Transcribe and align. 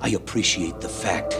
I 0.00 0.10
appreciate 0.10 0.80
the 0.80 0.88
fact 0.88 1.30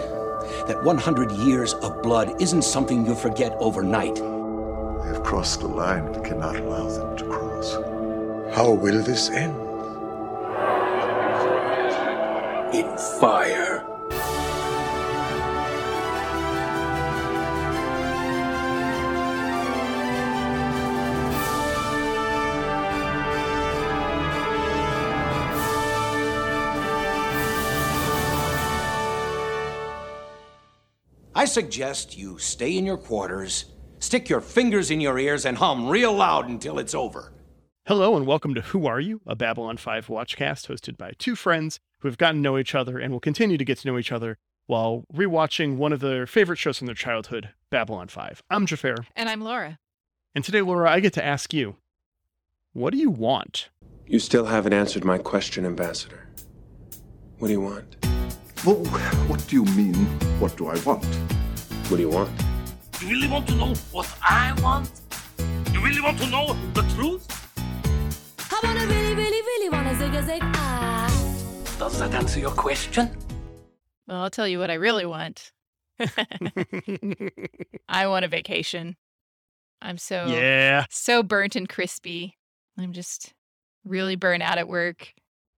that 0.67 0.83
100 0.83 1.31
years 1.33 1.75
of 1.75 2.03
blood 2.03 2.41
isn't 2.41 2.63
something 2.63 3.05
you 3.05 3.15
forget 3.15 3.53
overnight. 3.61 4.15
They 4.17 5.13
have 5.13 5.23
crossed 5.23 5.63
a 5.63 5.67
line 5.67 6.11
we 6.13 6.27
cannot 6.27 6.57
allow 6.57 6.89
them 6.89 7.17
to 7.19 7.25
cross. 7.27 7.75
How 8.57 8.71
will 8.71 9.03
this 9.03 9.29
end? 9.31 9.55
In 12.75 12.97
fire. 13.21 13.66
Suggest 31.57 32.19
you 32.19 32.37
stay 32.37 32.77
in 32.77 32.85
your 32.85 32.99
quarters, 32.99 33.65
stick 33.99 34.29
your 34.29 34.43
fingers 34.43 34.91
in 34.91 35.01
your 35.01 35.19
ears, 35.19 35.47
and 35.47 35.57
hum 35.57 35.89
real 35.89 36.13
loud 36.13 36.51
until 36.51 36.79
it's 36.79 36.95
over. 36.95 37.33
Hello 37.87 38.15
and 38.15 38.27
welcome 38.27 38.55
to 38.55 38.61
Who 38.61 38.87
Are 38.87 39.01
You, 39.01 39.23
a 39.27 39.35
Babylon 39.35 39.79
5 39.79 40.09
watchcast 40.09 40.67
hosted 40.69 40.99
by 40.99 41.13
two 41.19 41.35
friends 41.35 41.81
who 42.01 42.09
have 42.09 42.19
gotten 42.19 42.37
to 42.37 42.43
know 42.43 42.59
each 42.59 42.75
other 42.75 42.99
and 42.99 43.11
will 43.11 43.21
continue 43.21 43.57
to 43.57 43.65
get 43.65 43.79
to 43.79 43.89
know 43.89 43.97
each 43.97 44.13
other 44.13 44.37
while 44.67 45.07
rewatching 45.11 45.77
one 45.77 45.95
of 45.95 46.01
their 46.01 46.27
favorite 46.27 46.59
shows 46.59 46.77
from 46.77 46.89
their 46.89 46.95
childhood, 46.95 47.49
Babylon 47.71 48.09
5. 48.09 48.43
I'm 48.51 48.67
Jafar, 48.67 48.97
And 49.17 49.31
I'm 49.31 49.41
Laura. 49.41 49.79
and 50.35 50.45
today, 50.45 50.61
Laura, 50.61 50.91
I 50.91 51.01
get 51.01 51.15
to 51.15 51.25
ask 51.25 51.55
you, 51.55 51.77
what 52.75 52.93
do 52.93 52.99
you 52.99 53.09
want? 53.09 53.71
You 54.07 54.19
still 54.19 54.45
haven't 54.45 54.75
answered 54.75 55.07
my 55.07 55.17
question, 55.17 55.65
Ambassador. 55.65 56.29
What 57.39 57.49
do 57.49 57.55
you 57.55 57.63
want? 57.63 57.97
Well, 58.63 58.85
what 59.29 59.47
do 59.49 59.57
you 59.57 59.65
mean, 59.75 59.95
what 60.39 60.55
do 60.59 60.67
I 60.67 60.79
want? 60.81 61.07
What 61.89 61.99
do 61.99 62.03
you 62.03 62.09
want? 62.09 62.31
You 63.01 63.09
really 63.09 63.29
want 63.29 63.47
to 63.47 63.55
know 63.55 63.73
what 63.93 64.13
I 64.21 64.53
want? 64.61 64.91
You 65.73 65.81
really 65.81 66.01
want 66.01 66.19
to 66.19 66.27
know 66.27 66.57
the 66.75 66.83
truth? 66.97 67.25
I 68.51 68.61
wanna 68.61 68.87
really, 68.87 69.15
really, 69.15 69.41
really 69.41 69.71
wanna 69.71 69.95
zig 69.95 70.13
a 70.13 70.23
zig 70.25 70.41
ah. 70.43 71.77
Does 71.79 72.01
that 72.01 72.13
answer 72.13 72.41
your 72.41 72.51
question? 72.51 73.17
Well, 74.09 74.21
I'll 74.21 74.31
tell 74.31 74.49
you 74.49 74.59
what 74.59 74.69
I 74.69 74.75
really 74.75 75.07
want. 75.07 75.53
I 77.89 78.09
want 78.09 78.25
a 78.25 78.29
vacation. 78.29 78.97
I'm 79.81 79.99
so 79.99 80.27
yeah, 80.27 80.87
so 80.91 81.23
burnt 81.23 81.55
and 81.55 81.69
crispy. 81.69 82.37
I'm 82.77 82.95
just 82.95 83.33
really 83.85 84.17
burnt 84.17 84.43
out 84.43 84.59
at 84.59 84.67
work. 84.67 85.15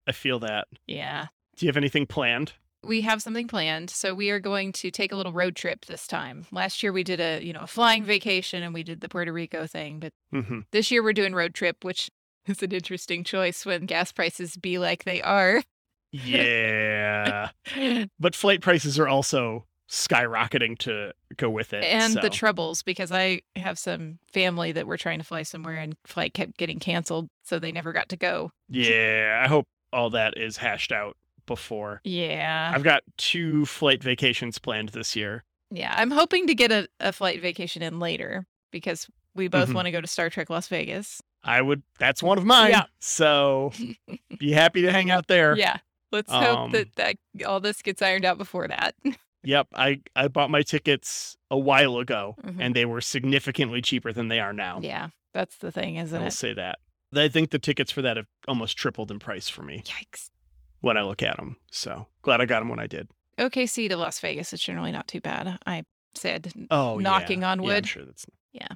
I 0.06 0.12
feel 0.12 0.40
that. 0.40 0.66
Yeah. 0.86 1.28
Do 1.56 1.64
you 1.64 1.70
have 1.70 1.78
anything 1.78 2.04
planned? 2.04 2.52
We 2.84 3.00
have 3.02 3.22
something 3.22 3.48
planned. 3.48 3.90
So 3.90 4.14
we 4.14 4.30
are 4.30 4.40
going 4.40 4.72
to 4.72 4.90
take 4.90 5.12
a 5.12 5.16
little 5.16 5.32
road 5.32 5.56
trip 5.56 5.86
this 5.86 6.06
time. 6.06 6.46
Last 6.52 6.82
year 6.82 6.92
we 6.92 7.02
did 7.02 7.20
a, 7.20 7.40
you 7.42 7.52
know, 7.52 7.62
a 7.62 7.66
flying 7.66 8.04
vacation 8.04 8.62
and 8.62 8.72
we 8.72 8.82
did 8.82 9.00
the 9.00 9.08
Puerto 9.08 9.32
Rico 9.32 9.66
thing, 9.66 10.00
but 10.00 10.12
hmm 10.30 10.60
this 10.70 10.90
year 10.90 11.02
we're 11.02 11.12
doing 11.12 11.34
road 11.34 11.54
trip, 11.54 11.84
which 11.84 12.10
is 12.46 12.62
an 12.62 12.72
interesting 12.72 13.24
choice 13.24 13.66
when 13.66 13.86
gas 13.86 14.12
prices 14.12 14.56
be 14.56 14.78
like 14.78 15.04
they 15.04 15.20
are. 15.22 15.62
Yeah. 16.12 17.50
but 18.20 18.34
flight 18.34 18.60
prices 18.60 18.98
are 18.98 19.08
also 19.08 19.66
skyrocketing 19.90 20.76
to 20.78 21.12
go 21.36 21.48
with 21.48 21.72
it. 21.72 21.82
and 21.82 22.12
so. 22.12 22.20
the 22.20 22.30
troubles 22.30 22.82
because 22.82 23.10
I 23.10 23.40
have 23.56 23.78
some 23.78 24.18
family 24.32 24.72
that 24.72 24.86
were 24.86 24.98
trying 24.98 25.18
to 25.18 25.24
fly 25.24 25.42
somewhere 25.42 25.76
and 25.76 25.96
flight 26.06 26.34
kept 26.34 26.58
getting 26.58 26.78
canceled, 26.78 27.28
so 27.42 27.58
they 27.58 27.72
never 27.72 27.92
got 27.92 28.08
to 28.10 28.16
go. 28.16 28.50
Yeah, 28.68 29.40
I 29.42 29.48
hope 29.48 29.66
all 29.92 30.10
that 30.10 30.36
is 30.36 30.58
hashed 30.58 30.92
out 30.92 31.16
before. 31.48 32.00
Yeah. 32.04 32.70
I've 32.72 32.84
got 32.84 33.02
two 33.16 33.66
flight 33.66 34.02
vacations 34.04 34.58
planned 34.60 34.91
this 34.91 35.16
year. 35.16 35.42
Yeah. 35.72 35.92
I'm 35.96 36.12
hoping 36.12 36.46
to 36.46 36.54
get 36.54 36.70
a, 36.70 36.88
a 37.00 37.12
flight 37.12 37.42
vacation 37.42 37.82
in 37.82 37.98
later 37.98 38.46
because 38.70 39.08
we 39.34 39.48
both 39.48 39.70
Mhm. 39.70 39.74
want 39.74 39.86
to 39.86 39.91
go 39.91 40.00
to 40.00 40.06
Star 40.06 40.30
Trek 40.30 40.48
Las 40.50 40.69
Vegas. 40.69 41.20
I 41.42 41.60
would 41.62 41.82
that's 41.98 42.22
one 42.22 42.38
of 42.38 42.44
mine. 42.44 42.70
Yeah. 42.70 42.84
So 43.00 43.72
be 44.38 44.53
happy 44.53 44.82
to 44.82 44.92
hang 44.92 45.10
out 45.10 45.26
there. 45.26 45.56
Yeah. 45.56 45.78
Let's 46.12 46.32
Um, 46.32 46.44
hope 46.44 46.72
that, 46.72 46.94
that 46.97 47.44
all 47.47 47.60
this 47.60 47.82
gets 47.82 48.00
ironed 48.00 48.25
out 48.25 48.38
before 48.38 48.69
that. 48.69 48.94
Yep. 49.44 49.69
I, 49.72 50.00
I 50.16 50.26
bought 50.26 50.50
my 50.50 50.62
tickets 50.62 51.36
a 51.48 51.56
while 51.56 51.98
ago 51.98 52.34
Mhm. 52.44 52.56
and 52.59 52.75
they 52.75 52.84
were 52.84 53.00
significantly 53.00 53.80
cheaper 53.80 54.12
than 54.12 54.26
they 54.28 54.41
are 54.41 54.53
now. 54.53 54.80
yeah. 54.82 55.09
That's 55.32 55.56
the 55.59 55.70
thing, 55.70 55.94
isn't 55.97 56.15
I 56.15 56.19
will 56.19 56.25
it? 56.25 56.26
I'll 56.26 56.30
say 56.32 56.54
that. 56.54 56.80
I 57.15 57.28
think 57.28 57.50
the 57.50 57.59
tickets 57.60 57.92
for 57.92 58.03
that 58.03 58.16
have 58.16 58.26
almost 58.48 58.76
tripled 58.76 59.10
in 59.12 59.19
price 59.20 59.48
for 59.48 59.62
me 59.62 59.84
Yikes. 59.86 60.30
When 60.81 60.97
I 60.97 61.03
look 61.03 61.22
at 61.22 61.37
them. 61.37 61.56
So 61.71 62.06
glad 62.22 62.41
I 62.41 62.47
got 62.47 62.61
them 62.61 62.69
when 62.69 62.81
I 62.81 62.87
did. 62.87 63.09
OKC 63.39 63.89
to 63.89 63.97
Las 63.97 64.19
Vegas 64.21 64.53
is 64.53 64.61
generally 64.61 64.93
not 64.93 65.06
too 65.09 65.21
bad. 65.21 65.59
I 65.66 65.84
said 66.15 66.53
Oh, 66.71 66.99
knocking 66.99 67.43
yeah. 67.43 67.50
on 67.53 67.62
Yeah, 67.62 67.66
wood. 67.66 67.87
sure 67.87 68.05
that's. 68.05 68.27
Yeah. 68.53 68.69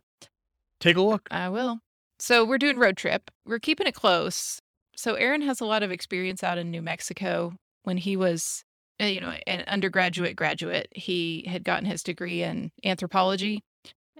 Take 0.80 0.96
a 0.96 1.02
look. 1.02 1.28
I 1.30 1.48
will. 1.48 1.78
So 2.18 2.44
we're 2.44 2.58
doing 2.58 2.78
road 2.78 2.96
trip. 2.96 3.30
We're 3.44 3.58
keeping 3.58 3.86
it 3.86 3.94
close. 3.94 4.60
So 4.96 5.14
Aaron 5.14 5.42
has 5.42 5.60
a 5.60 5.64
lot 5.64 5.82
of 5.82 5.90
experience 5.90 6.44
out 6.44 6.58
in 6.58 6.70
New 6.70 6.82
Mexico. 6.82 7.54
When 7.84 7.96
he 7.96 8.16
was, 8.16 8.62
you 9.00 9.20
know, 9.20 9.34
an 9.48 9.64
undergraduate 9.66 10.36
graduate, 10.36 10.86
he 10.94 11.44
had 11.48 11.64
gotten 11.64 11.84
his 11.86 12.02
degree 12.04 12.42
in 12.44 12.70
anthropology, 12.84 13.64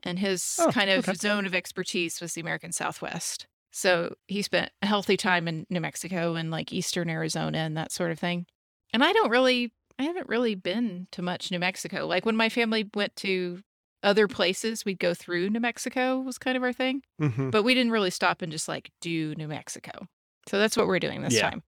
and 0.02 0.18
his 0.18 0.56
Oh, 0.58 0.72
kind 0.72 0.90
of 0.90 1.08
okay. 1.08 1.14
zone 1.16 1.46
of 1.46 1.54
expertise 1.54 2.20
was 2.20 2.32
the 2.32 2.40
American 2.40 2.72
Southwest. 2.72 3.46
So 3.72 4.14
he 4.28 4.42
spent 4.42 4.70
a 4.82 4.86
healthy 4.86 5.16
time 5.16 5.48
in 5.48 5.66
New 5.70 5.80
Mexico 5.80 6.34
and 6.34 6.50
like 6.50 6.72
eastern 6.72 7.08
Arizona 7.08 7.58
and 7.58 7.76
that 7.76 7.90
sort 7.90 8.10
of 8.10 8.18
thing. 8.18 8.46
And 8.92 9.02
I 9.02 9.12
don't 9.12 9.30
really, 9.30 9.72
I 9.98 10.04
haven't 10.04 10.28
really 10.28 10.54
been 10.54 11.08
to 11.12 11.22
much 11.22 11.50
New 11.50 11.58
Mexico. 11.58 12.06
Like 12.06 12.26
when 12.26 12.36
my 12.36 12.48
family 12.50 12.88
went 12.94 13.16
to 13.16 13.60
other 14.02 14.28
places, 14.28 14.84
we'd 14.84 14.98
go 14.98 15.14
through 15.14 15.48
New 15.48 15.60
Mexico 15.60 16.18
was 16.20 16.36
kind 16.38 16.56
of 16.56 16.62
our 16.62 16.72
thing 16.72 17.02
hmm 17.18 17.50
but 17.50 17.62
we 17.62 17.72
didn't 17.74 17.92
really 17.92 18.10
stop 18.10 18.42
and 18.42 18.50
just 18.52 18.68
like 18.68 18.90
do 19.00 19.34
New 19.36 19.48
Mexico. 19.48 20.06
So 20.48 20.58
that's 20.58 20.76
what 20.76 20.86
we're 20.86 20.98
doing 20.98 21.22
this 21.22 21.34
Yeah. 21.34 21.50
time. 21.50 21.62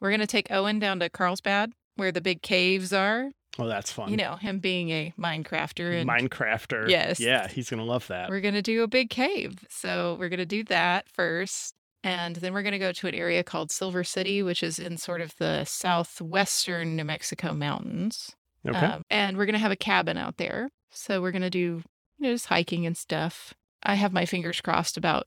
We're 0.00 0.10
going 0.10 0.20
to 0.20 0.26
take 0.26 0.50
Owen 0.50 0.78
down 0.78 1.00
to 1.00 1.08
Carlsbad 1.08 1.72
where 1.94 2.12
the 2.12 2.20
big 2.20 2.42
caves 2.42 2.92
are. 2.92 3.30
Oh, 3.58 3.66
that's 3.66 3.90
fun. 3.90 4.10
You 4.10 4.16
know, 4.16 4.36
him 4.36 4.58
being 4.58 4.90
a 4.90 5.12
Minecrafter 5.18 6.00
and 6.00 6.08
Minecrafter. 6.08 6.88
Yes. 6.88 7.18
Yeah, 7.20 7.48
he's 7.48 7.70
gonna 7.70 7.84
love 7.84 8.06
that. 8.08 8.28
we're 8.28 8.40
going 8.40 8.54
to 8.54 8.62
do 8.62 8.82
a 8.82 8.88
big 8.88 9.10
cave. 9.10 9.64
So 9.70 10.16
we're 10.18 10.28
going 10.28 10.38
to 10.38 10.46
do 10.46 10.64
that 10.64 11.08
first. 11.08 11.74
And 12.04 12.36
then 12.36 12.52
we're 12.52 12.62
going 12.62 12.72
to 12.72 12.78
go 12.78 12.92
to 12.92 13.06
an 13.08 13.14
area 13.14 13.42
called 13.42 13.72
Silver 13.72 14.04
City, 14.04 14.40
which 14.42 14.62
is 14.62 14.78
in 14.78 14.96
sort 14.96 15.20
of 15.20 15.34
the 15.38 15.64
southwestern 15.64 16.94
New 16.94 17.04
Mexico 17.04 17.52
mountains. 17.52 18.36
Okay. 18.64 18.78
Um, 18.78 19.02
and 19.10 19.36
we're 19.36 19.46
going 19.46 19.54
to 19.54 19.58
have 19.60 19.72
a 19.72 19.76
cabin 19.76 20.16
out 20.16 20.36
there. 20.36 20.68
So 20.90 21.20
we're 21.20 21.32
going 21.32 21.42
to 21.42 21.50
do 21.50 21.58
you 21.58 21.82
know, 22.18 22.32
just 22.32 22.46
hiking 22.46 22.86
and 22.86 22.96
stuff. 22.96 23.54
I 23.82 23.94
have 23.94 24.12
my 24.12 24.24
fingers 24.24 24.60
crossed 24.60 24.96
about, 24.96 25.26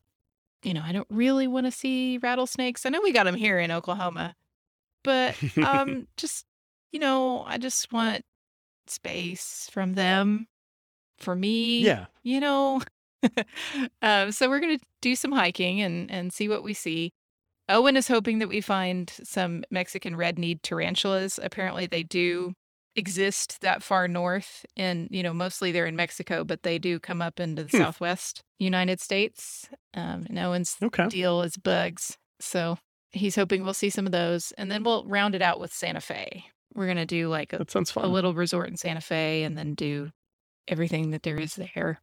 you 0.63 0.73
know, 0.73 0.81
I 0.83 0.91
don't 0.91 1.07
really 1.09 1.47
want 1.47 1.65
to 1.65 1.71
see 1.71 2.17
rattlesnakes. 2.17 2.85
I 2.85 2.89
know 2.89 3.01
we 3.01 3.11
got 3.11 3.25
them 3.25 3.35
here 3.35 3.59
in 3.59 3.71
Oklahoma, 3.71 4.35
but 5.03 5.35
um, 5.57 6.07
just, 6.17 6.45
you 6.91 6.99
know, 6.99 7.43
I 7.45 7.57
just 7.57 7.91
want 7.93 8.23
space 8.87 9.69
from 9.71 9.93
them 9.93 10.47
for 11.17 11.35
me. 11.35 11.79
yeah. 11.85 12.05
You 12.23 12.39
know, 12.39 12.81
um, 14.01 14.31
so 14.31 14.49
we're 14.49 14.59
going 14.59 14.77
to 14.77 14.85
do 15.01 15.15
some 15.15 15.31
hiking 15.31 15.81
and, 15.81 16.09
and 16.11 16.33
see 16.33 16.47
what 16.49 16.63
we 16.63 16.73
see. 16.73 17.11
Owen 17.67 17.95
is 17.95 18.07
hoping 18.07 18.39
that 18.39 18.47
we 18.49 18.61
find 18.61 19.11
some 19.23 19.63
Mexican 19.69 20.15
red-kneed 20.15 20.63
tarantulas. 20.63 21.39
Apparently, 21.41 21.85
they 21.85 22.01
do 22.03 22.53
exist 22.95 23.61
that 23.61 23.83
far 23.83 24.07
north, 24.07 24.65
and 24.75 25.07
you 25.11 25.21
know, 25.21 25.33
mostly 25.33 25.71
they're 25.71 25.85
in 25.85 25.95
Mexico, 25.95 26.43
but 26.43 26.63
they 26.63 26.79
do 26.79 26.99
come 26.99 27.21
up 27.21 27.39
into 27.39 27.63
the 27.63 27.69
Hmm. 27.69 27.83
Southwest 27.83 28.41
United 28.57 28.99
States. 28.99 29.69
Um, 29.93 30.25
and 30.27 30.39
Owen's 30.39 30.75
Okay. 30.81 31.07
deal 31.07 31.41
is 31.43 31.57
bugs, 31.57 32.17
so 32.39 32.79
he's 33.11 33.35
hoping 33.35 33.63
we'll 33.63 33.73
see 33.75 33.91
some 33.91 34.05
of 34.07 34.11
those, 34.11 34.51
and 34.53 34.71
then 34.71 34.83
we'll 34.83 35.05
round 35.05 35.35
it 35.35 35.41
out 35.41 35.59
with 35.59 35.71
Santa 35.71 36.01
Fe. 36.01 36.45
We're 36.73 36.87
gonna 36.87 37.05
do 37.05 37.27
like 37.29 37.53
a, 37.53 37.57
That 37.59 37.71
sounds 37.71 37.91
fun. 37.91 38.05
a 38.05 38.07
little 38.07 38.33
resort 38.33 38.69
in 38.69 38.77
Santa 38.77 39.01
Fe, 39.01 39.43
and 39.43 39.57
then 39.57 39.73
do 39.73 40.11
everything 40.67 41.11
that 41.11 41.23
there 41.23 41.37
is 41.39 41.55
there, 41.55 42.01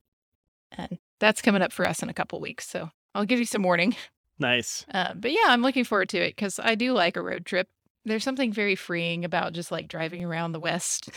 and 0.73 0.99
that's 1.21 1.41
coming 1.43 1.63
up 1.63 1.73
for 1.73 1.87
us 1.87 2.03
in 2.03 2.09
a 2.09 2.15
couple 2.15 2.41
weeks. 2.41 2.69
So 2.69 2.91
I'll 3.15 3.25
give 3.25 3.39
you 3.39 3.45
some 3.47 3.63
warning. 3.63 3.97
Nice. 4.39 4.85
Uh, 4.93 5.15
but 5.15 5.31
yeah, 5.33 5.47
I'm 5.47 5.63
looking 5.63 5.85
forward 5.85 6.11
to 6.11 6.19
it 6.19 6.37
because 6.37 6.59
I 6.59 6.75
do 6.75 6.93
like 6.93 7.17
a 7.17 7.23
road 7.23 7.47
trip. 7.47 7.69
There's 8.05 8.23
something 8.23 8.53
very 8.53 8.75
freeing 8.75 9.25
about 9.25 9.55
just 9.55 9.73
like 9.73 9.89
driving 9.89 10.23
around 10.25 10.53
the 10.53 10.61
West. 10.61 11.09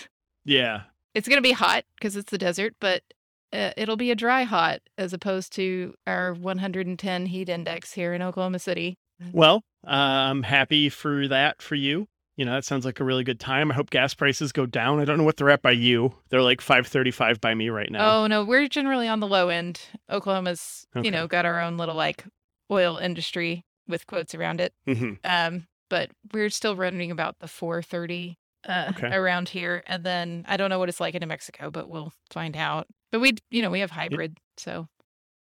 Yeah. 0.45 0.83
It's 1.13 1.27
going 1.27 1.37
to 1.37 1.41
be 1.47 1.51
hot 1.51 1.83
because 1.95 2.15
it's 2.15 2.31
the 2.31 2.37
desert, 2.37 2.75
but 2.79 3.03
uh, 3.51 3.71
it'll 3.75 3.97
be 3.97 4.09
a 4.11 4.15
dry 4.15 4.43
hot 4.43 4.79
as 4.97 5.11
opposed 5.11 5.51
to 5.53 5.93
our 6.07 6.33
110 6.33 7.25
heat 7.25 7.49
index 7.49 7.91
here 7.93 8.13
in 8.13 8.21
Oklahoma 8.21 8.59
City. 8.59 8.97
Well, 9.33 9.63
uh, 9.85 9.89
I'm 9.89 10.43
happy 10.43 10.87
for 10.87 11.27
that 11.27 11.61
for 11.61 11.75
you. 11.75 12.07
You 12.39 12.45
know, 12.45 12.53
that 12.53 12.63
sounds 12.63 12.85
like 12.85 13.01
a 13.01 13.03
really 13.03 13.25
good 13.25 13.37
time. 13.37 13.69
I 13.69 13.75
hope 13.75 13.89
gas 13.89 14.13
prices 14.13 14.53
go 14.53 14.65
down. 14.65 15.01
I 15.01 15.03
don't 15.03 15.17
know 15.17 15.25
what 15.25 15.35
they're 15.35 15.49
at 15.49 15.61
by 15.61 15.71
you. 15.71 16.15
They're 16.29 16.41
like 16.41 16.61
535 16.61 17.41
by 17.41 17.53
me 17.53 17.67
right 17.67 17.91
now. 17.91 18.15
Oh, 18.23 18.27
no, 18.27 18.45
we're 18.45 18.69
generally 18.69 19.09
on 19.09 19.19
the 19.19 19.27
low 19.27 19.49
end. 19.49 19.81
Oklahoma's, 20.09 20.87
Okay. 20.95 21.05
you 21.05 21.11
know, 21.11 21.27
got 21.27 21.45
our 21.45 21.59
own 21.59 21.75
little 21.75 21.95
like 21.95 22.23
oil 22.71 22.95
industry 22.95 23.65
with 23.89 24.07
quotes 24.07 24.33
around 24.33 24.61
it. 24.61 24.73
hmm 24.85 25.15
Um, 25.25 25.67
but 25.89 26.11
we're 26.31 26.49
still 26.49 26.77
running 26.77 27.11
about 27.11 27.39
the 27.39 27.49
430 27.49 28.37
uh, 28.65 28.85
Okay. 28.91 29.13
around 29.13 29.49
here, 29.49 29.83
and 29.85 30.05
then 30.05 30.45
I 30.47 30.55
don't 30.55 30.69
know 30.69 30.79
what 30.79 30.87
it's 30.87 31.01
like 31.01 31.15
in 31.15 31.19
New 31.19 31.27
Mexico, 31.27 31.69
but 31.69 31.89
we'll 31.89 32.13
find 32.31 32.55
out. 32.55 32.87
But 33.11 33.19
we, 33.19 33.33
you 33.51 33.61
know, 33.61 33.69
we 33.69 33.81
have 33.81 33.91
hybrid, 33.91 34.37
so 34.55 34.87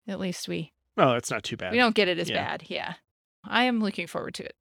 at 0.07 0.17
least 0.21 0.47
we 0.47 0.71
Oh, 0.95 1.11
that's 1.11 1.29
not 1.29 1.43
too 1.43 1.57
bad. 1.57 1.73
we 1.73 1.77
don't 1.77 1.93
get 1.93 2.07
it 2.07 2.19
as 2.19 2.29
Yeah. 2.29 2.35
bad. 2.35 2.63
Yeah, 2.69 2.93
I 3.43 3.65
am 3.65 3.81
looking 3.81 4.07
forward 4.07 4.33
to 4.35 4.45
it. 4.45 4.55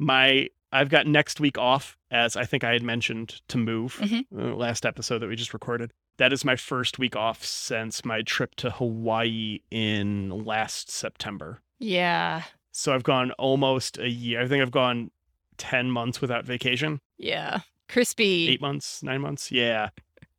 My 0.00 0.48
I've 0.72 0.88
got 0.88 1.06
next 1.06 1.40
week 1.40 1.58
off, 1.58 1.96
as 2.12 2.36
I 2.36 2.44
think 2.44 2.62
I 2.64 2.72
had 2.72 2.82
mentioned 2.82 3.40
to 3.48 3.58
move 3.58 3.96
Mhm. 4.00 4.24
uh, 4.36 4.54
last 4.56 4.86
episode 4.86 5.18
that 5.18 5.28
we 5.28 5.34
just 5.36 5.52
recorded. 5.52 5.90
That 6.18 6.32
is 6.32 6.44
my 6.44 6.54
first 6.56 6.98
week 6.98 7.16
off 7.16 7.44
since 7.44 8.04
my 8.04 8.22
trip 8.22 8.54
to 8.56 8.70
Hawaii 8.70 9.60
in 9.70 10.30
last 10.44 10.90
September. 10.90 11.60
Yeah, 11.80 12.42
So 12.72 12.94
I've 12.94 13.02
gone 13.02 13.32
almost 13.32 13.98
a 13.98 14.08
year. 14.08 14.40
I 14.42 14.46
think 14.48 14.62
I've 14.62 14.70
gone 14.70 15.10
ten 15.56 15.90
months 15.90 16.20
without 16.20 16.44
vacation. 16.44 17.00
yeah, 17.18 17.60
crispy. 17.88 18.48
Eight 18.48 18.60
months, 18.60 19.02
nine 19.02 19.20
months. 19.22 19.50
Yeah, 19.50 19.88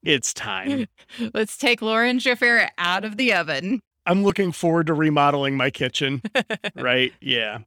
it's 0.04 0.34
time. 0.34 0.88
Let's 1.34 1.58
take 1.58 1.82
Lauren 1.82 2.20
Jaffer 2.20 2.70
out 2.78 3.04
of 3.04 3.18
the 3.18 3.34
oven. 3.34 3.82
I'm 4.06 4.24
looking 4.24 4.52
forward 4.54 4.88
to 4.88 4.94
remodeling 4.94 5.58
my 5.58 5.70
kitchen. 5.72 6.22
right? 6.76 7.12
Yeah. 7.20 7.60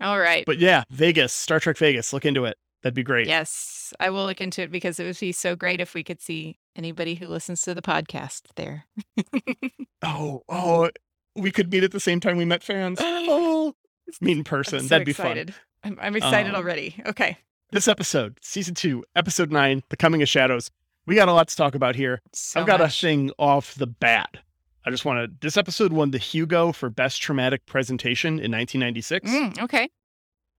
All 0.00 0.18
right. 0.18 0.44
But 0.46 0.58
yeah, 0.58 0.84
Vegas, 0.90 1.32
Star 1.32 1.60
Trek 1.60 1.76
Vegas. 1.78 2.12
Look 2.12 2.24
into 2.24 2.44
it. 2.44 2.56
That'd 2.82 2.94
be 2.94 3.02
great. 3.02 3.26
Yes, 3.26 3.92
I 4.00 4.08
will 4.08 4.24
look 4.24 4.40
into 4.40 4.62
it 4.62 4.70
because 4.70 4.98
it 4.98 5.04
would 5.04 5.18
be 5.20 5.32
so 5.32 5.54
great 5.54 5.80
if 5.80 5.92
we 5.92 6.02
could 6.02 6.20
see 6.22 6.58
anybody 6.74 7.14
who 7.14 7.26
listens 7.26 7.60
to 7.62 7.74
the 7.74 7.82
podcast 7.82 8.42
there. 8.56 8.86
Oh, 10.02 10.42
oh, 10.48 10.88
we 11.36 11.50
could 11.50 11.70
meet 11.70 11.84
at 11.84 11.92
the 11.92 12.00
same 12.00 12.20
time 12.20 12.38
we 12.38 12.46
met 12.46 12.62
fans. 12.62 12.98
Oh, 13.02 13.74
meet 14.22 14.38
in 14.38 14.44
person. 14.44 14.80
So 14.80 14.86
That'd 14.86 15.04
be 15.06 15.12
fun. 15.12 15.54
I'm, 15.84 15.98
I'm 16.00 16.16
excited 16.16 16.54
Um, 16.54 16.56
already. 16.56 16.96
Okay. 17.06 17.36
This 17.70 17.86
episode, 17.86 18.38
season 18.40 18.74
two, 18.74 19.04
episode 19.14 19.52
nine, 19.52 19.82
The 19.90 19.98
Coming 19.98 20.22
of 20.22 20.28
Shadows. 20.28 20.70
We 21.06 21.14
got 21.16 21.28
a 21.28 21.32
lot 21.34 21.48
to 21.48 21.56
talk 21.56 21.74
about 21.74 21.96
here. 21.96 22.20
So 22.32 22.60
I've 22.60 22.66
got 22.66 22.80
much. 22.80 23.02
a 23.02 23.06
thing 23.06 23.30
off 23.38 23.74
the 23.74 23.86
bat. 23.86 24.38
I 24.84 24.90
just 24.90 25.04
want 25.04 25.18
to. 25.30 25.36
This 25.40 25.56
episode 25.56 25.92
won 25.92 26.10
the 26.10 26.18
Hugo 26.18 26.72
for 26.72 26.88
Best 26.90 27.20
Dramatic 27.20 27.66
Presentation 27.66 28.34
in 28.34 28.50
1996. 28.52 29.30
Mm, 29.30 29.62
okay. 29.64 29.90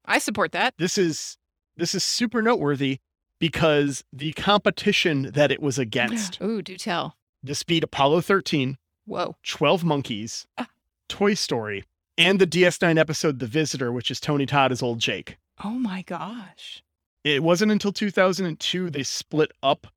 I 0.05 0.19
support 0.19 0.51
that. 0.51 0.73
This 0.77 0.97
is 0.97 1.37
this 1.77 1.95
is 1.95 2.03
super 2.03 2.41
noteworthy 2.41 2.99
because 3.39 4.03
the 4.13 4.33
competition 4.33 5.31
that 5.33 5.51
it 5.51 5.61
was 5.61 5.79
against. 5.79 6.39
Ooh, 6.43 6.61
do 6.61 6.77
tell. 6.77 7.17
this 7.43 7.63
beat 7.63 7.83
Apollo 7.83 8.21
13, 8.21 8.77
Whoa. 9.05 9.35
12 9.43 9.83
Monkeys, 9.83 10.45
Ah. 10.57 10.67
Toy 11.09 11.33
Story, 11.33 11.83
and 12.17 12.39
the 12.39 12.45
DS9 12.47 12.99
episode 12.99 13.39
The 13.39 13.47
Visitor, 13.47 13.91
which 13.91 14.11
is 14.11 14.19
Tony 14.19 14.45
Todd 14.45 14.71
as 14.71 14.83
old 14.83 14.99
Jake. 14.99 15.37
Oh 15.63 15.71
my 15.71 16.03
gosh. 16.03 16.83
It 17.23 17.41
wasn't 17.43 17.71
until 17.71 17.91
2002 17.91 18.89
they 18.91 19.03
split 19.03 19.51
up 19.63 19.87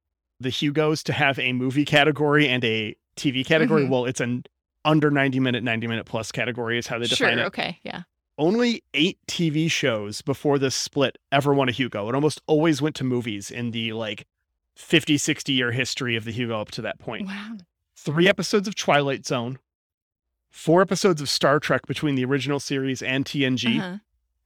the 0.41 0.49
Hugos 0.51 1.03
to 1.05 1.13
have 1.13 1.39
a 1.39 1.53
movie 1.53 1.85
category 1.85 2.49
and 2.49 2.65
a 2.65 2.97
TV 3.17 3.45
category. 3.45 3.85
Mhm. 3.85 3.89
Well, 3.91 4.05
it's 4.07 4.21
an 4.21 4.45
under 4.85 5.11
90 5.11 5.41
minute, 5.41 5.63
90 5.65 5.87
minute 5.87 6.05
plus 6.07 6.31
category 6.33 6.79
is 6.79 6.87
how 6.87 6.99
they 6.99 7.07
Sure. 7.07 7.29
define 7.29 7.39
it. 7.39 7.43
Sure. 7.43 7.47
Okay. 7.47 7.79
Yeah. 7.83 8.03
Only 8.37 8.83
eight 8.95 9.19
TV 9.29 9.69
shows 9.71 10.21
before 10.23 10.59
this 10.59 10.75
split 10.75 11.17
ever 11.31 11.55
won 11.55 11.69
a 11.69 11.73
Hugo. 11.73 12.09
It 12.09 12.15
almost 12.15 12.43
always 12.47 12.83
went 12.83 12.97
to 12.97 13.05
movies 13.05 13.51
in 13.51 13.71
the 13.71 13.93
like 13.93 14.27
50, 14.77 15.17
60 15.17 15.53
year 15.53 15.71
history 15.73 16.17
of 16.17 16.25
the 16.25 16.33
Hugo 16.33 16.61
up 16.61 16.71
to 16.73 16.83
that 16.83 16.99
point. 16.99 17.27
Wow. 17.29 17.59
Three 17.97 18.29
episodes 18.29 18.67
of 18.67 18.75
Twilight 18.75 19.25
Zone, 19.25 19.59
four 20.51 20.83
episodes 20.83 21.21
of 21.21 21.29
Star 21.29 21.61
Trek 21.61 21.87
between 21.87 22.17
the 22.17 22.25
original 22.25 22.59
series 22.61 23.03
and 23.03 23.25
TNG, 23.25 23.79
Uh-huh. 23.79 23.99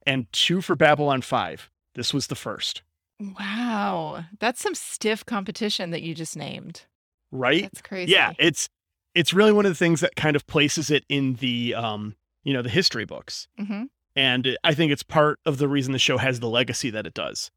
and 0.05 0.31
two 0.31 0.61
for 0.61 0.75
Babylon 0.75 1.21
5. 1.21 1.69
This 1.95 2.13
was 2.13 2.27
the 2.27 2.35
first, 2.35 2.83
Wow. 3.19 4.23
That's 4.39 4.61
some 4.61 4.75
stiff 4.75 5.25
competition 5.25 5.89
that 5.91 6.01
you 6.03 6.15
just 6.15 6.37
named. 6.37 6.83
Right? 7.31 7.63
That's 7.63 7.81
crazy. 7.81 8.11
Yeah, 8.11 8.33
it's 8.39 8.69
it's 9.15 9.33
really 9.33 9.51
one 9.51 9.65
of 9.65 9.71
the 9.71 9.75
things 9.75 10.01
that 10.01 10.15
kind 10.15 10.35
of 10.35 10.45
places 10.47 10.91
it 10.91 11.03
in 11.09 11.35
the 11.35 11.73
um, 11.75 12.15
you 12.43 12.53
know, 12.53 12.61
the 12.61 12.69
history 12.69 13.05
books. 13.05 13.47
hmm 13.57 13.83
And 14.15 14.57
I 14.63 14.73
think 14.73 14.91
it's 14.91 15.03
part 15.03 15.39
of 15.45 15.57
the 15.57 15.67
reason 15.67 15.91
the 15.93 15.99
show 15.99 16.17
has 16.17 16.39
the 16.39 16.49
legacy 16.49 16.89
that 16.91 17.05
it 17.07 17.13
does. 17.13 17.51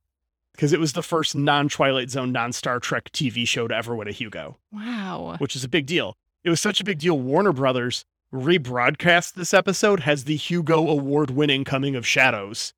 Because 0.54 0.72
it 0.74 0.80
was 0.80 0.92
the 0.92 1.02
first 1.02 1.34
non 1.34 1.69
Twilight 1.69 2.10
Zone, 2.10 2.30
non 2.32 2.52
Star 2.52 2.78
Trek 2.78 3.10
TV 3.10 3.46
show 3.48 3.69
to 3.69 3.74
ever 3.74 3.94
win 3.96 4.08
a 4.08 4.12
Hugo, 4.12 4.58
Wow. 4.72 5.36
which 5.38 5.56
is 5.56 5.64
a 5.64 5.69
big 5.69 5.86
deal. 5.86 6.14
It 6.44 6.50
was 6.50 6.60
such 6.60 6.80
a 6.80 6.84
big 6.84 6.98
deal. 6.98 7.19
Warner 7.19 7.52
Brothers 7.52 8.04
rebroadcast 8.32 9.34
this 9.34 9.54
episode 9.54 10.00
has 10.00 10.24
the 10.24 10.36
Hugo 10.36 10.88
award 10.88 11.30
winning 11.30 11.64
Coming 11.64 11.94
of 11.96 12.06
Shadows 12.06 12.72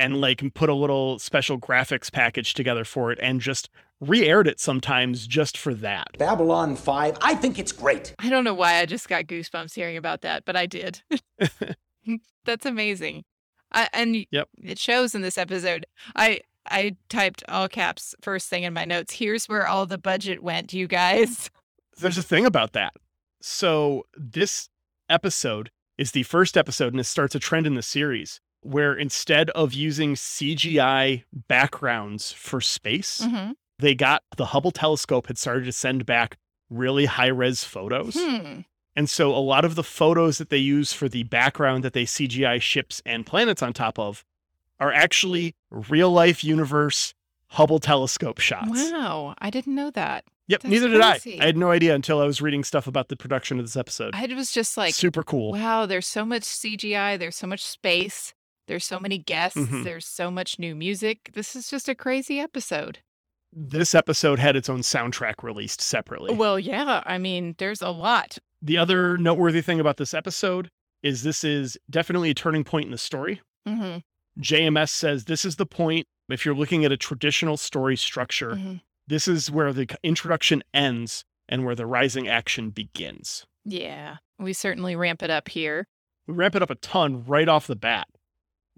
and 0.00 0.20
like 0.20 0.42
put 0.54 0.68
a 0.68 0.74
little 0.74 1.18
special 1.18 1.58
graphics 1.60 2.10
package 2.10 2.54
together 2.54 2.84
for 2.84 3.12
it 3.12 3.18
and 3.22 3.40
just 3.40 3.68
re 4.00 4.26
aired 4.26 4.48
it 4.48 4.58
sometimes 4.58 5.26
just 5.26 5.56
for 5.58 5.74
that. 5.74 6.08
Babylon 6.18 6.74
5, 6.74 7.18
I 7.20 7.34
think 7.34 7.58
it's 7.58 7.70
great. 7.72 8.14
I 8.18 8.30
don't 8.30 8.42
know 8.44 8.54
why 8.54 8.76
I 8.80 8.86
just 8.86 9.08
got 9.08 9.24
goosebumps 9.26 9.74
hearing 9.74 9.96
about 9.96 10.22
that, 10.22 10.44
but 10.44 10.56
I 10.56 10.66
did. 10.66 11.02
That's 12.44 12.66
amazing. 12.66 13.24
I, 13.72 13.88
and 13.92 14.26
Yep. 14.30 14.48
it 14.62 14.78
shows 14.78 15.14
in 15.14 15.20
this 15.22 15.38
episode. 15.38 15.86
I 16.16 16.40
I 16.66 16.96
typed 17.08 17.42
all 17.48 17.68
caps 17.68 18.14
first 18.20 18.48
thing 18.48 18.64
in 18.64 18.72
my 18.74 18.84
notes. 18.84 19.14
Here's 19.14 19.46
where 19.48 19.66
all 19.66 19.86
the 19.86 19.98
budget 19.98 20.42
went, 20.42 20.72
you 20.72 20.86
guys. 20.86 21.50
there's 22.00 22.18
a 22.18 22.22
thing 22.22 22.44
about 22.46 22.72
that. 22.72 22.92
So 23.40 24.04
this 24.16 24.68
episode 25.08 25.70
is 25.98 26.12
the 26.12 26.22
first 26.24 26.56
episode, 26.56 26.92
and 26.92 27.00
it 27.00 27.04
starts 27.04 27.34
a 27.34 27.38
trend 27.38 27.66
in 27.66 27.74
the 27.74 27.82
series 27.82 28.40
where 28.62 28.94
instead 28.94 29.50
of 29.50 29.72
using 29.72 30.14
CGI 30.14 31.24
backgrounds 31.48 32.32
for 32.32 32.60
space, 32.60 33.20
Mm-hmm. 33.20 33.52
they 33.78 33.94
got 33.94 34.22
the 34.36 34.46
Hubble 34.46 34.70
telescope 34.70 35.26
had 35.28 35.38
started 35.38 35.64
to 35.64 35.72
send 35.72 36.06
back 36.06 36.36
really 36.68 37.06
high 37.06 37.26
res 37.28 37.64
photos. 37.64 38.16
Hmm. 38.18 38.60
And 38.96 39.08
so 39.08 39.30
a 39.34 39.38
lot 39.38 39.64
of 39.64 39.76
the 39.76 39.82
photos 39.84 40.38
that 40.38 40.50
they 40.50 40.56
use 40.58 40.92
for 40.92 41.08
the 41.08 41.22
background 41.24 41.84
that 41.84 41.92
they 41.92 42.04
CGI 42.04 42.60
ships 42.60 43.00
and 43.06 43.24
planets 43.24 43.62
on 43.62 43.72
top 43.72 43.98
of 43.98 44.24
are 44.78 44.92
actually 44.92 45.54
real 45.70 46.10
life 46.10 46.42
universe 46.44 47.14
Hubble 47.54 47.80
telescope 47.80 48.38
shots. 48.38 48.70
Wow, 48.92 49.34
I 49.38 49.50
didn't 49.50 49.74
know 49.74 49.90
that. 49.90 50.24
Yep, 50.46 50.62
That's 50.62 50.70
neither 50.72 50.88
did 50.88 51.00
I. 51.00 51.18
crazy. 51.18 51.40
I 51.40 51.46
had 51.46 51.56
no 51.56 51.70
idea 51.72 51.94
until 51.96 52.20
I 52.20 52.24
was 52.24 52.40
reading 52.40 52.62
stuff 52.64 52.86
about 52.86 53.08
the 53.08 53.16
production 53.16 53.58
of 53.58 53.64
this 53.66 53.76
episode. 53.76 54.14
I 54.14 54.26
was 54.34 54.52
just 54.52 54.76
like, 54.76 54.94
Super 54.94 55.22
cool. 55.24 55.52
wow, 55.52 55.84
there's 55.86 56.06
so 56.06 56.24
much 56.24 56.42
CGI, 56.42 57.18
there's 57.18 57.36
so 57.36 57.46
much 57.48 57.64
space, 57.64 58.34
there's 58.70 58.86
so 58.86 59.00
many 59.00 59.18
guests, 59.18 59.58
Mhm. 59.58 59.82
there's 59.82 60.06
so 60.06 60.30
much 60.30 60.58
new 60.60 60.76
music. 60.76 61.30
This 61.34 61.56
is 61.56 61.68
just 61.68 61.88
a 61.88 61.94
crazy 61.94 62.38
episode. 62.38 63.00
This 63.52 63.96
episode 63.96 64.38
had 64.38 64.54
its 64.54 64.68
own 64.68 64.80
soundtrack 64.82 65.42
released 65.42 65.80
separately. 65.80 66.32
Well, 66.36 66.56
yeah, 66.56 67.02
I 67.04 67.18
mean, 67.18 67.56
there's 67.58 67.82
a 67.82 67.90
lot. 67.90 68.38
the 68.62 68.76
other 68.78 69.16
noteworthy 69.18 69.60
thing 69.62 69.80
about 69.80 69.96
this 69.96 70.12
episode 70.14 70.68
is 71.02 71.22
this 71.22 71.42
is 71.42 71.78
definitely 71.88 72.28
a 72.30 72.34
turning 72.34 72.62
point 72.62 72.84
in 72.84 72.90
the 72.92 72.98
story. 72.98 73.40
hmm 73.66 73.96
JMS 74.38 74.90
says 74.90 75.24
this 75.24 75.44
is 75.44 75.56
the 75.56 75.66
point 75.66 76.06
if 76.28 76.44
you're 76.46 76.54
looking 76.54 76.84
at 76.84 76.92
a 76.92 76.96
traditional 76.96 77.56
story 77.56 77.96
structure, 77.96 78.54
hmm 78.56 78.76
this 79.08 79.26
is 79.26 79.50
where 79.50 79.72
the 79.72 79.88
introduction 80.04 80.62
ends 80.72 81.24
and 81.48 81.64
where 81.64 81.74
the 81.74 81.86
rising 81.86 82.28
action 82.28 82.70
begins. 82.70 83.44
Yeah, 83.64 84.18
we 84.38 84.52
certainly 84.52 84.94
ramp 84.94 85.20
it 85.24 85.30
up 85.30 85.48
here. 85.48 85.88
We 86.28 86.34
ramp 86.34 86.54
it 86.54 86.62
up 86.62 86.70
a 86.70 86.76
ton 86.76 87.24
right 87.24 87.48
off 87.48 87.66
the 87.66 87.74
bat. 87.74 88.06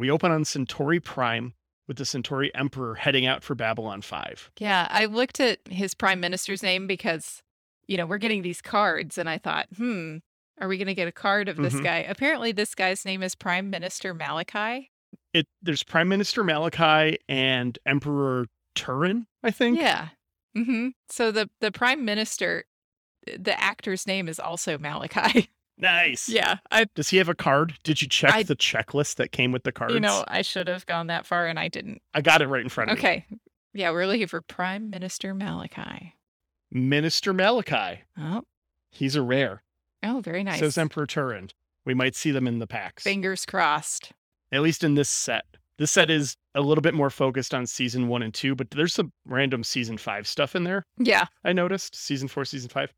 We 0.02 0.10
open 0.10 0.32
on 0.32 0.44
Centauri 0.44 0.98
Prime 0.98 1.54
with 1.86 1.96
the 1.96 2.04
Centauri 2.04 2.52
Emperor 2.56 2.96
heading 2.96 3.24
out 3.24 3.44
for 3.44 3.54
Babylon 3.54 4.02
5. 4.02 4.50
Yeah, 4.58 4.88
I 4.90 5.04
looked 5.04 5.38
at 5.38 5.60
his 5.70 5.94
prime 5.94 6.18
minister's 6.18 6.60
name 6.60 6.88
because, 6.88 7.40
you 7.86 7.96
know, 7.96 8.04
we're 8.04 8.18
getting 8.18 8.42
these 8.42 8.60
cards, 8.60 9.16
and 9.16 9.30
I 9.30 9.38
thought, 9.38 9.68
hmm, 9.76 10.16
are 10.60 10.66
we 10.66 10.76
going 10.76 10.88
to 10.88 10.94
get 10.94 11.06
a 11.06 11.12
card 11.12 11.48
of 11.48 11.56
this 11.56 11.74
Mhm. 11.74 11.84
guy? 11.84 11.98
Apparently, 11.98 12.50
this 12.50 12.74
guy's 12.74 13.04
name 13.04 13.22
is 13.22 13.36
Prime 13.36 13.70
Minister 13.70 14.12
Malachi. 14.12 14.90
It 15.32 15.46
there's 15.62 15.84
Prime 15.84 16.08
Minister 16.08 16.42
Malachi 16.42 17.18
and 17.28 17.78
Emperor 17.86 18.46
Turhan, 18.74 19.26
I 19.44 19.52
think. 19.52 19.78
Yeah. 19.78 20.08
hmm 20.56 20.88
So 21.10 21.30
the 21.30 21.48
the 21.60 21.70
prime 21.70 22.04
minister, 22.04 22.64
the 23.38 23.56
actor's 23.62 24.08
name 24.08 24.28
is 24.28 24.40
also 24.40 24.78
Malachi. 24.78 25.48
Nice. 25.78 26.28
yeah, 26.28 26.56
I 26.70 26.86
Does 26.94 27.08
he 27.08 27.16
have 27.16 27.28
a 27.28 27.34
card? 27.34 27.74
Did 27.82 28.02
you 28.02 28.08
check 28.08 28.32
I- 28.34 28.42
the 28.42 28.54
checklist 28.56 29.16
that 29.16 29.32
came 29.32 29.52
with 29.52 29.64
the 29.64 29.72
cards? 29.72 29.94
you 29.94 30.00
know 30.00 30.24
I 30.28 30.42
should 30.42 30.68
have 30.68 30.86
gone 30.86 31.08
that 31.08 31.26
far 31.26 31.46
and 31.46 31.58
I 31.58 31.68
didn't. 31.68 32.02
I 32.14 32.20
got 32.20 32.42
it 32.42 32.46
right 32.48 32.62
in 32.62 32.68
front 32.68 32.90
of 32.90 32.96
me. 32.96 33.00
Okay. 33.00 33.26
Yeah, 33.74 33.90
we're 33.90 34.06
looking 34.06 34.26
for 34.26 34.40
Prime 34.42 34.90
Minister 34.90 35.34
Malachi. 35.34 36.14
Minister 36.70 37.32
Malachi. 37.32 38.02
Oh, 38.18 38.42
He's 38.90 39.16
a 39.16 39.22
rare. 39.22 39.62
oh, 40.04 40.20
very 40.20 40.42
nice. 40.44 40.58
Says 40.60 40.76
Emperor 40.78 41.06
Turhan. 41.06 41.50
We 41.84 41.94
might 41.94 42.14
see 42.14 42.30
them 42.30 42.46
in 42.46 42.58
the 42.58 42.66
packs. 42.66 43.02
Fingers 43.02 43.44
crossed. 43.46 44.12
At 44.52 44.62
least 44.62 44.84
in 44.84 44.94
this 44.94 45.08
set. 45.08 45.44
This 45.78 45.90
set 45.90 46.10
is 46.10 46.36
a 46.54 46.60
little 46.60 46.82
bit 46.82 46.94
more 46.94 47.10
focused 47.10 47.54
on 47.54 47.66
season 47.66 48.08
one 48.08 48.22
and 48.22 48.32
two, 48.32 48.54
but 48.54 48.70
there's 48.70 48.92
some 48.94 49.12
random 49.26 49.64
season 49.64 49.96
five 49.98 50.28
stuff 50.28 50.54
in 50.54 50.64
there. 50.64 50.84
Yeah. 50.98 51.24
I 51.44 51.52
noticed. 51.54 51.96
Season 51.96 52.28
four, 52.28 52.44
season 52.44 52.68
five. 52.68 52.92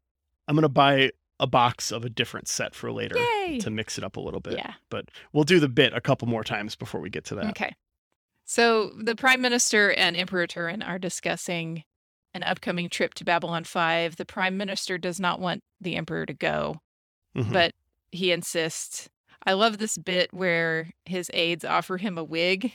I'm 0.49 0.57
gonna 0.57 0.69
buy 0.69 1.13
a 1.45 1.47
box 1.47 1.93
of 1.93 2.05
a 2.05 2.09
different 2.09 2.49
set 2.49 2.75
for 2.75 2.91
later 2.91 3.17
Yay. 3.19 3.59
to 3.61 3.71
mix 3.71 3.99
it 3.99 4.03
up 4.05 4.17
a 4.17 4.21
little 4.21 4.41
bit. 4.41 4.55
Yeah. 4.55 4.73
But 4.89 5.11
we'll 5.33 5.45
do 5.45 5.61
the 5.61 5.69
bit 5.69 5.93
a 5.93 6.01
couple 6.01 6.27
more 6.27 6.43
times 6.43 6.75
before 6.75 7.01
we 7.01 7.11
get 7.11 7.25
to 7.27 7.35
that. 7.37 7.51
Okay. 7.51 7.75
So 8.45 8.91
the 8.99 9.15
Prime 9.15 9.41
Minister 9.41 9.93
and 9.93 10.17
Emperor 10.17 10.47
Turhan 10.47 10.87
are 10.87 10.99
discussing 10.99 11.85
an 12.35 12.43
upcoming 12.43 12.89
trip 12.89 13.15
to 13.15 13.25
Babylon 13.25 13.65
5. 13.65 14.17
The 14.17 14.25
Prime 14.25 14.57
Minister 14.57 14.99
does 14.99 15.21
not 15.21 15.39
want 15.41 15.63
the 15.81 15.97
Emperor 15.97 16.27
to 16.27 16.35
go, 16.35 16.81
Mhm. 17.37 17.53
but 17.53 17.73
he 18.11 18.33
insists. 18.33 19.09
I 19.47 19.53
love 19.53 19.79
this 19.79 19.99
bit 19.99 20.33
where 20.33 20.91
his 21.05 21.31
aides 21.35 21.65
offer 21.65 21.99
him 21.99 22.17
a 22.19 22.25
wig 22.25 22.73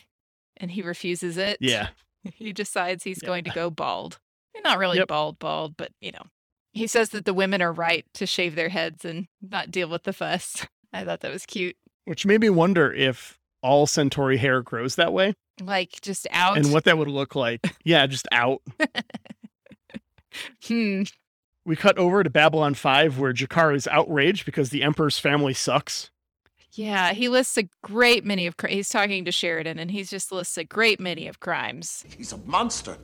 and 0.58 0.72
he 0.72 0.82
refuses 0.82 1.38
it. 1.38 1.58
yeah. 1.60 1.90
He 2.34 2.52
decides 2.52 3.04
he's 3.06 3.20
Yeah. 3.24 3.28
going 3.28 3.44
to 3.46 3.50
go 3.52 3.70
bald. 3.70 4.20
Not 4.64 4.78
really 4.78 4.98
Yep. 4.98 5.08
bald, 5.08 5.40
bald, 5.40 5.78
but 5.78 5.94
you 6.02 6.12
know. 6.12 6.26
He 6.72 6.88
says 6.88 7.10
that 7.10 7.26
the 7.26 7.34
women 7.34 7.62
are 7.62 7.74
right 7.74 8.06
to 8.16 8.26
shave 8.26 8.56
their 8.56 8.70
heads 8.70 9.04
and 9.06 9.28
not 9.42 9.72
deal 9.72 9.90
with 9.90 10.04
the 10.04 10.14
fuss. 10.14 10.66
I 10.94 11.04
thought 11.04 11.22
that 11.22 11.32
was 11.32 11.46
cute. 11.46 11.76
Which 12.06 12.26
made 12.26 12.42
me 12.42 12.50
wonder 12.50 12.92
if 12.94 13.38
all 13.62 13.86
Centauri 13.88 14.38
hair 14.38 14.62
grows 14.62 14.96
that 14.96 15.12
way 15.14 15.34
Like 15.62 16.00
just 16.02 16.26
out. 16.32 16.58
and 16.58 16.72
what 16.72 16.86
that 16.86 16.98
would 16.98 17.08
look 17.10 17.36
like. 17.36 17.62
yeah, 17.84 18.06
just 18.08 18.28
out. 18.32 18.62
Hmm. 20.66 21.04
We 21.66 21.76
cut 21.76 21.98
over 21.98 22.24
to 22.24 22.30
Babylon 22.30 22.74
5 22.74 23.20
where 23.20 23.34
G'Kar 23.34 23.76
is 23.76 23.88
outraged 23.88 24.46
because 24.46 24.70
the 24.70 24.84
Emperor's 24.84 25.20
family 25.20 25.54
sucks. 25.54 26.10
Yeah, 26.74 27.14
he 27.14 27.30
lists 27.30 27.58
a 27.58 27.64
great 27.84 28.24
many 28.24 28.46
of 28.46 28.58
cri- 28.58 28.76
he's 28.76 28.90
talking 28.90 29.26
to 29.26 29.32
Sheridan 29.32 29.80
and 29.80 29.90
he's 29.90 30.10
just 30.10 30.32
lists 30.32 30.58
a 30.58 30.64
great 30.64 31.00
many 31.00 31.28
of 31.28 31.40
crimes. 31.40 32.04
He's 32.16 32.32
a 32.32 32.38
monster, 32.38 32.98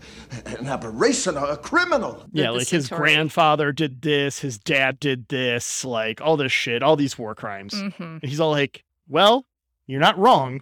an 0.45 0.67
aberration, 0.67 1.35
a 1.37 1.57
criminal. 1.57 2.25
Yeah, 2.31 2.47
the 2.47 2.51
like 2.53 2.67
his 2.67 2.89
grandfather 2.89 3.71
did 3.71 4.01
this, 4.01 4.39
his 4.39 4.57
dad 4.57 4.99
did 4.99 5.27
this, 5.29 5.83
like 5.83 6.21
all 6.21 6.37
this 6.37 6.51
shit, 6.51 6.83
all 6.83 6.95
these 6.95 7.17
war 7.17 7.33
crimes. 7.35 7.79
hmm 7.97 8.17
he's 8.21 8.39
all 8.39 8.51
like, 8.51 8.83
well, 9.07 9.45
you're 9.87 9.99
not 9.99 10.17
wrong, 10.17 10.61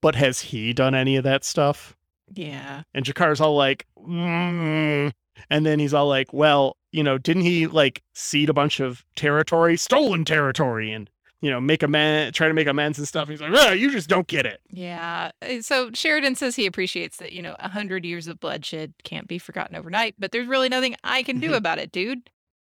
but 0.00 0.14
has 0.14 0.40
he 0.40 0.72
done 0.72 0.94
any 0.94 1.16
of 1.16 1.24
that 1.24 1.44
stuff? 1.44 1.96
Yeah. 2.32 2.82
And 2.94 3.04
G'Kar's 3.04 3.40
all 3.40 3.56
like, 3.56 3.86
mm. 3.98 5.12
and 5.50 5.66
then 5.66 5.78
he's 5.78 5.94
all 5.94 6.08
like, 6.08 6.32
well, 6.32 6.76
you 6.92 7.02
know, 7.02 7.18
didn't 7.18 7.42
he 7.42 7.66
like 7.66 8.02
cede 8.14 8.48
a 8.48 8.54
bunch 8.54 8.80
of 8.80 9.04
territory, 9.16 9.76
stolen 9.76 10.24
territory, 10.24 10.92
and 10.92 11.08
you 11.40 11.50
know, 11.50 11.60
make 11.60 11.82
amends, 11.82 12.36
try 12.36 12.48
to 12.48 12.54
make 12.54 12.66
amends 12.66 12.98
and 12.98 13.06
stuff? 13.06 13.28
He's 13.28 13.40
like, 13.40 13.52
ah, 13.54 13.70
you 13.72 13.90
just 13.90 14.08
don't 14.08 14.26
get 14.26 14.44
it. 14.46 14.60
Yeah. 14.70 15.30
Uh, 15.42 15.60
So 15.60 15.90
Sheridan 15.94 16.34
says 16.34 16.56
he 16.56 16.66
appreciates 16.66 17.18
that, 17.18 17.32
you 17.32 17.42
know, 17.42 17.54
a 17.58 17.68
hundred 17.68 18.04
years 18.04 18.26
of 18.28 18.40
bloodshed 18.40 18.94
can't 19.04 19.28
be 19.28 19.38
forgotten 19.38 19.76
overnight, 19.76 20.14
but 20.18 20.32
there's 20.32 20.48
really 20.48 20.68
nothing 20.68 20.96
I 21.04 21.22
can 21.22 21.38
do 21.40 21.50
Mhm. 21.50 21.56
about 21.56 21.78
it, 21.78 21.92
dude. 21.92 22.30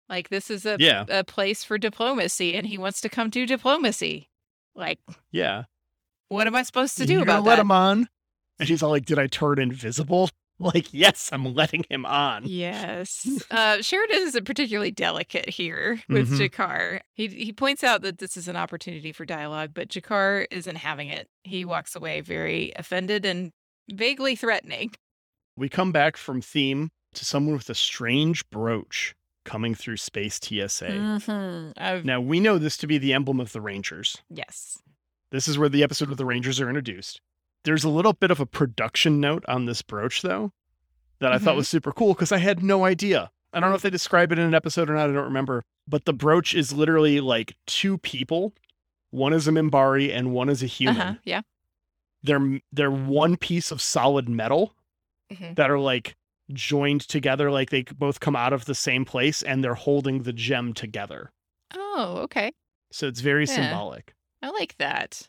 Like 0.09 0.29
this 0.29 0.51
is 0.51 0.67
a 0.67 0.77
Yeah, 0.79 1.05
a 1.09 1.25
place 1.25 1.65
for 1.65 1.79
diplomacy 1.79 2.55
and 2.55 2.67
he 2.67 2.77
wants 2.79 3.01
to 3.01 3.09
come 3.09 3.31
do 3.31 3.47
diplomacy. 3.47 4.29
Like, 4.75 4.99
yeah. 5.31 5.65
what 6.29 6.47
am 6.47 6.55
I 6.55 6.63
supposed 6.63 6.97
to 6.99 7.07
do 7.07 7.15
You're 7.15 7.23
about 7.23 7.45
let 7.45 7.57
that? 7.57 7.63
him 7.63 7.71
on? 7.71 8.09
And 8.59 8.69
she's 8.69 8.83
all 8.83 8.91
like, 8.91 9.07
did 9.07 9.19
I 9.19 9.27
turn 9.27 9.59
invisible? 9.59 10.31
Like, 10.63 10.93
yes, 10.95 11.29
I'm 11.33 11.55
letting 11.55 11.85
him 11.91 12.07
on. 12.07 12.45
Yes. 12.47 13.27
Uh, 13.51 13.83
Sheridan 13.83 14.17
isn't 14.23 14.45
particularly 14.45 14.91
delicate 14.93 15.49
here 15.49 16.01
with 16.09 16.31
Mhm. 16.31 16.49
G'Kar. 16.51 17.01
He 17.15 17.27
he 17.27 17.53
points 17.53 17.83
out 17.83 18.03
that 18.03 18.19
this 18.19 18.37
is 18.37 18.49
an 18.49 18.57
opportunity 18.57 19.13
for 19.13 19.25
dialogue, 19.25 19.71
but 19.75 19.89
G'Kar 19.89 20.47
isn't 20.51 20.77
having 20.77 21.09
it. 21.09 21.29
He 21.45 21.65
walks 21.65 21.97
away 21.97 22.21
very 22.21 22.73
offended 22.77 23.25
and 23.25 23.51
vaguely 23.91 24.37
threatening. 24.37 24.93
We 25.57 25.69
come 25.69 25.91
back 25.93 26.17
from 26.17 26.41
theme 26.41 26.91
to 27.15 27.25
someone 27.25 27.57
with 27.57 27.69
a 27.69 27.75
strange 27.75 28.49
brooch 28.51 29.15
coming 29.45 29.75
through 29.75 29.97
space 29.99 30.39
TSA. 30.43 30.87
Mm-hmm. 30.89 32.07
Now, 32.07 32.21
we 32.21 32.39
know 32.41 32.59
this 32.59 32.77
to 32.79 32.87
be 32.87 32.97
the 32.99 33.13
emblem 33.13 33.41
of 33.41 33.53
the 33.53 33.61
Rangers. 33.61 34.19
yes. 34.31 34.79
This 35.33 35.49
is 35.49 35.59
where 35.59 35.69
the 35.71 35.83
episode 35.83 36.09
with 36.11 36.19
the 36.19 36.27
Rangers 36.27 36.61
are 36.61 36.69
introduced. 36.69 37.21
There's 37.65 37.85
a 37.85 37.89
little 37.89 38.13
bit 38.13 38.31
of 38.31 38.41
a 38.41 38.47
production 38.47 39.21
note 39.21 39.45
on 39.49 39.67
this 39.67 39.83
brooch, 39.83 40.23
though, 40.23 40.53
that 41.21 41.33
I 41.33 41.39
thought 41.39 41.55
Mhm. 41.55 41.59
was 41.59 41.69
super 41.69 41.93
cool 41.93 42.15
because 42.15 42.33
I 42.33 42.39
had 42.39 42.63
no 42.63 42.85
idea. 42.85 43.31
I 43.53 43.61
don't 43.61 43.69
know 43.71 43.77
if 43.77 43.83
they 43.83 43.91
describe 43.91 44.33
it 44.33 44.39
in 44.39 44.47
an 44.47 44.55
episode 44.55 44.89
or 44.91 44.95
not. 44.95 45.11
I 45.11 45.13
don't 45.13 45.25
remember. 45.25 45.65
But 45.87 46.05
the 46.05 46.13
brooch 46.13 46.55
is 46.55 46.73
literally 46.73 47.21
like 47.21 47.57
two 47.67 47.99
people. 47.99 48.55
One 49.11 49.33
is 49.33 49.47
a 49.47 49.51
Minbari 49.53 50.13
and 50.13 50.33
one 50.33 50.49
is 50.49 50.63
a 50.63 50.67
human. 50.67 51.01
Uh-huh. 51.01 51.15
Yeah. 51.25 51.43
They're 52.23 52.61
they're 52.73 52.91
one 52.91 53.37
piece 53.37 53.71
of 53.71 53.83
solid 53.83 54.29
metal 54.29 54.75
Mhm. 55.33 55.57
that 55.57 55.71
are 55.71 55.79
like 55.79 56.17
joined 56.53 57.03
together, 57.03 57.51
like 57.51 57.71
they 57.71 57.83
both 57.83 58.21
come 58.21 58.37
out 58.37 58.53
of 58.53 58.65
the 58.65 58.75
same 58.75 59.05
place, 59.05 59.43
and 59.43 59.63
they're 59.63 59.75
holding 59.75 60.23
the 60.23 60.33
gem 60.33 60.73
together. 60.73 61.33
Oh, 61.75 62.19
okay. 62.25 62.53
So 62.91 63.07
it's 63.09 63.21
very 63.21 63.45
Yeah. 63.45 63.55
symbolic. 63.55 64.15
I 64.41 64.51
like 64.51 64.77
that. 64.79 65.29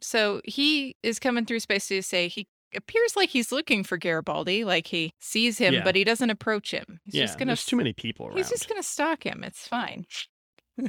So 0.00 0.40
he 0.44 0.96
is 1.02 1.18
coming 1.18 1.44
through 1.46 1.60
space 1.60 1.88
to 1.88 2.02
say 2.02 2.28
he 2.28 2.46
appears 2.74 3.16
like 3.16 3.28
he's 3.30 3.50
looking 3.52 3.82
for 3.84 3.96
Garibaldi, 3.98 4.64
like 4.64 4.86
he 4.86 5.12
sees 5.20 5.58
him, 5.58 5.74
Yeah. 5.74 5.84
but 5.84 5.96
he 5.96 6.04
doesn't 6.04 6.30
approach 6.30 6.70
him. 6.70 7.00
He's 7.04 7.14
yeah, 7.16 7.22
just 7.24 7.38
gonna 7.38 7.50
there's 7.50 7.66
too 7.66 7.76
many 7.76 7.92
people 7.92 8.26
around. 8.26 8.36
He's 8.36 8.48
just 8.48 8.68
gonna 8.68 8.82
stalk 8.82 9.24
him. 9.24 9.42
It's 9.44 9.66
fine. 9.66 10.06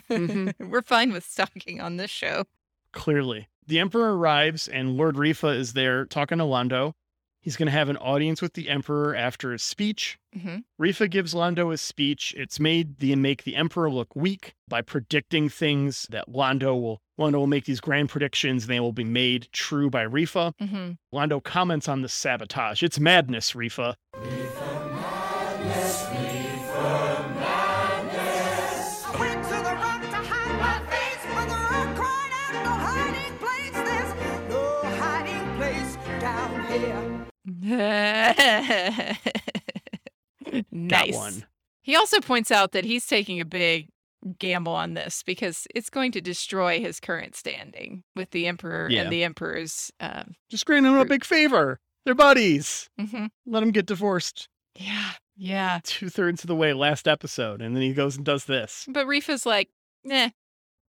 Mhm. 0.10 0.54
We're 0.70 0.82
fine 0.84 1.12
with 1.12 1.26
stalking 1.26 1.82
on 1.82 1.98
this 1.98 2.12
show. 2.12 2.46
Clearly. 2.94 3.48
The 3.68 3.80
Emperor 3.80 4.18
arrives 4.18 4.68
and 4.68 4.96
Lord 4.98 5.16
Refa 5.16 5.56
is 5.58 5.74
there 5.74 6.06
talking 6.06 6.38
to 6.38 6.44
Londo. 6.44 6.94
He's 7.42 7.58
going 7.58 7.66
to 7.66 7.72
have 7.72 7.90
an 7.90 7.98
audience 7.98 8.40
with 8.42 8.54
the 8.54 8.70
Emperor 8.70 9.16
after 9.16 9.52
his 9.52 9.64
speech. 9.64 10.20
hmm 10.40 10.58
Refa 10.80 11.10
gives 11.10 11.34
Londo 11.34 11.72
his 11.72 11.82
speech. 11.82 12.34
It's 12.38 12.60
made 12.60 13.00
the 13.00 13.16
make 13.16 13.44
the 13.44 13.56
Emperor 13.56 13.90
look 13.92 14.16
weak 14.16 14.54
by 14.68 14.82
predicting 14.82 15.50
things 15.50 16.08
that 16.12 16.30
Londo 16.30 16.80
will 16.80 17.02
Londo 17.20 17.34
will 17.36 17.48
make 17.48 17.66
these 17.66 17.80
grand 17.82 18.10
predictions 18.10 18.64
and 18.64 18.72
they 18.72 18.80
will 18.80 18.94
be 18.94 19.04
made 19.04 19.48
true 19.52 19.90
by 19.90 20.06
Refa. 20.06 20.54
hmm 20.60 20.92
Londo 21.14 21.44
comments 21.44 21.88
on 21.90 22.02
the 22.02 22.10
sabotage. 22.10 22.84
It's 22.84 23.00
madness, 23.00 23.54
Refa. 23.54 23.96
I 27.84 29.16
went 29.20 29.44
to 29.44 29.50
the 29.50 29.76
rock 29.84 30.02
to 30.02 30.18
hide 30.18 30.60
my 30.60 30.80
face, 30.90 31.24
but 31.34 31.46
the 31.48 31.56
rock 31.56 31.96
cried 31.96 32.32
out, 32.34 32.54
no 32.64 32.72
hiding 32.72 33.38
place. 33.38 33.72
There's 33.74 34.14
no 34.50 34.64
hiding 35.00 35.46
place 35.58 35.98
down 36.22 36.66
here. 36.68 37.31
nice. 40.72 41.16
One. 41.16 41.46
He 41.82 41.96
also 41.96 42.20
points 42.20 42.52
out 42.52 42.72
that 42.74 42.86
he's 42.86 43.06
taking 43.08 43.40
a 43.40 43.46
big 43.46 43.90
gamble 44.38 44.74
on 44.76 44.94
this 44.94 45.24
because 45.24 45.66
it's 45.74 45.90
going 45.90 46.12
to 46.12 46.22
destroy 46.22 46.80
his 46.80 47.00
current 47.00 47.36
standing 47.36 48.04
with 48.16 48.30
the 48.32 48.46
emperor 48.48 48.88
Yeah. 48.90 49.02
and 49.04 49.12
the 49.12 49.24
emperor's. 49.24 49.92
Um, 50.00 50.36
Just 50.50 50.66
grant 50.66 50.86
him 50.86 50.94
a 50.96 51.06
big 51.06 51.26
favor. 51.26 51.80
They're 52.06 52.14
buddies. 52.16 52.90
mhm. 53.00 53.30
Let 53.46 53.64
him 53.64 53.72
get 53.72 53.86
divorced 53.88 54.48
Yeah, 54.76 55.12
yeah. 55.36 55.80
two 55.84 56.10
thirds 56.10 56.44
of 56.44 56.48
the 56.48 56.56
way 56.56 56.74
last 56.74 57.08
episode. 57.08 57.62
And 57.62 57.76
then 57.76 57.82
he 57.84 57.94
goes 57.94 58.16
and 58.16 58.26
does 58.26 58.46
this. 58.46 58.86
But 58.88 59.08
Refa's 59.08 59.46
like, 59.46 59.70
nah. 60.04 60.30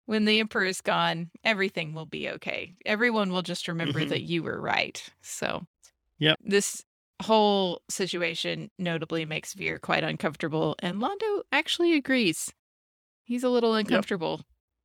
When 0.06 0.24
the 0.24 0.40
emperor 0.40 0.64
is 0.64 0.80
gone, 0.80 1.30
everything 1.44 1.94
will 1.94 2.06
be 2.06 2.28
okay. 2.30 2.74
Everyone 2.84 3.30
will 3.30 3.42
just 3.42 3.68
remember 3.68 4.00
Mhm. 4.00 4.08
that 4.08 4.22
you 4.22 4.42
were 4.42 4.60
right. 4.60 5.08
So, 5.22 5.66
Yep. 6.20 6.38
This 6.42 6.84
whole 7.22 7.82
situation 7.90 8.70
notably 8.78 9.24
makes 9.24 9.52
Vir 9.54 9.78
quite 9.78 10.04
uncomfortable, 10.04 10.76
and 10.78 10.98
Londo 10.98 11.42
actually 11.52 11.94
agrees. 11.94 12.52
He's 13.24 13.42
a 13.44 13.48
little 13.48 13.74
uncomfortable. 13.74 14.42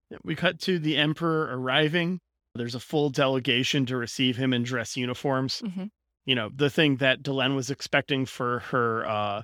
Yeah, 0.10 0.18
We 0.24 0.36
cut 0.36 0.60
to 0.62 0.80
the 0.80 0.98
Emperor 0.98 1.56
arriving. 1.58 2.20
There's 2.56 2.75
a 2.75 2.80
full 2.80 3.10
delegation 3.10 3.86
to 3.88 3.98
receive 3.98 4.38
him 4.38 4.54
in 4.54 4.63
dress 4.63 4.96
uniforms. 4.98 5.62
Mhm. 5.62 5.89
You 6.25 6.36
know, 6.36 6.50
the 6.54 6.70
thing 6.70 6.98
that 6.98 7.22
Delenn 7.22 7.56
was 7.56 7.70
expecting 7.70 8.25
for 8.25 8.60
her 8.72 9.06
uh, 9.08 9.44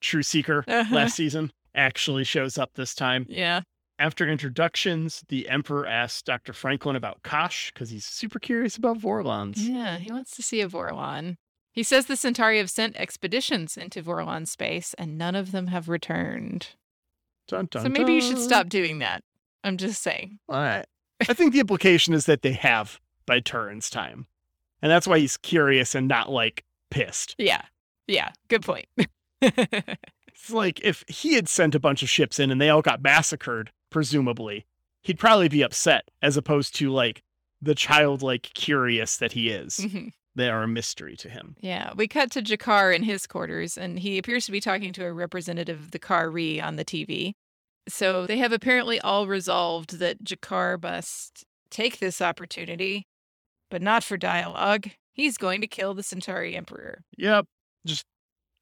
True 0.00 0.22
Seeker 0.22 0.64
Uh-huh. 0.66 0.94
last 0.94 1.16
season 1.16 1.52
actually 1.74 2.24
shows 2.24 2.56
up 2.58 2.72
this 2.74 2.94
time. 2.94 3.26
Yeah. 3.28 3.62
After 4.00 4.26
introductions, 4.26 5.22
the 5.28 5.46
Emperor 5.50 5.86
asks 5.86 6.22
Dr. 6.22 6.54
Franklin 6.54 6.96
about 6.96 7.22
Kosh 7.22 7.70
because 7.70 7.90
he's 7.90 8.06
super 8.06 8.38
curious 8.38 8.78
about 8.78 8.98
Vorlons. 8.98 9.56
Yeah, 9.58 9.98
he 9.98 10.10
wants 10.10 10.34
to 10.36 10.42
see 10.42 10.62
a 10.62 10.68
Vorlon. 10.68 11.36
He 11.70 11.82
says 11.82 12.06
the 12.06 12.16
Centauri 12.16 12.56
have 12.56 12.70
sent 12.70 12.96
expeditions 12.96 13.76
into 13.76 14.02
Vorlon 14.02 14.48
space, 14.48 14.94
and 14.94 15.18
none 15.18 15.34
of 15.34 15.52
them 15.52 15.66
have 15.66 15.90
returned. 15.90 16.68
Dun, 17.46 17.68
dun, 17.70 17.82
so 17.82 17.88
maybe 17.90 18.14
you 18.14 18.22
should 18.22 18.38
stop 18.38 18.70
doing 18.70 19.00
that. 19.00 19.22
I'm 19.62 19.76
just 19.76 20.02
saying. 20.02 20.38
All 20.48 20.56
right. 20.56 20.86
I 21.28 21.34
think 21.34 21.52
the 21.52 21.60
implication 21.60 22.14
is 22.14 22.24
that 22.24 22.40
they 22.40 22.52
have 22.52 22.98
by 23.26 23.40
Turhan's 23.40 23.90
time. 23.90 24.26
And 24.80 24.90
that's 24.90 25.06
why 25.06 25.18
he's 25.18 25.36
curious 25.36 25.94
and 25.94 26.08
not 26.08 26.30
like 26.30 26.64
pissed. 26.90 27.34
Yeah. 27.36 27.62
Yeah. 28.06 28.30
Good 28.48 28.62
point. 28.62 28.86
It's 30.40 30.50
like 30.50 30.80
if 30.82 31.04
he 31.06 31.34
had 31.34 31.48
sent 31.48 31.74
a 31.74 31.80
bunch 31.80 32.02
of 32.02 32.08
ships 32.08 32.38
in 32.38 32.50
and 32.50 32.60
they 32.60 32.70
all 32.70 32.80
got 32.80 33.02
massacred, 33.02 33.72
presumably, 33.90 34.66
he'd 35.02 35.18
probably 35.18 35.48
be 35.48 35.62
upset 35.62 36.08
as 36.22 36.36
opposed 36.36 36.74
to 36.76 36.90
like 36.90 37.22
the 37.60 37.74
childlike 37.74 38.50
curious 38.54 39.16
that 39.18 39.32
he 39.32 39.50
is. 39.50 39.78
Mhm. 39.78 40.12
They 40.34 40.48
are 40.48 40.62
a 40.62 40.68
mystery 40.68 41.16
to 41.16 41.28
him. 41.28 41.56
Yeah, 41.60 41.92
we 41.94 42.06
cut 42.06 42.30
to 42.32 42.42
G'Kar 42.42 42.94
in 42.94 43.02
his 43.02 43.26
quarters, 43.26 43.76
and 43.76 43.98
he 43.98 44.16
appears 44.16 44.46
to 44.46 44.52
be 44.52 44.60
talking 44.60 44.92
to 44.94 45.04
a 45.04 45.12
representative 45.12 45.80
of 45.80 45.90
the 45.90 45.98
Kha'Ri 45.98 46.62
on 46.62 46.76
the 46.76 46.84
TV. 46.84 47.34
So 47.88 48.26
they 48.26 48.38
have 48.38 48.52
apparently 48.52 49.00
all 49.00 49.26
resolved 49.26 49.98
that 49.98 50.22
G'Kar 50.24 50.80
must 50.80 51.44
take 51.70 51.98
this 51.98 52.22
opportunity, 52.22 53.06
but 53.70 53.82
not 53.82 54.04
for 54.04 54.16
dialogue. 54.16 54.90
He's 55.12 55.36
going 55.36 55.60
to 55.62 55.66
kill 55.66 55.94
the 55.94 56.02
Centauri 56.04 56.54
Emperor. 56.54 57.02
Yep. 57.18 57.46
Just 57.84 58.06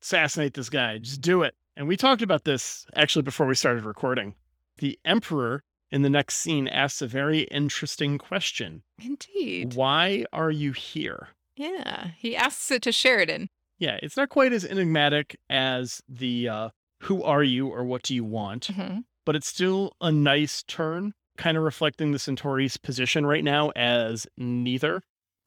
assassinate 0.03 0.55
this 0.55 0.71
guy. 0.71 0.99
Just 0.99 1.21
do 1.21 1.43
it. 1.43 1.55
And 1.77 1.87
we 1.87 1.97
talked 1.97 2.23
about 2.23 2.45
this 2.45 2.87
actually 2.97 3.23
before 3.23 3.47
we 3.47 3.55
started 3.55 3.85
recording. 3.85 4.35
The 4.79 4.99
Emperor 5.05 5.63
in 5.91 6.03
the 6.03 6.11
next 6.11 6.37
scene 6.39 6.69
asks 6.69 7.01
a 7.03 7.07
very 7.07 7.41
interesting 7.43 8.19
question 8.19 8.83
Indeed. 9.03 9.75
Why 9.75 10.25
are 10.33 10.51
you 10.51 10.73
here? 10.73 11.29
Yeah. 11.57 12.09
He 12.17 12.37
asks 12.37 12.71
it 12.71 12.83
to 12.83 12.93
Sheridan. 12.93 13.49
Yeah, 13.79 13.99
it's 14.03 14.17
not 14.17 14.29
quite 14.29 14.53
as 14.53 14.65
enigmatic 14.65 15.37
as 15.49 16.01
the 16.09 16.49
uh, 16.49 16.69
who 17.03 17.23
are 17.23 17.43
you 17.45 17.69
or 17.69 17.85
what 17.85 18.03
do 18.03 18.15
you 18.15 18.25
want, 18.25 18.69
Mhm. 18.69 19.05
but 19.25 19.37
it's 19.37 19.47
still 19.47 19.95
a 20.01 20.11
nice 20.13 20.63
turn, 20.65 21.15
kind 21.37 21.57
of 21.57 21.63
reflecting 21.63 22.11
the 22.13 22.19
Centauri's 22.19 22.77
position 22.77 23.25
right 23.25 23.45
now 23.45 23.71
as 23.77 24.27
neither. 24.37 25.03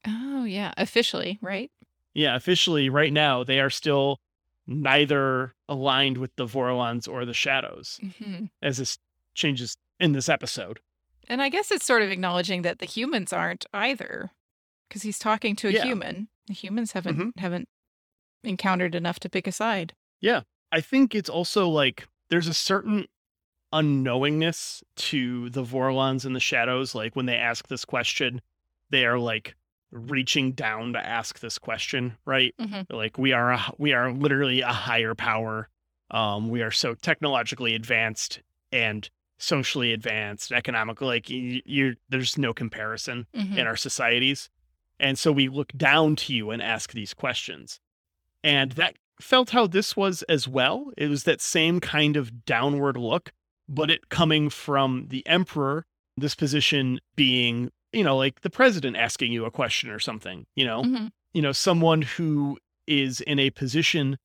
Oh, 0.06 0.44
yeah. 0.44 0.72
Officially, 0.76 1.38
right? 1.42 1.70
Yeah, 2.14 2.34
officially, 2.36 2.88
right 2.88 3.12
now, 3.12 3.44
they 3.44 3.60
are 3.60 3.70
still 3.70 4.18
neither 4.66 5.54
aligned 5.68 6.18
with 6.18 6.34
the 6.36 6.46
Vorlons 6.46 7.06
or 7.08 7.24
the 7.24 7.34
Shadows, 7.34 8.00
hmm 8.18 8.46
as 8.60 8.78
this 8.78 8.98
changes 9.34 9.76
in 10.00 10.12
this 10.12 10.28
episode. 10.28 10.80
And 11.28 11.40
I 11.40 11.48
guess 11.48 11.70
it's 11.70 11.84
sort 11.86 12.02
of 12.02 12.10
acknowledging 12.10 12.62
that 12.62 12.78
the 12.80 12.86
humans 12.86 13.32
aren't 13.32 13.64
either, 13.72 14.32
because 14.88 15.02
he's 15.02 15.18
talking 15.18 15.54
to 15.56 15.68
a 15.68 15.72
Yeah. 15.72 15.84
human. 15.84 16.28
The 16.46 16.54
humans 16.54 16.92
haven't 16.92 17.16
Mhm. 17.18 17.38
haven't 17.38 17.68
encountered 18.42 18.94
enough 18.94 19.20
to 19.20 19.28
pick 19.30 19.46
a 19.46 19.52
side. 19.52 19.94
Yeah, 20.20 20.42
I 20.72 20.80
think 20.80 21.14
it's 21.14 21.30
also 21.30 21.68
like 21.68 22.08
there's 22.28 22.48
a 22.48 22.54
certain 22.54 23.06
unknowingness 23.72 24.82
to 24.96 25.48
the 25.50 25.62
Vorlons 25.62 26.24
and 26.24 26.34
the 26.36 26.40
Shadows. 26.40 26.94
Like 26.94 27.16
when 27.16 27.26
they 27.26 27.36
ask 27.36 27.68
this 27.68 27.84
question, 27.84 28.40
they 28.90 29.06
are 29.06 29.18
like 29.18 29.54
reaching 29.90 30.52
down 30.52 30.92
to 30.94 31.06
ask 31.06 31.40
this 31.40 31.58
question, 31.58 32.16
right? 32.24 32.54
Mhm. 32.58 32.86
Like 32.90 33.18
we 33.18 33.32
are, 33.32 33.52
a, 33.52 33.72
we 33.78 33.92
are 33.92 34.12
literally 34.12 34.60
a 34.60 34.72
higher 34.72 35.14
power. 35.14 35.68
Um, 36.10 36.48
we 36.48 36.62
are 36.62 36.70
so 36.70 36.94
technologically 36.94 37.74
advanced 37.74 38.40
and 38.70 39.08
socially 39.42 39.92
advanced, 39.92 40.52
economically. 40.52 41.06
Like 41.06 41.28
you, 41.28 41.96
there's 42.08 42.38
no 42.38 42.52
comparison 42.54 43.26
Mhm. 43.34 43.56
in 43.58 43.66
our 43.66 43.76
societies. 43.76 44.48
And 45.00 45.18
so 45.18 45.32
we 45.32 45.48
look 45.48 45.72
down 45.76 46.14
to 46.16 46.34
you 46.34 46.50
and 46.50 46.62
ask 46.62 46.92
these 46.92 47.12
questions. 47.12 47.80
And 48.44 48.72
that 48.72 48.96
felt 49.20 49.50
how 49.50 49.66
this 49.66 49.96
was 49.96 50.22
as 50.24 50.46
well. 50.46 50.92
It 50.96 51.08
was 51.08 51.24
that 51.24 51.40
same 51.40 51.80
kind 51.80 52.16
of 52.16 52.44
downward 52.44 52.96
look, 52.96 53.32
but 53.68 53.90
it 53.90 54.08
coming 54.08 54.48
from 54.48 55.06
the 55.08 55.26
emperor, 55.26 55.86
this 56.16 56.34
position 56.34 57.00
being, 57.16 57.70
you 57.92 58.04
know, 58.04 58.16
like 58.16 58.42
the 58.42 58.50
president 58.50 58.96
asking 58.96 59.32
you 59.32 59.44
a 59.44 59.50
question 59.50 59.90
or 59.90 59.98
something, 59.98 60.46
you 60.54 60.64
know, 60.64 60.82
Mhm. 60.82 61.10
you 61.32 61.42
know, 61.42 61.52
someone 61.52 62.02
who 62.02 62.58
is 62.86 63.20
in 63.20 63.38
a 63.38 63.50
position 63.50 64.18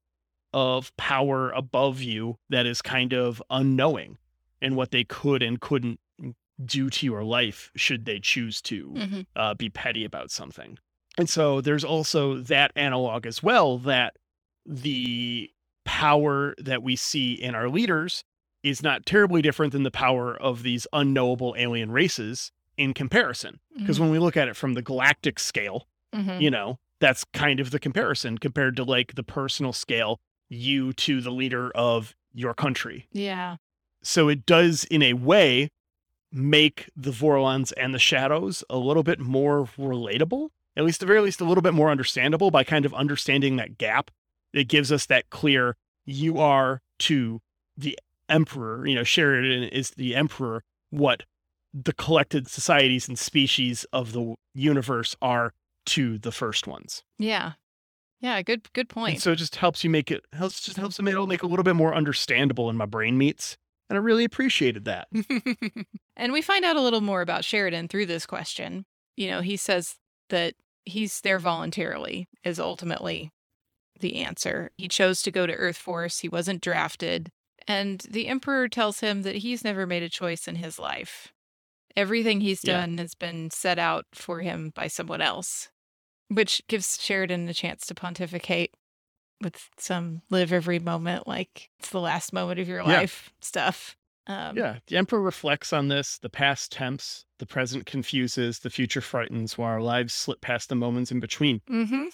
of 0.54 0.96
power 0.98 1.52
above 1.52 2.02
you 2.02 2.38
that 2.50 2.66
is 2.66 2.82
kind 2.82 3.14
of 3.14 3.42
unknowing 3.50 4.18
in 4.62 4.76
what 4.76 4.92
they 4.92 5.04
could 5.04 5.42
and 5.44 5.60
couldn't 5.62 6.00
do 6.66 6.90
to 6.90 7.06
your 7.06 7.24
life 7.24 7.72
should 7.76 8.06
they 8.06 8.20
choose 8.20 8.62
to 8.64 8.90
Mhm. 8.90 9.26
uh, 9.36 9.54
be 9.54 9.70
petty 9.70 10.04
about 10.04 10.32
something. 10.32 10.80
And 11.18 11.30
so 11.30 11.62
there's 11.62 11.84
also 11.84 12.38
that 12.40 12.72
analog 12.76 13.26
as 13.28 13.44
well 13.44 13.78
that 13.80 14.16
the 14.66 15.52
power 15.86 16.54
that 16.58 16.84
we 16.84 16.96
see 16.96 17.34
in 17.34 17.56
our 17.56 17.70
leaders 17.70 18.24
is 18.64 18.82
not 18.84 19.06
terribly 19.06 19.42
different 19.42 19.72
than 19.72 19.84
the 19.84 19.92
power 19.92 20.36
of 20.36 20.64
these 20.64 20.86
unknowable 20.92 21.56
alien 21.58 21.92
races 21.92 22.52
in 22.76 22.94
comparison. 22.94 23.60
Because 23.78 24.00
when 24.00 24.10
we 24.10 24.20
look 24.20 24.36
at 24.36 24.48
it 24.48 24.56
from 24.56 24.74
the 24.74 24.82
galactic 24.82 25.40
scale, 25.40 25.88
Mhm. 26.14 26.42
you 26.42 26.50
know, 26.52 26.80
that's 27.00 27.24
kind 27.34 27.60
of 27.60 27.72
the 27.72 27.80
comparison 27.80 28.38
compared 28.38 28.76
to 28.76 28.84
like 28.84 29.16
the 29.16 29.24
personal 29.24 29.74
scale, 29.74 30.20
you 30.50 30.92
to 30.94 31.22
the 31.22 31.32
leader 31.32 31.70
of 31.72 32.16
your 32.34 32.54
country. 32.54 33.08
Yeah. 33.12 33.58
So 34.08 34.30
it 34.30 34.46
does, 34.46 34.86
in 34.86 35.04
a 35.04 35.14
way, 35.14 35.70
make 36.32 36.90
the 36.96 37.12
Vorlons 37.12 37.74
and 37.76 37.94
the 37.94 38.00
Shadows 38.00 38.64
a 38.70 38.78
little 38.78 39.04
bit 39.04 39.20
more 39.20 39.66
relatable, 39.78 40.48
at 40.78 40.86
least, 40.86 40.98
at 40.98 41.08
the 41.08 41.08
very 41.08 41.20
least, 41.20 41.42
a 41.42 41.44
little 41.44 41.62
bit 41.62 41.74
more 41.74 41.92
understandable 41.92 42.50
by 42.50 42.64
kind 42.64 42.86
of 42.86 42.94
understanding 42.94 43.58
that 43.58 43.78
gap. 43.78 44.10
It 44.54 44.70
gives 44.70 44.94
us 44.94 45.08
that 45.08 45.30
clear 45.30 45.76
you 46.06 46.38
are 46.38 46.82
to 47.00 47.42
the 47.76 48.00
Emperor, 48.30 48.88
you 48.88 48.96
know, 48.96 49.04
Sheridan 49.04 49.64
is 49.64 49.92
the 49.92 50.16
Emperor, 50.16 50.64
what 50.90 51.24
the 51.74 51.92
collected 51.94 52.48
societies 52.48 53.10
and 53.10 53.20
species 53.20 53.86
of 53.92 54.14
the 54.14 54.36
universe 54.54 55.18
are 55.22 55.54
to 55.88 56.18
the 56.18 56.32
first 56.32 56.66
ones. 56.66 57.04
Yeah. 57.20 57.54
Yeah. 58.22 58.42
Good. 58.42 58.72
Good 58.72 58.88
And 58.88 58.90
point. 58.90 59.22
so 59.22 59.34
it 59.34 59.36
just 59.36 59.58
helps 59.58 59.84
you 59.84 59.90
make 59.90 60.12
it 60.12 60.24
helps 60.32 60.62
just 60.62 60.78
helps 60.78 60.96
them 60.96 61.10
it'll 61.10 61.28
make 61.28 61.44
it 61.44 61.46
a 61.46 61.50
little 61.50 61.64
bit 61.64 61.76
more 61.76 61.94
understandable 61.94 62.70
in 62.70 62.78
my 62.78 62.86
brain 62.86 63.18
meets. 63.18 63.58
And 63.90 63.98
I 63.98 64.02
really 64.02 64.26
appreciated 64.26 64.86
that. 64.86 65.08
and 66.18 66.34
we 66.34 66.42
find 66.42 66.66
out 66.66 66.76
a 66.76 66.82
little 66.82 67.02
more 67.02 67.22
about 67.22 67.46
Sheridan 67.46 67.88
through 67.88 68.08
this 68.08 68.26
question. 68.26 68.86
You 69.16 69.30
know, 69.32 69.42
he 69.42 69.56
says 69.58 69.96
that 70.30 70.56
he's 70.86 71.22
there 71.22 71.40
voluntarily 71.40 72.28
is 72.44 72.60
ultimately 72.60 73.32
the 74.00 74.18
answer. 74.18 74.72
He 74.78 74.88
chose 74.88 75.22
to 75.24 75.32
go 75.32 75.48
to 75.48 75.54
Earth 75.54 75.78
Force. 75.78 76.20
He 76.20 76.30
wasn't 76.30 76.62
drafted. 76.62 77.30
And 77.68 78.00
the 78.10 78.28
Emperor 78.28 78.68
tells 78.68 79.00
him 79.00 79.24
that 79.24 79.38
he's 79.38 79.64
never 79.64 79.86
made 79.88 80.04
a 80.04 80.10
choice 80.10 80.48
in 80.48 80.56
his 80.56 80.78
life. 80.80 81.34
Everything 81.96 82.42
he's 82.42 82.64
Yeah. 82.64 82.82
done 82.82 82.98
has 83.00 83.16
been 83.16 83.50
set 83.52 83.80
out 83.80 84.06
for 84.14 84.42
him 84.42 84.72
by 84.76 84.88
someone 84.88 85.22
else, 85.22 85.70
which 86.28 86.62
gives 86.68 87.02
Sheridan 87.02 87.48
a 87.50 87.54
chance 87.54 87.86
to 87.88 87.96
pontificate 87.96 88.74
with 89.42 89.70
some 89.78 90.22
live 90.30 90.52
every 90.52 90.80
moment 90.80 91.28
like 91.28 91.70
it's 91.80 91.90
the 91.90 92.00
last 92.02 92.34
moment 92.34 92.60
of 92.60 92.68
your 92.68 92.80
Yeah. 92.82 92.86
life 93.00 93.32
stuff. 93.42 93.96
Um, 94.26 94.58
Yeah, 94.58 94.80
the 94.88 94.98
Emperor 94.98 95.22
reflects 95.22 95.72
on 95.72 95.88
this. 95.88 96.18
The 96.18 96.30
past 96.30 96.72
tempts, 96.72 97.26
the 97.40 97.46
present 97.46 97.86
confuses, 97.86 98.60
the 98.60 98.70
future 98.70 99.00
frightens, 99.02 99.58
while 99.58 99.70
our 99.70 99.82
lives 99.82 100.14
slip 100.14 100.42
past 100.42 100.70
the 100.70 100.76
moments 100.76 101.12
in 101.12 101.20
between. 101.20 101.62
Mm-hmm. 101.70 102.06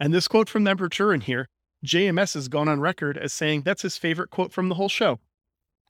And 0.00 0.14
this 0.14 0.28
quote 0.28 0.48
from 0.48 0.64
the 0.64 0.70
Emperor 0.70 0.88
Turhan 0.88 1.22
here, 1.24 1.48
JMS 1.84 2.34
has 2.34 2.48
gone 2.48 2.68
on 2.68 2.80
record 2.80 3.18
as 3.18 3.32
saying 3.32 3.62
that's 3.62 3.82
his 3.82 3.98
favorite 3.98 4.30
quote 4.30 4.52
from 4.52 4.68
the 4.68 4.76
whole 4.76 4.88
show. 4.88 5.20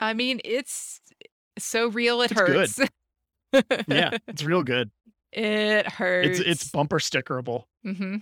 I 0.00 0.12
mean, 0.14 0.40
it's 0.44 1.00
so 1.58 1.88
real 1.88 2.20
it 2.22 2.32
It's 2.32 2.40
good. 2.40 2.70
hurts. 2.70 3.86
Yeah, 3.88 4.16
it's 4.28 4.42
real 4.42 4.62
good. 4.62 4.90
it 5.32 5.86
hurts. 5.86 6.40
It's 6.40 6.40
it's 6.40 6.70
bumper 6.70 6.98
stickerable. 6.98 7.64
hmm 7.84 8.16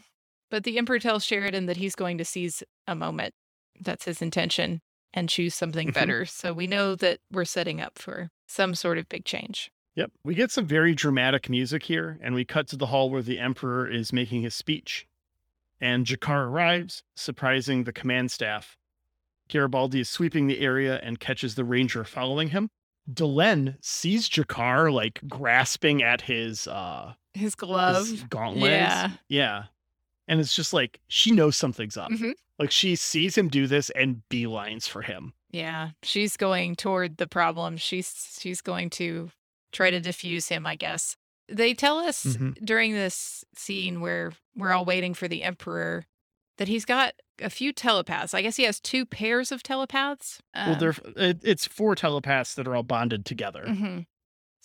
But 0.51 0.65
the 0.65 0.79
Emperor 0.79 0.99
tells 0.99 1.25
Sheridan 1.25 1.67
that 1.67 1.77
he's 1.77 1.95
going 1.95 2.19
to 2.19 2.25
seize 2.25 2.63
a 2.87 2.95
moment. 2.95 3.35
That's 3.81 4.05
his 4.05 4.23
intention 4.23 4.81
and 5.13 5.29
choose 5.29 5.55
something 5.55 5.89
Mhm. 5.89 5.95
better. 5.95 6.25
So 6.27 6.53
we 6.53 6.67
know 6.67 6.95
that 6.97 7.21
we're 7.31 7.45
setting 7.45 7.81
up 7.81 7.99
for 7.99 8.31
some 8.47 8.75
sort 8.75 8.99
of 8.99 9.09
big 9.09 9.25
change. 9.25 9.71
Yep. 9.95 10.13
We 10.25 10.35
get 10.35 10.51
some 10.51 10.67
very 10.67 10.95
dramatic 10.95 11.49
music 11.49 11.85
here, 11.85 12.19
and 12.23 12.35
we 12.35 12.45
cut 12.45 12.69
to 12.69 12.77
the 12.77 12.87
hall 12.87 13.09
where 13.11 13.23
the 13.23 13.39
Emperor 13.39 13.89
is 13.91 14.13
making 14.13 14.43
his 14.43 14.55
speech. 14.55 15.07
And 15.81 16.07
G'Kar 16.07 16.47
arrives, 16.47 17.03
surprising 17.15 17.85
the 17.85 17.93
command 17.93 18.31
staff. 18.31 18.77
Garibaldi 19.49 20.01
is 20.01 20.09
sweeping 20.09 20.47
the 20.49 20.61
area 20.61 20.99
and 21.03 21.19
catches 21.21 21.55
the 21.55 21.65
ranger 21.65 22.05
following 22.05 22.49
him. 22.51 22.69
Delenn 23.11 23.77
sees 23.81 24.29
G'Kar 24.29 24.93
like 24.93 25.21
grasping 25.29 26.03
at 26.03 26.23
his 26.23 26.67
uh 26.67 27.15
His 27.35 27.55
glove. 27.55 28.09
his 28.09 28.23
gauntlets. 28.25 28.67
Yeah. 28.71 29.11
Yeah. 29.29 29.65
And 30.29 30.41
it's 30.41 30.55
just 30.57 30.73
like 30.73 31.01
she 31.09 31.31
knows 31.31 31.57
something's 31.57 31.97
up. 31.97 32.11
Mhm. 32.11 32.33
Like 32.59 32.71
she 32.71 32.97
sees 32.97 33.37
him 33.37 33.49
do 33.49 33.67
this 33.67 33.91
and 33.91 34.23
beelines 34.31 34.89
for 34.89 35.03
him. 35.03 35.35
Yeah. 35.51 35.91
She's 36.03 36.37
going 36.37 36.75
toward 36.77 37.19
the 37.19 37.27
problem. 37.27 37.77
She's 37.77 38.37
she's 38.41 38.61
going 38.61 38.91
to 38.91 39.31
try 39.73 39.91
to 39.91 40.01
diffuse 40.01 40.49
him, 40.49 40.67
I 40.67 40.75
guess. 40.77 41.17
They 41.49 41.75
tell 41.75 41.99
us 41.99 42.25
Mhm. 42.25 42.55
during 42.65 42.93
this 42.95 43.45
scene 43.55 44.01
where 44.01 44.33
we're 44.57 44.73
all 44.73 44.85
waiting 44.85 45.15
for 45.15 45.29
the 45.29 45.43
Emperor 45.45 46.07
that 46.59 46.67
he's 46.69 46.85
got 46.87 47.15
a 47.41 47.51
few 47.51 47.73
telepaths. 47.73 48.33
I 48.35 48.41
guess 48.43 48.57
he 48.57 48.63
has 48.65 48.81
two 48.81 49.05
pairs 49.07 49.53
of 49.53 49.63
telepaths. 49.63 50.41
well, 50.55 50.73
Um, 50.73 50.79
they're 50.79 50.95
it, 51.17 51.41
it's 51.45 51.67
four 51.67 51.95
telepaths 51.95 52.55
that 52.55 52.67
are 52.67 52.75
all 52.75 52.83
bonded 52.83 53.25
together. 53.27 53.65
mhm. 53.69 54.07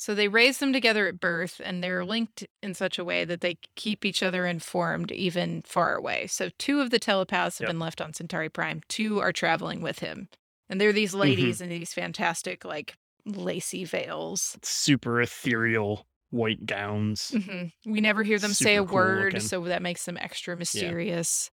So 0.02 0.16
they 0.16 0.28
raise 0.28 0.58
them 0.58 0.74
together 0.74 1.06
at 1.08 1.20
birth 1.20 1.62
and 1.64 1.84
they're 1.84 2.04
linked 2.04 2.48
in 2.64 2.74
such 2.74 2.98
a 2.98 3.04
way 3.06 3.24
that 3.24 3.42
they 3.42 3.60
keep 3.76 4.04
each 4.04 4.24
other 4.24 4.48
informed 4.48 5.12
even 5.12 5.62
far 5.62 5.94
away. 5.94 6.26
So 6.26 6.50
two 6.58 6.82
of 6.82 6.90
the 6.90 6.98
telepaths 6.98 7.60
have 7.60 7.66
Yep. 7.66 7.70
been 7.76 7.80
left 7.80 8.02
on 8.02 8.12
Centauri 8.12 8.50
Prime, 8.50 8.82
two 8.88 9.20
are 9.20 9.32
traveling 9.32 9.80
with 9.80 10.00
him. 10.00 10.28
And 10.68 10.82
they're 10.82 10.92
these 10.92 11.14
ladies 11.14 11.62
in 11.62 11.70
these 11.70 11.94
fantastic, 11.94 12.66
like 12.66 12.96
lacy 13.28 13.84
veils. 13.86 14.58
Super 14.64 15.22
ethereal 15.22 16.08
white 16.32 16.66
gowns. 16.66 17.30
hmm 17.30 17.66
We 17.86 18.02
never 18.02 18.24
hear 18.24 18.40
them 18.40 18.54
say 18.54 18.78
a 18.78 18.84
cool 18.84 18.96
word, 18.96 19.34
looking. 19.36 19.48
so 19.48 19.64
that 19.66 19.84
makes 19.84 20.06
them 20.06 20.18
extra 20.18 20.58
mysterious. 20.58 21.52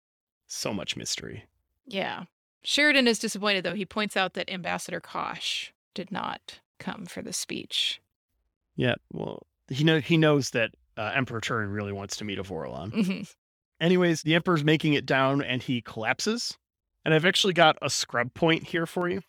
So 0.49 0.75
much 0.75 0.97
mystery. 0.97 1.45
Yeah. 1.87 2.25
Sheridan 2.65 3.07
is 3.07 3.21
disappointed, 3.21 3.63
though. 3.65 3.75
He 3.77 3.87
points 3.87 4.17
out 4.17 4.35
that 4.35 4.51
Ambassador 4.51 4.99
Kosh 4.99 5.73
did 5.95 6.11
not 6.11 6.59
come 6.81 7.07
for 7.07 7.23
the 7.23 7.33
speech. 7.33 8.01
Yeah, 8.77 8.95
well, 9.13 9.47
he 9.69 9.85
know 9.85 10.01
he 10.01 10.17
knows 10.17 10.51
that 10.51 10.71
uh, 10.97 11.13
Emperor 11.15 11.41
Turhan 11.41 11.73
really 11.73 11.93
wants 11.93 12.17
to 12.17 12.25
meet 12.25 12.39
a 12.39 12.43
Vorlon. 12.43 12.93
hmm 12.93 13.23
Anyways, 13.81 14.23
the 14.23 14.37
Emperor's 14.37 14.63
making 14.63 14.95
it 14.95 15.07
down 15.07 15.43
and 15.43 15.61
he 15.61 15.83
collapses. 15.83 16.57
And 17.05 17.13
I've 17.13 17.25
actually 17.25 17.53
got 17.53 17.77
a 17.83 17.91
scrub 17.91 18.33
point 18.33 18.63
here 18.63 18.87
for 18.87 19.09
you. 19.09 19.23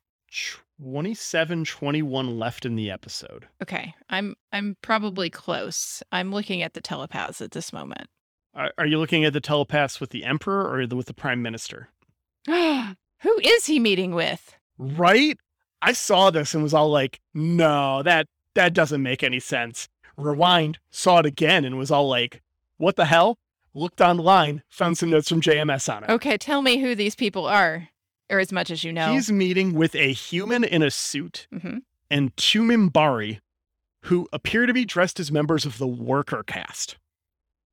27 0.79 1.65
21 1.65 2.39
left 2.39 2.65
in 2.65 2.75
the 2.75 2.91
episode. 2.91 3.47
Okay, 3.61 3.93
I'm 4.09 4.35
I'm 4.51 4.77
probably 4.81 5.29
close. 5.29 6.03
I'm 6.11 6.31
looking 6.31 6.61
at 6.61 6.73
the 6.73 6.81
telepaths 6.81 7.41
at 7.41 7.51
this 7.51 7.73
moment. 7.73 8.07
Are, 8.55 8.71
are 8.77 8.85
you 8.85 8.99
looking 8.99 9.25
at 9.25 9.33
the 9.33 9.41
telepaths 9.41 9.99
with 9.99 10.11
the 10.11 10.23
Emperor 10.23 10.71
or 10.71 10.85
the, 10.85 10.95
with 10.95 11.07
the 11.07 11.13
Prime 11.13 11.41
Minister? 11.41 11.89
Who 12.47 13.39
is 13.43 13.65
he 13.65 13.79
meeting 13.79 14.13
with? 14.13 14.55
Right? 14.77 15.37
I 15.81 15.93
saw 15.93 16.29
this 16.29 16.53
and 16.53 16.61
was 16.61 16.73
all 16.73 16.89
like, 16.89 17.19
no, 17.33 18.03
that 18.03 18.27
that 18.55 18.73
doesn't 18.73 19.01
make 19.01 19.23
any 19.23 19.39
sense. 19.39 19.89
Rewind, 20.17 20.79
saw 20.91 21.19
it 21.19 21.25
again 21.25 21.65
and 21.65 21.77
was 21.77 21.91
all 21.91 22.07
like, 22.07 22.41
what 22.77 22.95
the 22.95 23.05
hell? 23.05 23.37
Looked 23.73 24.01
online, 24.01 24.61
found 24.69 24.97
some 24.97 25.09
notes 25.09 25.29
from 25.29 25.41
JMS 25.41 25.91
on 25.93 26.03
it. 26.03 26.09
Okay, 26.09 26.37
tell 26.37 26.61
me 26.61 26.77
who 26.79 26.93
these 26.93 27.15
people 27.15 27.47
are, 27.47 27.89
or 28.29 28.39
as 28.39 28.51
much 28.51 28.69
as 28.69 28.83
you 28.83 28.93
know. 28.93 29.11
He's 29.11 29.31
meeting 29.31 29.73
with 29.73 29.95
a 29.95 30.13
human 30.13 30.63
in 30.63 30.83
a 30.83 30.91
suit 30.91 31.47
hmm 31.51 31.77
and 32.11 32.35
two 32.37 32.61
Minbari 32.61 33.39
who 34.01 34.27
appear 34.31 34.67
to 34.67 34.73
be 34.73 34.85
dressed 34.85 35.19
as 35.19 35.31
members 35.31 35.65
of 35.65 35.79
the 35.79 35.87
worker 35.87 36.43
caste. 36.45 36.97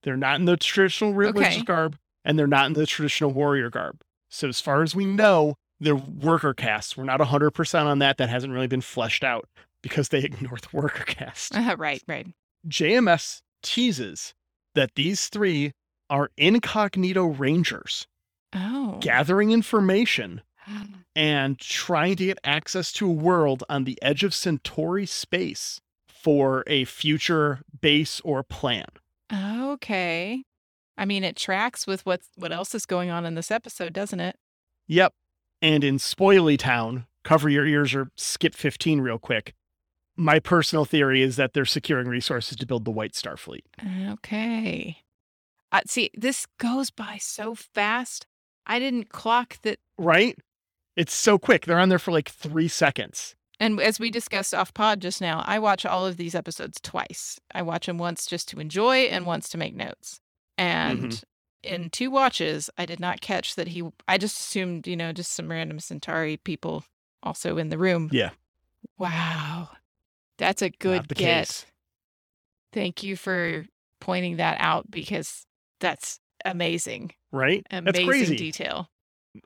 They're 0.02 0.16
not 0.16 0.36
in 0.40 0.46
the 0.46 0.56
traditional 0.56 1.12
religious 1.12 1.56
Okay. 1.56 1.64
garb 1.64 1.98
and 2.24 2.38
they're 2.38 2.46
not 2.46 2.66
in 2.66 2.72
the 2.72 2.86
traditional 2.86 3.32
warrior 3.32 3.68
garb. 3.68 4.00
So, 4.30 4.48
as 4.48 4.60
far 4.60 4.82
as 4.82 4.94
we 4.94 5.04
know, 5.04 5.56
they're 5.78 5.96
worker 5.96 6.54
caste. 6.54 6.96
We're 6.96 7.04
not 7.04 7.20
100% 7.20 7.84
on 7.84 7.98
that. 7.98 8.16
That 8.16 8.30
hasn't 8.30 8.52
really 8.52 8.66
been 8.68 8.80
fleshed 8.80 9.24
out 9.24 9.46
because 9.82 10.08
they 10.10 10.18
ignore 10.24 10.58
the 10.58 10.68
worker 10.76 11.04
caste. 11.04 11.56
Uh, 11.56 11.76
right, 11.78 12.02
right. 12.06 12.26
JMS 12.68 13.42
teases 13.62 14.34
that 14.74 14.94
these 14.94 15.28
three 15.28 15.72
are 16.08 16.30
incognito 16.36 17.24
rangers 17.26 18.06
Oh. 18.54 18.98
gathering 19.00 19.52
information 19.52 20.40
and 21.16 21.58
trying 21.58 22.16
to 22.16 22.26
get 22.26 22.38
access 22.42 22.92
to 22.94 23.08
a 23.08 23.12
world 23.12 23.62
on 23.68 23.84
the 23.84 23.96
edge 24.02 24.24
of 24.24 24.34
Centauri 24.34 25.06
space 25.06 25.80
for 26.08 26.64
a 26.66 26.84
future 26.84 27.60
base 27.80 28.20
or 28.24 28.42
plan. 28.42 28.86
Okay. 29.32 30.42
I 30.98 31.04
mean, 31.04 31.24
it 31.24 31.36
tracks 31.36 31.86
with 31.86 32.04
what 32.04 32.20
what 32.36 32.52
else 32.52 32.74
is 32.74 32.84
going 32.86 33.10
on 33.10 33.24
in 33.24 33.34
this 33.34 33.50
episode, 33.50 33.92
doesn't 33.92 34.20
it? 34.20 34.36
Yep. 34.86 35.14
And 35.62 35.84
in 35.84 35.96
Spoily 35.98 36.58
Town, 36.58 37.06
cover 37.24 37.48
your 37.48 37.66
ears 37.66 37.94
or 37.94 38.10
skip 38.16 38.54
15 38.54 39.00
real 39.00 39.18
quick. 39.18 39.54
My 40.20 40.38
personal 40.38 40.84
theory 40.84 41.22
is 41.22 41.36
that 41.36 41.54
they're 41.54 41.64
securing 41.64 42.06
resources 42.06 42.58
to 42.58 42.66
build 42.66 42.84
the 42.84 42.90
White 42.90 43.16
Star 43.16 43.38
Fleet. 43.38 43.64
Okay. 44.10 44.98
Uh, 45.72 45.80
see, 45.86 46.10
this 46.12 46.46
goes 46.58 46.90
by 46.90 47.16
so 47.18 47.54
fast. 47.54 48.26
I 48.66 48.78
didn't 48.78 49.08
clock 49.08 49.56
that. 49.62 49.78
Right? 49.96 50.38
It's 50.94 51.14
so 51.14 51.38
quick. 51.38 51.64
They're 51.64 51.78
on 51.78 51.88
there 51.88 51.98
for 51.98 52.12
like 52.12 52.28
three 52.28 52.68
seconds. 52.68 53.34
And 53.58 53.80
as 53.80 53.98
we 53.98 54.10
discussed 54.10 54.52
off 54.52 54.74
pod 54.74 55.00
just 55.00 55.22
now, 55.22 55.42
I 55.46 55.58
watch 55.58 55.86
all 55.86 56.04
of 56.04 56.18
these 56.18 56.34
episodes 56.34 56.78
twice. 56.82 57.40
I 57.54 57.62
watch 57.62 57.86
them 57.86 57.96
once 57.96 58.26
just 58.26 58.46
to 58.50 58.60
enjoy 58.60 59.04
and 59.04 59.24
once 59.24 59.48
to 59.48 59.58
make 59.58 59.74
notes. 59.74 60.20
And 60.58 61.22
in 61.62 61.88
two 61.88 62.10
watches, 62.10 62.68
I 62.76 62.84
did 62.84 63.00
not 63.00 63.22
catch 63.22 63.54
that 63.54 63.68
he. 63.68 63.84
I 64.06 64.18
just 64.18 64.38
assumed, 64.38 64.86
you 64.86 64.98
know, 64.98 65.12
just 65.12 65.32
some 65.32 65.50
random 65.50 65.80
Centauri 65.80 66.36
people 66.36 66.84
also 67.22 67.56
in 67.56 67.70
the 67.70 67.78
room. 67.78 68.10
Yeah. 68.12 68.30
Wow. 68.98 69.70
That's 70.40 70.62
a 70.62 70.70
good 70.70 70.96
Not 70.96 71.08
the 71.08 71.14
get. 71.14 71.46
case. 71.46 71.66
Thank 72.72 73.02
you 73.04 73.16
for 73.16 73.64
pointing 74.00 74.36
that 74.38 74.56
out 74.60 74.90
because 74.90 75.44
that's 75.80 76.18
amazing. 76.44 77.12
Right? 77.32 77.64
That's 77.70 77.86
Amazing 77.86 78.06
crazy. 78.08 78.36
detail. 78.36 78.88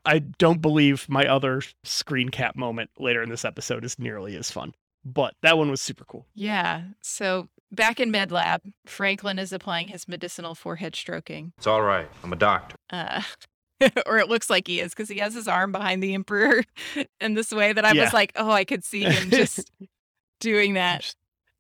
I 0.07 0.21
don't 0.21 0.63
believe 0.63 1.07
my 1.09 1.27
other 1.27 1.61
screen 1.85 2.31
cap 2.31 2.57
moment 2.57 2.91
later 2.99 3.23
in 3.23 3.29
this 3.29 3.45
episode 3.45 3.85
is 3.85 3.99
nearly 3.99 4.37
as 4.37 4.51
fun. 4.51 4.73
But 5.05 5.35
that 5.43 5.59
one 5.59 5.71
was 5.71 5.83
super 5.83 6.05
cool. 6.07 6.27
Yeah. 6.35 6.85
So 7.03 7.49
back 7.71 8.01
in 8.01 8.11
med 8.11 8.33
lab, 8.33 8.63
Franklin 8.87 9.39
is 9.39 9.53
applying 9.53 9.89
his 9.89 10.09
medicinal 10.09 10.55
forehead 10.55 10.97
stroking. 10.97 11.53
It's 11.59 11.67
all 11.67 11.83
right. 11.83 12.09
I'm 12.23 12.33
a 12.33 12.37
doctor. 12.37 12.77
Uh, 12.89 13.21
or 14.07 14.17
it 14.19 14.29
looks 14.29 14.49
like 14.49 14.67
he 14.67 14.81
is 14.81 14.93
because 14.95 15.11
he 15.11 15.19
has 15.19 15.35
his 15.35 15.47
arm 15.49 15.73
behind 15.73 16.03
the 16.03 16.15
emperor 16.15 16.63
in 17.21 17.35
this 17.35 17.51
way 17.53 17.73
that 17.75 17.85
I 17.85 17.93
Yeah. 17.93 18.05
was 18.05 18.15
like, 18.15 18.33
oh, 18.37 18.51
I 18.51 18.65
could 18.65 18.85
see 18.85 19.03
him 19.03 19.29
just 19.31 19.71
doing 20.41 20.75
that. 20.75 21.15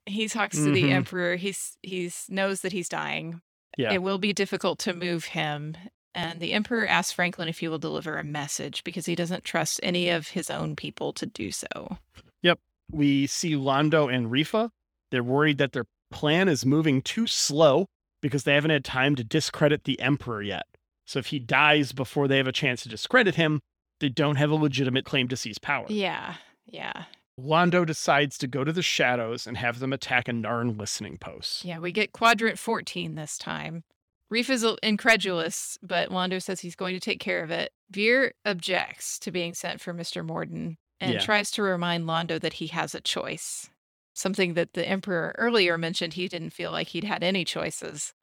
He 0.06 0.28
talks 0.28 0.56
to 0.56 0.70
the 0.72 0.84
Mhm. 0.84 0.90
emperor. 0.90 1.36
He's 1.36 1.78
he's 1.82 2.26
knows 2.28 2.60
that 2.60 2.72
he's 2.72 2.88
dying. 2.88 3.40
Yeah. 3.78 3.92
It 3.92 4.02
will 4.02 4.18
be 4.18 4.32
difficult 4.32 4.78
to 4.80 4.94
move 4.94 5.26
him. 5.26 5.76
And 6.14 6.38
the 6.40 6.52
emperor 6.52 6.86
asks 6.86 7.12
Franklin 7.12 7.48
if 7.48 7.58
he 7.58 7.66
will 7.68 7.78
deliver 7.78 8.18
a 8.18 8.24
message 8.24 8.84
because 8.84 9.06
he 9.06 9.14
doesn't 9.16 9.42
trust 9.44 9.80
any 9.82 10.10
of 10.10 10.28
his 10.28 10.48
own 10.50 10.76
people 10.76 11.12
to 11.14 11.26
do 11.26 11.50
so. 11.50 11.98
Yep. 12.42 12.60
We 12.92 13.26
see 13.26 13.54
Londo 13.54 14.12
and 14.14 14.26
Refa. 14.30 14.70
They're 15.10 15.24
worried 15.24 15.58
that 15.58 15.72
their 15.72 15.86
plan 16.12 16.48
is 16.48 16.64
moving 16.64 17.02
too 17.02 17.26
slow 17.26 17.86
because 18.22 18.44
they 18.44 18.54
haven't 18.54 18.70
had 18.70 18.84
time 18.84 19.16
to 19.16 19.24
discredit 19.24 19.84
the 19.84 19.98
Emperor 20.00 20.42
yet. 20.42 20.66
So 21.06 21.18
if 21.18 21.26
he 21.26 21.38
dies 21.40 21.92
before 21.92 22.28
they 22.28 22.36
have 22.36 22.46
a 22.46 22.52
chance 22.52 22.82
to 22.82 22.88
discredit 22.88 23.34
him, 23.34 23.60
they 24.00 24.08
don't 24.08 24.36
have 24.36 24.50
a 24.50 24.54
legitimate 24.54 25.04
claim 25.04 25.26
to 25.28 25.36
seize 25.36 25.58
power. 25.58 25.86
Yeah. 25.88 26.36
Yeah. 26.66 27.06
Londo 27.38 27.84
decides 27.84 28.38
to 28.38 28.46
go 28.46 28.62
to 28.64 28.72
the 28.72 28.82
shadows 28.82 29.46
and 29.46 29.56
have 29.56 29.80
them 29.80 29.92
attack 29.92 30.28
a 30.28 30.32
Narn 30.32 30.78
listening 30.78 31.18
post. 31.18 31.64
Yeah, 31.64 31.78
we 31.78 31.90
get 31.92 32.12
quadrant 32.12 32.58
14 32.58 33.14
this 33.16 33.36
time. 33.38 33.82
Reef 34.30 34.48
is 34.48 34.64
incredulous, 34.82 35.78
but 35.82 36.10
Londo 36.10 36.42
says 36.42 36.60
he's 36.60 36.76
going 36.76 36.94
to 36.94 37.00
take 37.00 37.20
care 37.20 37.42
of 37.42 37.50
it. 37.50 37.72
Vir 37.90 38.32
objects 38.44 39.18
to 39.20 39.30
being 39.30 39.52
sent 39.54 39.80
for 39.80 39.92
Mr. 39.92 40.24
Morden 40.24 40.76
and 41.00 41.14
Yeah. 41.14 41.20
tries 41.20 41.50
to 41.52 41.62
remind 41.62 42.04
Londo 42.04 42.40
that 42.40 42.54
he 42.54 42.68
has 42.68 42.94
a 42.94 43.00
choice. 43.00 43.68
Something 44.14 44.54
that 44.54 44.74
the 44.74 44.88
Emperor 44.88 45.34
earlier 45.38 45.76
mentioned 45.76 46.14
he 46.14 46.28
didn't 46.28 46.50
feel 46.50 46.70
like 46.70 46.88
he'd 46.88 47.04
had 47.04 47.22
any 47.24 47.44
choices. 47.44 48.14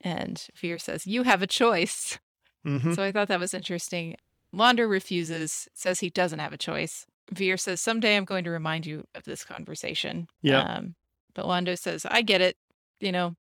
And 0.00 0.46
Vir 0.54 0.78
says, 0.78 1.06
You 1.06 1.24
have 1.24 1.42
a 1.42 1.46
choice. 1.46 2.18
Mhm. 2.64 2.94
So 2.94 3.02
I 3.02 3.12
thought 3.12 3.28
that 3.28 3.40
was 3.40 3.52
interesting. 3.52 4.16
Londo 4.54 4.88
refuses, 4.88 5.68
says 5.74 6.00
he 6.00 6.08
doesn't 6.10 6.38
have 6.38 6.52
a 6.52 6.58
choice. 6.58 7.04
Vir 7.32 7.56
says, 7.56 7.80
Someday 7.80 8.16
I'm 8.16 8.24
going 8.24 8.44
to 8.44 8.50
remind 8.50 8.86
you 8.86 9.04
of 9.14 9.24
this 9.24 9.44
conversation. 9.44 10.28
Yeah. 10.42 10.60
Um, 10.60 10.94
but 11.34 11.46
Londo 11.46 11.78
says, 11.78 12.06
I 12.08 12.22
get 12.22 12.40
it. 12.40 12.56
You 13.00 13.12
know, 13.12 13.34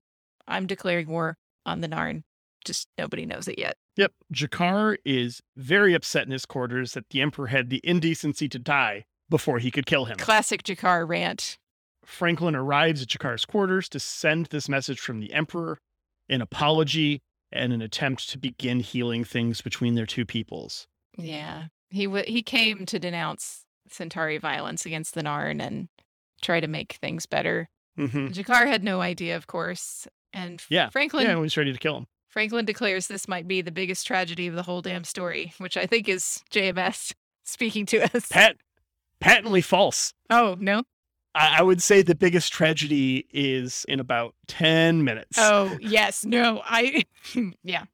I'm 0.46 0.66
declaring 0.66 1.08
war 1.08 1.36
on 1.66 1.80
the 1.80 1.88
Narn. 1.88 2.22
Just 2.64 2.88
nobody 2.96 3.26
knows 3.26 3.48
it 3.48 3.58
yet. 3.58 3.76
Yep. 3.96 4.12
G'Kar 4.32 4.96
is 5.04 5.42
very 5.56 5.94
upset 5.94 6.26
in 6.26 6.32
his 6.32 6.46
quarters 6.46 6.94
that 6.94 7.10
the 7.10 7.20
Emperor 7.20 7.48
had 7.48 7.70
the 7.70 7.80
indecency 7.84 8.48
to 8.48 8.58
die 8.58 9.04
before 9.28 9.58
he 9.58 9.70
could 9.70 9.86
kill 9.86 10.06
him. 10.06 10.16
Classic 10.16 10.62
G'Kar 10.62 11.06
rant. 11.06 11.58
Franklin 12.04 12.54
arrives 12.56 13.02
at 13.02 13.08
G'Kar's 13.08 13.44
quarters 13.44 13.88
to 13.90 14.00
send 14.00 14.46
this 14.46 14.68
message 14.68 15.00
from 15.00 15.20
the 15.20 15.32
Emperor, 15.32 15.78
an 16.28 16.40
apology, 16.40 17.20
and 17.50 17.72
an 17.72 17.82
attempt 17.82 18.28
to 18.30 18.38
begin 18.38 18.80
healing 18.80 19.24
things 19.24 19.60
between 19.60 19.94
their 19.94 20.06
two 20.06 20.24
peoples. 20.24 20.86
Yeah. 21.18 21.64
He 21.90 22.06
w- 22.06 22.24
he 22.26 22.42
came 22.42 22.86
to 22.86 22.98
denounce 22.98 23.64
Centauri 23.92 24.38
violence 24.38 24.86
against 24.86 25.14
the 25.14 25.22
Narn 25.22 25.60
and 25.60 25.88
try 26.40 26.60
to 26.60 26.66
make 26.66 26.94
things 26.94 27.26
better. 27.26 27.68
Mm-hmm. 27.98 28.28
G'Kar 28.28 28.66
had 28.66 28.82
no 28.82 29.00
idea, 29.00 29.36
of 29.36 29.46
course. 29.46 30.06
And 30.32 30.62
Yeah. 30.68 30.88
Franklin 30.90 31.26
Yeah, 31.26 31.40
he's 31.42 31.56
ready 31.56 31.72
to 31.72 31.78
kill 31.78 31.96
him. 31.98 32.06
Franklin 32.28 32.64
declares 32.64 33.06
this 33.08 33.28
might 33.28 33.46
be 33.46 33.60
the 33.60 33.70
biggest 33.70 34.06
tragedy 34.06 34.46
of 34.46 34.54
the 34.54 34.62
whole 34.62 34.80
damn 34.80 35.04
story, 35.04 35.52
which 35.58 35.76
I 35.76 35.84
think 35.86 36.08
is 36.08 36.42
JMS 36.50 37.12
speaking 37.44 37.84
to 37.86 38.02
us. 38.16 38.28
Pat, 38.28 38.56
patently 39.20 39.60
false. 39.60 40.14
oh, 40.30 40.56
no? 40.58 40.82
I, 41.34 41.58
I 41.58 41.62
would 41.62 41.82
say 41.82 42.02
the 42.02 42.14
biggest 42.14 42.52
tragedy 42.52 43.26
is 43.30 43.84
in 43.88 44.00
about 44.00 44.34
10 44.48 45.04
minutes. 45.04 45.36
Oh, 45.38 45.76
yes. 45.80 46.24
No, 46.24 46.62
I, 46.64 47.04
yeah. 47.62 47.84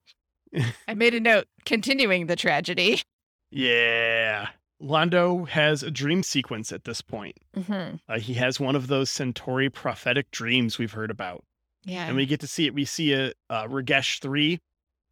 I 0.89 0.95
made 0.95 1.15
a 1.15 1.21
note 1.21 1.47
continuing 1.65 2.27
the 2.27 2.37
tragedy. 2.37 3.03
Yeah. 3.51 4.49
Londo 4.83 5.49
has 5.49 5.83
a 5.83 5.91
dream 5.91 6.23
sequence 6.23 6.73
at 6.73 6.85
this 6.85 7.01
point. 7.01 7.37
Mm-hmm. 7.57 7.97
Uh, 8.09 8.19
he 8.19 8.35
has 8.35 8.61
one 8.61 8.77
of 8.77 8.87
those 8.87 9.11
Centauri 9.11 9.69
prophetic 9.71 10.31
dreams 10.31 10.79
we've 10.79 10.93
heard 10.93 11.11
about. 11.11 11.45
Yeah. 11.85 12.07
and 12.07 12.17
we 12.17 12.27
get 12.27 12.41
to 12.41 12.47
see 12.47 12.67
it. 12.67 12.75
We 12.75 12.85
see 12.85 13.13
a 13.15 13.33
uh, 13.49 13.67
Ragesh 13.67 14.21
three. 14.21 14.61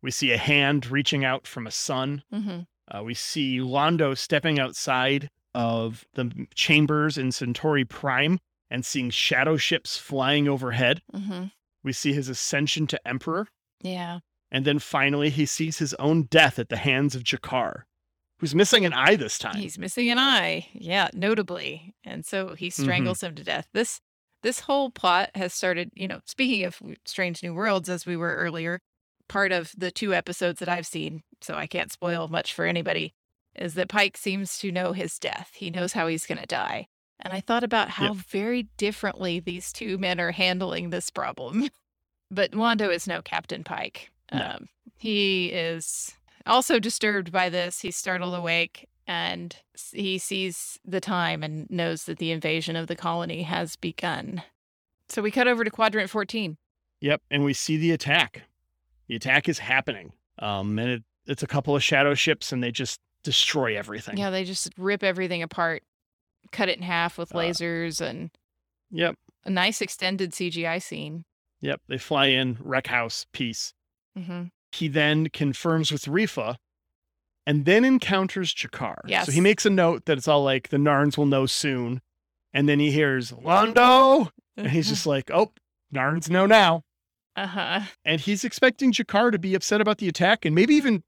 We 0.03 0.11
see 0.11 0.33
a 0.33 0.37
hand 0.37 0.91
reaching 0.91 1.25
out 1.25 1.47
from 1.47 1.67
a 1.67 1.71
sun. 1.71 2.23
mm-hmm. 2.33 2.61
Uh, 2.89 3.03
we 3.03 3.15
see 3.15 3.59
Londo 3.59 4.17
stepping 4.17 4.61
outside 4.61 5.29
of 5.55 6.05
the 6.15 6.47
chambers 6.55 7.19
in 7.19 7.33
Centauri 7.33 7.85
Prime 7.85 8.39
and 8.71 8.85
seeing 8.85 9.11
shadow 9.11 9.57
ships 9.57 9.97
flying 9.97 10.47
overhead. 10.49 11.03
Mm-hmm. 11.15 11.45
We 11.83 11.93
see 11.93 12.13
his 12.13 12.29
ascension 12.29 12.87
to 12.89 13.09
Emperor, 13.09 13.49
Yeah. 13.81 14.19
and 14.53 14.65
then 14.65 14.79
finally 14.79 15.31
he 15.31 15.47
sees 15.47 15.79
his 15.79 15.95
own 15.95 16.25
death 16.25 16.59
at 16.59 16.69
the 16.69 16.77
hands 16.77 17.15
of 17.17 17.25
G'Kar, 17.25 17.83
who's 18.39 18.55
missing 18.55 18.85
an 18.85 18.93
eye 18.93 19.17
this 19.17 19.39
time. 19.39 19.57
He's 19.57 19.79
missing 19.79 20.11
an 20.11 20.19
eye. 20.19 20.69
Yeah, 20.73 21.09
notably. 21.13 21.95
And 22.05 22.25
so 22.25 22.55
he 22.55 22.69
Mm-hmm. 22.69 22.83
strangles 22.83 23.23
him 23.23 23.35
to 23.35 23.45
death. 23.45 23.67
This 23.73 24.01
this 24.43 24.61
whole 24.61 24.91
plot 24.91 25.31
has 25.35 25.53
started, 25.53 25.91
you 25.95 26.07
know, 26.07 26.21
speaking 26.27 26.65
of 26.65 26.81
Strange 27.05 27.43
New 27.43 27.55
Worlds 27.55 27.89
as 27.89 28.07
we 28.07 28.17
were 28.17 28.35
earlier, 28.35 28.81
part 29.29 29.51
of 29.51 29.73
the 29.77 29.91
two 29.91 30.15
episodes 30.15 30.61
that 30.61 30.69
I've 30.69 30.87
seen, 30.87 31.23
so 31.41 31.55
I 31.55 31.67
can't 31.67 31.91
spoil 31.91 32.29
much 32.29 32.55
for 32.55 32.65
anybody, 32.65 33.15
is 33.57 33.75
that 33.75 33.89
Pike 33.89 34.17
seems 34.17 34.59
to 34.59 34.71
know 34.71 34.93
his 34.93 35.19
death. 35.19 35.51
He 35.55 35.71
knows 35.71 35.95
how 35.95 36.07
he's 36.07 36.27
going 36.27 36.39
to 36.39 36.47
die. 36.47 36.87
And 37.19 37.33
I 37.33 37.41
thought 37.41 37.65
about 37.65 37.89
how 37.89 38.13
very 38.13 38.65
differently 38.77 39.41
these 39.41 39.73
two 39.73 39.97
men 39.99 40.21
are 40.21 40.33
handling 40.33 40.91
this 40.91 41.11
problem. 41.11 41.69
But 42.31 42.51
Londo 42.51 42.93
is 42.93 43.07
no 43.07 43.23
Captain 43.23 43.63
Pike. 43.63 44.11
No. 44.33 44.55
Um, 44.57 44.67
he 44.99 45.47
is 45.47 46.13
also 46.47 46.79
disturbed 46.79 47.33
by 47.33 47.49
this. 47.49 47.81
He's 47.81 47.97
startled 47.97 48.35
awake 48.35 48.89
and 49.07 49.57
he 49.93 50.19
sees 50.19 50.79
the 50.85 51.01
time 51.01 51.43
and 51.43 51.69
knows 51.71 52.05
that 52.05 52.19
the 52.19 52.31
invasion 52.33 52.75
of 52.77 52.87
the 52.89 52.97
colony 52.97 53.43
has 53.43 53.77
begun. 53.77 54.43
So 55.09 55.23
we 55.23 55.31
cut 55.31 55.47
over 55.49 55.63
to 55.65 55.71
Quadrant 55.71 56.11
14. 56.11 56.57
Yep, 57.01 57.23
and 57.31 57.45
we 57.45 57.53
see 57.53 57.77
the 57.77 57.93
attack. 57.93 58.43
The 59.07 59.15
attack 59.17 59.49
is 59.49 59.59
happening. 59.61 60.13
Um, 60.41 60.79
and 60.79 60.91
it, 60.91 61.03
it's 61.27 61.43
a 61.43 61.47
couple 61.47 61.77
of 61.77 61.83
shadow 61.85 62.15
ships, 62.15 62.51
and 62.53 62.63
they 62.63 62.73
just 62.73 62.99
destroy 63.23 63.77
everything. 63.77 64.17
Yeah, 64.17 64.31
they 64.31 64.43
just 64.45 64.71
rip 64.77 65.05
everything 65.05 65.43
apart, 65.43 65.83
cut 66.51 66.69
it 66.69 66.77
in 66.79 66.83
half 66.83 67.19
with 67.19 67.33
Uh, 67.35 67.39
lasers, 67.39 68.01
and 68.01 68.31
Yep, 68.91 69.15
a 69.45 69.51
nice 69.51 69.81
extended 69.81 70.33
CGI 70.33 70.81
scene. 70.83 71.25
yep. 71.61 71.81
They 71.89 71.99
fly 71.99 72.27
in, 72.27 72.57
wreck 72.61 72.87
house, 72.89 73.27
peace. 73.33 73.73
hmm 74.17 74.45
He 74.77 74.89
then 74.89 75.29
confirms 75.29 75.91
with 75.93 76.05
Refa, 76.05 76.57
and 77.47 77.65
then 77.65 77.85
encounters 77.85 78.53
G'Kar. 78.55 78.97
So 79.25 79.33
he 79.33 79.41
makes 79.41 79.65
a 79.67 79.71
note 79.71 80.05
that 80.07 80.19
it's 80.19 80.29
all 80.29 80.43
like 80.45 80.69
the 80.69 80.77
Narns 80.77 81.17
will 81.17 81.27
know 81.27 81.47
soon, 81.47 82.01
and 82.53 82.69
then 82.69 82.79
he 82.81 82.91
hears 82.91 83.31
Londo, 83.33 84.31
and 84.57 84.71
he's 84.71 84.89
just 84.89 85.07
like, 85.15 85.31
"Oh, 85.33 85.53
Narns 85.95 86.29
know 86.31 86.47
now." 86.47 86.83
uh 87.37 87.47
huh. 87.47 87.81
and 88.03 88.19
he's 88.23 88.45
expecting 88.45 88.93
G'Kar 88.93 89.31
to 89.31 89.39
be 89.39 89.55
upset 89.55 89.81
about 89.83 89.99
the 89.99 90.09
attack 90.09 90.45
and 90.47 90.55
maybe 90.55 90.75
even 90.75 91.03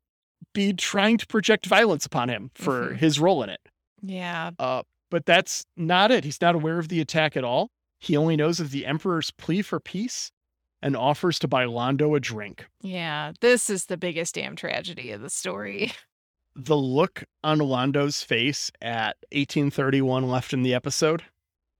be 0.52 0.74
trying 0.74 1.16
to 1.18 1.26
project 1.26 1.64
violence 1.66 2.04
upon 2.04 2.28
him 2.28 2.50
for 2.54 2.90
Mhm. 2.90 2.96
his 2.98 3.18
role 3.18 3.42
in 3.42 3.48
it. 3.48 3.60
Yeah. 4.02 4.50
Uh, 4.58 4.82
but 5.10 5.24
that's 5.24 5.64
not 5.76 6.10
it. 6.10 6.24
He's 6.24 6.40
not 6.42 6.54
aware 6.54 6.78
of 6.78 6.88
the 6.88 7.00
attack 7.00 7.34
at 7.36 7.44
all. 7.44 7.70
He 7.98 8.14
only 8.16 8.36
knows 8.36 8.60
of 8.60 8.70
the 8.72 8.84
Emperor's 8.84 9.30
plea 9.30 9.62
for 9.62 9.80
peace 9.80 10.30
and 10.82 10.96
offers 10.96 11.38
to 11.40 11.48
buy 11.48 11.64
Londo 11.64 12.16
a 12.16 12.20
drink. 12.20 12.66
Yeah. 12.82 13.32
This 13.40 13.68
is 13.70 13.86
the 13.86 13.96
biggest 13.96 14.34
damn 14.34 14.56
tragedy 14.56 15.10
of 15.12 15.20
the 15.20 15.30
story. 15.30 15.92
The 16.60 16.76
look 16.76 17.22
on 17.44 17.58
Londo's 17.58 18.24
face 18.24 18.72
at 18.82 19.16
1831 19.30 20.28
left 20.28 20.52
in 20.52 20.62
the 20.62 20.74
episode, 20.74 21.22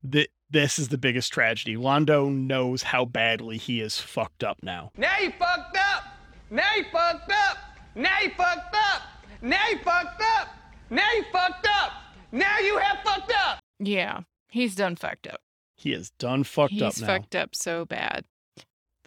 th- 0.09 0.31
this 0.51 0.79
is 0.79 0.89
the 0.89 0.99
biggest 0.99 1.33
tragedy. 1.33 1.75
Londo 1.75 2.31
knows 2.33 2.85
how 2.85 3.05
badly 3.05 3.57
he 3.59 3.81
is 3.81 3.99
fucked 3.99 4.45
up 4.45 4.59
now. 4.63 4.93
Now 4.97 5.19
you 5.19 5.33
fucked 5.33 5.77
up. 5.77 6.05
Now 6.51 6.73
you 6.77 6.85
fucked 6.93 7.33
up. 7.33 7.59
Now 7.97 8.21
you 8.23 8.31
fucked 8.31 8.77
up. 8.77 9.03
Now 9.43 9.67
you 9.69 9.79
fucked 9.79 10.23
up. 10.23 10.49
Now 10.91 11.13
you 11.13 11.25
fucked 11.33 11.67
up. 11.69 11.93
Now 12.31 12.59
you 12.61 12.79
have 12.79 12.99
fucked 13.05 13.33
up. 13.33 13.59
Yeah. 13.81 14.21
He's 14.49 14.77
done 14.77 14.95
fucked 14.95 15.27
up. 15.27 15.41
He 15.75 15.93
is 15.93 16.11
done 16.19 16.45
fucked 16.45 16.75
He's 16.75 16.83
up 16.83 16.87
now. 17.01 17.07
He's 17.07 17.07
fucked 17.07 17.35
up 17.35 17.57
so 17.57 17.85
bad. 17.85 18.25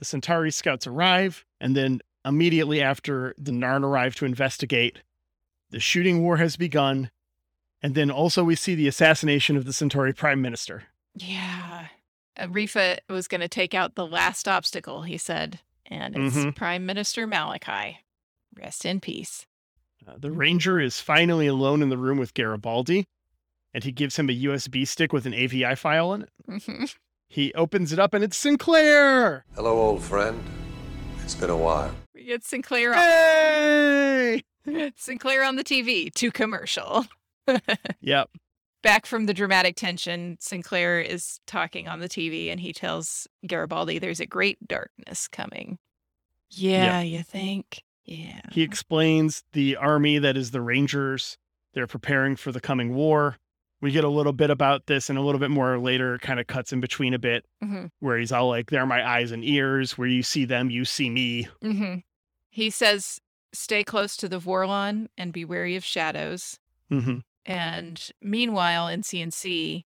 The 0.02 0.06
Centauri 0.06 0.50
scouts 0.50 0.88
arrive, 0.88 1.46
and 1.60 1.78
then 1.78 2.02
immediately 2.26 2.82
after 2.82 3.36
the 3.38 3.52
Narn 3.52 3.84
arrive 3.84 4.16
to 4.16 4.26
investigate, 4.26 4.98
the 5.70 5.80
shooting 5.80 6.24
war 6.24 6.38
has 6.38 6.58
begun. 6.58 7.12
And 7.84 7.94
then 7.94 8.10
also 8.10 8.44
we 8.44 8.56
see 8.56 8.74
the 8.74 8.88
assassination 8.88 9.56
of 9.56 9.66
the 9.66 9.74
Centauri 9.74 10.12
Prime 10.12 10.42
Minister. 10.42 10.86
Yeah. 11.14 11.86
Uh, 12.36 12.48
Refa 12.48 12.98
was 13.10 13.28
going 13.28 13.42
to 13.42 13.48
take 13.48 13.76
out 13.76 13.94
the 13.94 14.08
last 14.08 14.48
obstacle, 14.48 15.04
he 15.04 15.20
said. 15.20 15.60
And 15.86 16.16
it's 16.18 16.36
Mhm. 16.36 16.56
Prime 16.56 16.84
Minister 16.84 17.28
Malachi. 17.28 18.00
Rest 18.56 18.86
in 18.86 19.02
peace. 19.02 19.46
Uh, 20.08 20.14
the 20.18 20.32
Ranger 20.32 20.80
is 20.80 21.00
finally 21.00 21.46
alone 21.46 21.84
in 21.84 21.90
the 21.90 21.98
room 21.98 22.18
with 22.18 22.34
Garibaldi, 22.34 23.06
and 23.72 23.84
he 23.84 23.92
gives 23.92 24.18
him 24.18 24.32
a 24.32 24.34
USB 24.34 24.84
stick 24.84 25.14
with 25.14 25.28
an 25.28 25.36
AVI 25.36 25.76
file 25.76 26.12
in 26.14 26.24
it. 26.24 26.30
Mhm. 26.50 26.96
He 27.32 27.54
opens 27.54 27.94
it 27.94 27.98
up, 28.00 28.14
and 28.14 28.26
it's 28.26 28.36
Sinclair! 28.36 29.46
Hello, 29.56 29.80
old 29.80 30.04
friend. 30.04 30.44
It's 31.24 31.34
been 31.34 31.50
a 31.50 31.56
while. 31.56 31.96
we 32.14 32.26
get 32.26 32.44
Sinclair 32.44 32.92
on, 32.94 32.98
Hey! 33.00 34.44
Sinclair 34.98 35.42
on 35.46 35.56
the 35.56 35.64
TV 35.64 36.14
to 36.16 36.30
commercial. 36.30 37.06
Yep. 38.02 38.32
Back 38.84 39.06
from 39.06 39.28
the 39.28 39.34
dramatic 39.34 39.78
tension, 39.78 40.36
Sinclair 40.42 41.00
is 41.00 41.40
talking 41.48 41.88
on 41.88 42.02
the 42.02 42.10
TV 42.10 42.52
and 42.52 42.60
he 42.60 42.74
tells 42.74 43.28
Garibaldi 43.48 43.98
there's 44.00 44.20
a 44.20 44.26
great 44.26 44.58
darkness 44.68 45.30
coming. 45.30 45.78
Yeah, 46.50 47.00
you 47.02 47.24
think? 47.24 47.84
Yeah. 48.04 48.42
He 48.52 48.62
explains 48.62 49.44
the 49.54 49.78
army 49.78 50.18
that 50.20 50.36
is 50.36 50.52
the 50.52 50.62
Rangers. 50.62 51.38
They're 51.74 51.88
preparing 51.88 52.36
for 52.36 52.52
the 52.52 52.62
coming 52.62 52.94
war. 52.94 53.38
We 53.82 53.92
get 53.92 54.04
a 54.04 54.10
little 54.10 54.34
bit 54.34 54.50
about 54.52 54.86
this 54.86 55.10
and 55.10 55.18
a 55.18 55.22
little 55.22 55.40
bit 55.40 55.50
more 55.52 55.80
later, 55.80 56.18
kind 56.20 56.40
of 56.40 56.48
cuts 56.48 56.72
in 56.72 56.80
between 56.82 57.14
a 57.14 57.20
bit, 57.20 57.46
hmm 57.62 57.86
where 58.00 58.18
he's 58.18 58.32
all 58.32 58.48
like, 58.48 58.70
They're 58.70 58.86
my 58.86 59.08
eyes 59.08 59.32
and 59.32 59.44
ears. 59.44 59.98
Where 59.98 60.08
you 60.08 60.24
see 60.24 60.46
them, 60.46 60.70
you 60.70 60.86
see 60.86 61.10
me. 61.10 61.48
hmm 61.62 61.96
He 62.50 62.70
says, 62.70 63.20
stay 63.54 63.84
close 63.84 64.16
to 64.18 64.30
the 64.30 64.40
Vorlon 64.40 65.08
and 65.18 65.34
be 65.34 65.44
wary 65.44 65.76
of 65.76 65.84
shadows. 65.84 66.60
hmm 66.90 67.18
And 67.46 68.10
meanwhile, 68.22 68.88
in 68.88 69.02
CNC, 69.02 69.84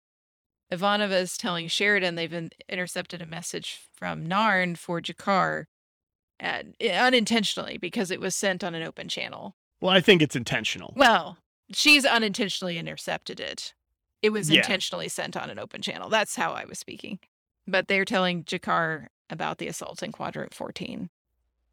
Ivanova 0.71 1.21
is 1.21 1.37
telling 1.37 1.67
Sheridan 1.67 2.15
they've 2.15 2.33
in- 2.33 2.51
intercepted 2.67 3.21
a 3.21 3.25
message 3.25 3.79
from 3.93 4.27
Narn 4.27 4.77
for 4.77 4.99
G'Kar 5.01 5.65
and, 6.39 6.75
unintentionally 6.81 7.77
because 7.77 8.11
it 8.11 8.19
was 8.19 8.35
sent 8.35 8.63
on 8.63 8.75
an 8.75 8.83
open 8.83 9.07
channel. 9.07 9.55
Well, 9.79 9.91
I 9.91 10.01
think 10.01 10.21
it's 10.21 10.35
intentional. 10.35 10.93
Well, 10.95 11.37
she's 11.71 12.03
unintentionally 12.05 12.77
intercepted 12.77 13.39
it. 13.39 13.73
It 14.21 14.29
was 14.31 14.49
Yeah. 14.49 14.59
intentionally 14.61 15.07
sent 15.09 15.35
on 15.37 15.49
an 15.49 15.59
open 15.59 15.81
channel. 15.81 16.09
That's 16.09 16.35
how 16.35 16.53
I 16.53 16.65
was 16.65 16.79
speaking. 16.79 17.19
But 17.67 17.87
they're 17.87 18.05
telling 18.05 18.43
G'Kar 18.43 19.07
about 19.29 19.57
the 19.57 19.67
assault 19.67 20.01
in 20.03 20.11
Quadrant 20.11 20.53
14. 20.53 21.09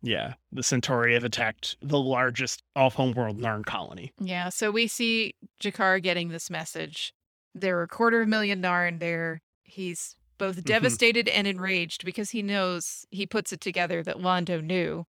Yeah. 0.02 0.34
The 0.50 0.62
Centauri 0.62 1.14
have 1.14 1.24
attacked 1.24 1.76
the 1.80 1.98
largest 2.00 2.62
off 2.74 2.94
homeworld 2.94 3.38
Narn 3.38 3.64
colony. 3.64 4.12
Yeah, 4.18 4.48
so 4.48 4.70
we 4.70 4.86
see 4.86 5.34
G'Kar 5.60 6.02
getting 6.02 6.28
this 6.30 6.50
message. 6.50 7.14
There 7.54 7.78
are 7.78 7.82
a 7.84 7.88
quarter 7.88 8.22
of 8.22 8.26
a 8.26 8.30
million 8.30 8.60
Narn 8.62 8.98
there. 8.98 9.42
He's 9.64 10.16
both 10.38 10.64
devastated 10.64 11.28
and 11.28 11.46
enraged 11.46 12.04
because 12.04 12.30
he 12.30 12.42
knows 12.42 13.06
he 13.10 13.26
puts 13.26 13.52
it 13.52 13.60
together 13.60 14.02
that 14.02 14.16
Londo 14.16 14.62
knew. 14.62 15.06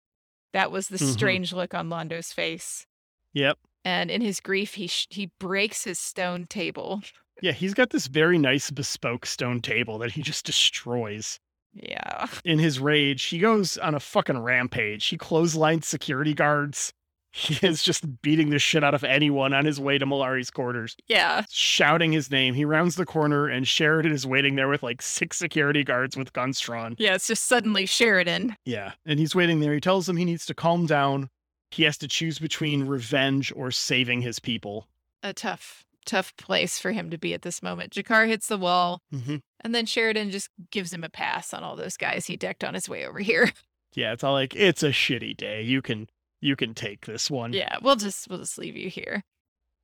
That 0.51 0.69
was 0.71 0.89
the 0.89 0.97
Mhm. 0.97 1.11
strange 1.13 1.53
look 1.53 1.73
on 1.73 1.89
Londo's 1.89 2.31
face. 2.31 2.85
Yep. 3.33 3.57
And 3.83 4.11
in 4.11 4.21
his 4.21 4.39
grief, 4.39 4.75
he 4.75 4.85
sh- 4.87 5.07
he 5.09 5.31
breaks 5.39 5.85
his 5.85 5.97
stone 5.99 6.45
table. 6.45 7.01
Yeah, 7.41 7.51
he's 7.51 7.73
got 7.73 7.89
this 7.89 8.07
very 8.07 8.37
nice 8.37 8.69
bespoke 8.71 9.25
stone 9.25 9.61
table 9.61 9.97
that 9.99 10.11
he 10.11 10.21
just 10.21 10.45
destroys. 10.45 11.39
Yeah. 11.73 12.27
In 12.45 12.59
his 12.59 12.79
rage, 12.79 13.23
he 13.25 13.39
goes 13.39 13.77
on 13.77 13.95
a 13.95 13.99
fucking 13.99 14.39
rampage. 14.39 15.05
He 15.07 15.17
clotheslines 15.17 15.87
security 15.87 16.33
guards. 16.33 16.93
He 17.35 17.57
is 17.65 17.81
just 17.81 18.21
beating 18.21 18.51
the 18.51 18.59
shit 18.59 18.83
out 18.83 18.93
of 18.93 19.03
anyone 19.03 19.53
on 19.55 19.65
his 19.65 19.79
way 19.79 19.97
to 19.97 20.05
Mollari's 20.05 20.51
quarters, 20.51 20.95
Yeah. 21.07 21.45
shouting 21.49 22.11
his 22.11 22.29
name. 22.29 22.53
He 22.53 22.63
rounds 22.63 22.95
the 22.95 23.07
corner, 23.07 23.47
and 23.47 23.67
Sheridan 23.67 24.11
is 24.11 24.27
waiting 24.27 24.53
there 24.55 24.67
with 24.69 24.83
like 24.83 25.01
six 25.01 25.37
security 25.39 25.83
guards 25.83 26.15
with 26.15 26.31
guns 26.33 26.59
drawn. 26.59 26.93
Yeah, 26.99 27.15
it's 27.15 27.25
just 27.25 27.45
suddenly 27.45 27.87
Sheridan. 27.87 28.55
Yeah, 28.65 28.91
and 29.07 29.17
he's 29.19 29.33
waiting 29.33 29.61
there. 29.61 29.73
He 29.73 29.79
tells 29.79 30.07
him 30.07 30.15
he 30.17 30.25
needs 30.25 30.45
to 30.45 30.53
calm 30.53 30.85
down. 30.85 31.31
He 31.71 31.81
has 31.85 31.97
to 31.97 32.07
choose 32.07 32.37
between 32.37 32.85
revenge 32.85 33.51
or 33.55 33.71
saving 33.71 34.21
his 34.21 34.37
people. 34.37 34.87
A 35.23 35.33
tough, 35.33 35.83
tough 36.05 36.35
place 36.37 36.79
for 36.79 36.91
him 36.91 37.09
to 37.09 37.17
be 37.17 37.33
at 37.33 37.41
this 37.43 37.61
moment. 37.63 37.93
G'Kar 37.93 38.27
hits 38.27 38.47
the 38.47 38.57
wall, 38.57 39.01
Mm-hmm. 39.13 39.37
and 39.61 39.73
then 39.75 39.85
Sheridan 39.85 40.31
just 40.31 40.49
gives 40.71 40.93
him 40.93 41.03
a 41.03 41.09
pass 41.09 41.53
on 41.53 41.63
all 41.63 41.75
those 41.75 41.97
guys 41.97 42.25
he 42.25 42.37
decked 42.37 42.63
on 42.63 42.73
his 42.73 42.87
way 42.89 43.05
over 43.05 43.19
here. 43.19 43.51
Yeah, 43.95 44.11
it's 44.13 44.23
all 44.23 44.33
like 44.33 44.55
it's 44.55 44.81
a 44.81 44.89
shitty 44.89 45.37
day. 45.37 45.61
You 45.61 45.83
can 45.83 46.09
you 46.41 46.55
can 46.55 46.73
take 46.73 47.05
this 47.05 47.29
one. 47.29 47.53
Yeah, 47.53 47.77
we'll 47.83 47.95
just 47.95 48.27
we'll 48.27 48.39
just 48.39 48.57
leave 48.57 48.75
you 48.75 48.89
here. 48.89 49.21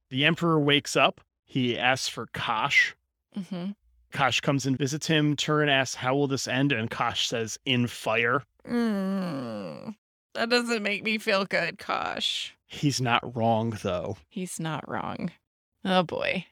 The 0.09 0.25
emperor 0.25 0.59
wakes 0.59 0.95
up. 0.95 1.21
He 1.45 1.77
asks 1.77 2.07
for 2.07 2.25
Kosh. 2.33 2.95
hmm 3.35 3.71
Kosh 4.11 4.41
comes 4.41 4.65
and 4.65 4.75
visits 4.75 5.05
him. 5.05 5.35
Turhan 5.35 5.69
asks, 5.69 5.93
"How 5.97 6.15
will 6.15 6.25
this 6.25 6.47
end?" 6.47 6.71
And 6.71 6.89
Kosh 6.89 7.27
says, 7.27 7.59
"In 7.67 7.85
fire." 7.85 8.41
Mm, 8.67 9.93
that 10.33 10.49
doesn't 10.49 10.81
make 10.81 11.03
me 11.03 11.19
feel 11.19 11.45
good, 11.45 11.77
Kosh. 11.77 12.55
He's 12.65 12.99
not 12.99 13.35
wrong 13.35 13.77
though. 13.83 14.17
He's 14.27 14.59
not 14.59 14.89
wrong. 14.89 15.29
Oh 15.85 16.03
boy. 16.03 16.45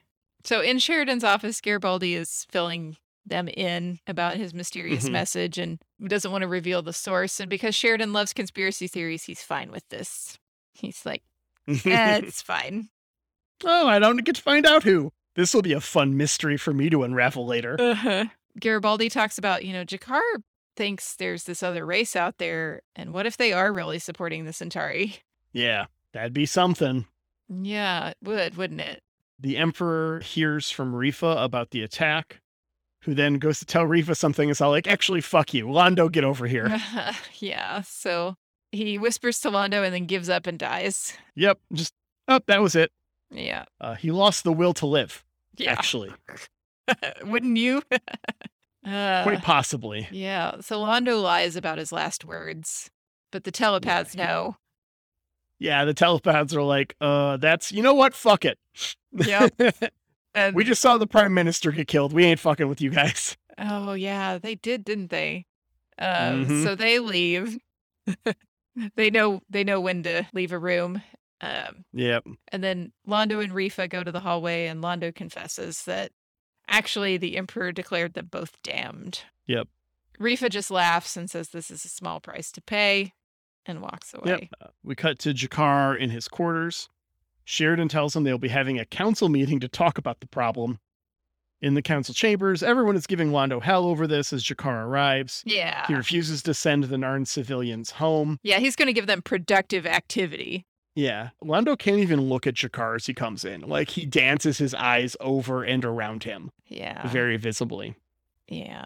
So 0.44 0.62
in 0.62 0.80
Sheridan's 0.80 1.24
office, 1.24 1.60
Garibaldi 1.62 2.14
is 2.16 2.46
filling 2.50 2.98
them 3.26 3.50
in 3.50 4.00
about 4.08 4.38
his 4.38 4.54
mysterious 4.54 5.10
Mhm. 5.10 5.12
message 5.12 5.58
and 5.58 5.80
doesn't 6.06 6.32
want 6.32 6.44
to 6.44 6.48
reveal 6.48 6.82
the 6.82 6.94
source. 6.94 7.40
And 7.42 7.50
because 7.50 7.76
Sheridan 7.76 8.14
loves 8.14 8.32
conspiracy 8.34 8.88
theories, 8.88 9.24
he's 9.26 9.44
fine 9.44 9.70
with 9.72 9.88
this. 9.90 10.38
He's 10.74 11.06
like, 11.06 11.24
eh, 11.68 11.74
it's 12.24 12.42
fine. 12.42 12.90
oh, 13.66 13.88
I 13.88 14.00
don't 14.00 14.24
get 14.24 14.36
to 14.36 14.42
find 14.42 14.66
out 14.66 14.84
who. 14.84 15.12
This 15.36 15.54
will 15.54 15.62
be 15.62 15.74
a 15.74 15.82
fun 15.82 16.16
mystery 16.16 16.56
for 16.58 16.74
me 16.74 16.90
to 16.90 17.04
unravel 17.04 17.46
later. 17.46 17.76
Uh-huh. 17.80 18.26
Garibaldi 18.60 19.10
talks 19.10 19.38
about, 19.38 19.66
you 19.66 19.74
know, 19.74 19.84
G'Kar 19.86 20.22
thinks 20.78 21.16
there's 21.16 21.44
this 21.44 21.62
other 21.62 21.86
race 21.86 22.16
out 22.16 22.38
there. 22.38 22.82
And 22.96 23.14
what 23.14 23.26
if 23.26 23.36
they 23.36 23.52
are 23.52 23.74
really 23.74 24.00
supporting 24.00 24.46
the 24.46 24.54
Centauri? 24.54 25.18
Yeah, 25.52 25.88
that'd 26.14 26.34
be 26.34 26.46
something. 26.46 27.06
Yeah, 27.50 28.10
it 28.10 28.18
would, 28.24 28.56
wouldn't 28.56 28.82
it? 28.82 29.04
The 29.40 29.58
Emperor 29.58 30.20
hears 30.22 30.70
from 30.72 30.94
Refa 30.94 31.44
about 31.44 31.70
the 31.72 31.84
attack, 31.84 32.42
who 33.04 33.14
then 33.14 33.36
goes 33.40 33.60
to 33.60 33.66
tell 33.66 33.84
Refa 33.84 34.16
something. 34.18 34.50
It's 34.50 34.62
all 34.62 34.72
like, 34.72 34.88
actually, 34.88 35.22
fuck 35.22 35.54
you. 35.54 35.66
Londo, 35.68 36.12
get 36.12 36.24
over 36.24 36.48
here. 36.56 36.76
yeah. 37.40 37.82
So 37.82 38.36
he 38.72 38.98
whispers 38.98 39.40
to 39.42 39.50
Londo 39.52 39.84
and 39.86 39.94
then 39.94 40.06
gives 40.06 40.30
up 40.30 40.48
and 40.48 40.58
dies. 40.58 41.14
yep, 41.36 41.60
just, 41.72 41.94
oh, 42.28 42.40
that 42.48 42.62
was 42.62 42.76
it. 42.76 42.92
Yeah. 43.30 43.66
Uh, 43.80 43.96
he 43.96 44.10
lost 44.12 44.44
the 44.44 44.52
will 44.54 44.74
to 44.76 44.86
live, 44.86 45.24
Yeah. 45.58 45.72
actually. 45.72 46.12
Wouldn't 47.24 47.58
you? 47.58 47.84
uh, 48.86 49.24
Quite 49.24 49.42
possibly. 49.44 50.08
yeah. 50.12 50.62
So 50.62 50.80
Londo 50.80 51.22
lies 51.22 51.56
about 51.56 51.78
his 51.78 51.92
last 51.92 52.26
words, 52.26 52.90
but 53.32 53.44
the 53.44 53.52
telepaths 53.52 54.16
know. 54.16 54.56
Yeah, 55.60 55.86
the 55.86 55.94
telepaths 55.94 56.54
are 56.56 56.62
like, 56.62 56.96
uh, 57.02 57.38
that's, 57.38 57.72
you 57.72 57.82
know 57.82 57.94
what? 57.94 58.14
Fuck 58.14 58.46
it. 58.46 58.58
Yeah. 59.12 59.48
And 60.36 60.54
we 60.56 60.64
just 60.64 60.84
saw 60.84 61.00
the 61.00 61.08
prime 61.08 61.34
minister 61.34 61.72
get 61.72 61.88
killed. 61.88 62.14
We 62.14 62.24
ain't 62.24 62.40
fucking 62.40 62.68
with 62.68 62.80
you 62.80 62.92
guys. 62.92 63.36
Oh 63.58 63.94
yeah, 63.94 64.38
they 64.38 64.54
did, 64.54 64.86
didn't 64.86 65.10
they? 65.10 65.48
Um, 65.98 66.46
Mhm. 66.46 66.64
So 66.64 66.76
they 66.76 67.00
leave. 67.00 67.58
they 68.96 69.10
know 69.10 69.42
they 69.50 69.64
know 69.64 69.82
when 69.82 70.04
to 70.04 70.28
leave 70.34 70.52
a 70.52 70.60
room. 70.60 71.02
Um, 71.42 71.86
Yep. 71.94 72.26
and 72.52 72.64
then 72.64 72.92
Londo 73.08 73.44
and 73.44 73.52
Refa 73.52 73.90
go 73.90 74.04
to 74.04 74.12
the 74.12 74.20
hallway, 74.20 74.68
and 74.68 74.84
Londo 74.84 75.14
confesses 75.14 75.84
that 75.86 76.12
actually 76.68 77.18
the 77.18 77.36
Emperor 77.38 77.72
declared 77.72 78.14
them 78.14 78.28
both 78.30 78.62
damned. 78.64 79.22
Yep. 79.48 79.68
Refa 80.20 80.50
just 80.52 80.70
laughs 80.70 81.18
and 81.18 81.30
says 81.32 81.50
this 81.50 81.72
is 81.72 81.84
a 81.86 81.90
small 81.90 82.20
price 82.20 82.52
to 82.52 82.62
pay, 82.62 83.14
and 83.68 83.82
walks 83.82 84.14
away. 84.14 84.32
Yep. 84.32 84.42
Uh, 84.62 84.68
we 84.84 84.96
cut 84.96 85.20
to 85.20 85.34
G'Kar 85.34 85.98
in 85.98 86.10
his 86.10 86.28
quarters. 86.28 86.90
Sheridan 87.46 87.88
tells 87.88 88.16
him 88.16 88.24
they'll 88.24 88.38
be 88.38 88.48
having 88.50 88.80
a 88.80 88.86
council 88.86 89.30
meeting 89.30 89.60
to 89.62 89.68
talk 89.68 89.98
about 89.98 90.20
the 90.20 90.28
problem. 90.28 90.80
In 91.62 91.74
the 91.74 91.82
council 91.82 92.14
chambers, 92.14 92.62
everyone 92.62 92.96
is 92.96 93.08
giving 93.08 93.32
Londo 93.32 93.62
hell 93.62 93.86
over 93.86 94.06
this 94.06 94.32
as 94.32 94.44
G'Kar 94.44 94.86
arrives. 94.86 95.42
Yeah. 95.46 95.88
He 95.88 95.96
refuses 95.96 96.44
to 96.44 96.54
send 96.54 96.84
the 96.84 96.98
Narn 96.98 97.26
civilians 97.28 97.92
home. 97.92 98.38
Yeah, 98.44 98.60
he's 98.60 98.76
going 98.76 98.86
to 98.88 98.94
give 98.94 99.08
them 99.08 99.22
productive 99.24 99.86
activity. 99.88 100.66
Yeah. 100.94 101.30
Londo 101.44 101.78
can't 101.78 101.98
even 102.00 102.22
look 102.22 102.46
at 102.46 102.54
G'Kar 102.56 102.96
as 102.96 103.06
he 103.08 103.14
comes 103.14 103.44
in. 103.46 103.62
Like 103.62 103.90
he 103.90 104.06
dances 104.06 104.58
his 104.60 104.74
eyes 104.76 105.16
over 105.20 105.64
and 105.64 105.84
around 105.84 106.24
him 106.26 106.52
Yeah. 106.68 107.08
very 107.08 107.38
visibly. 107.38 107.96
yeah. 108.48 108.84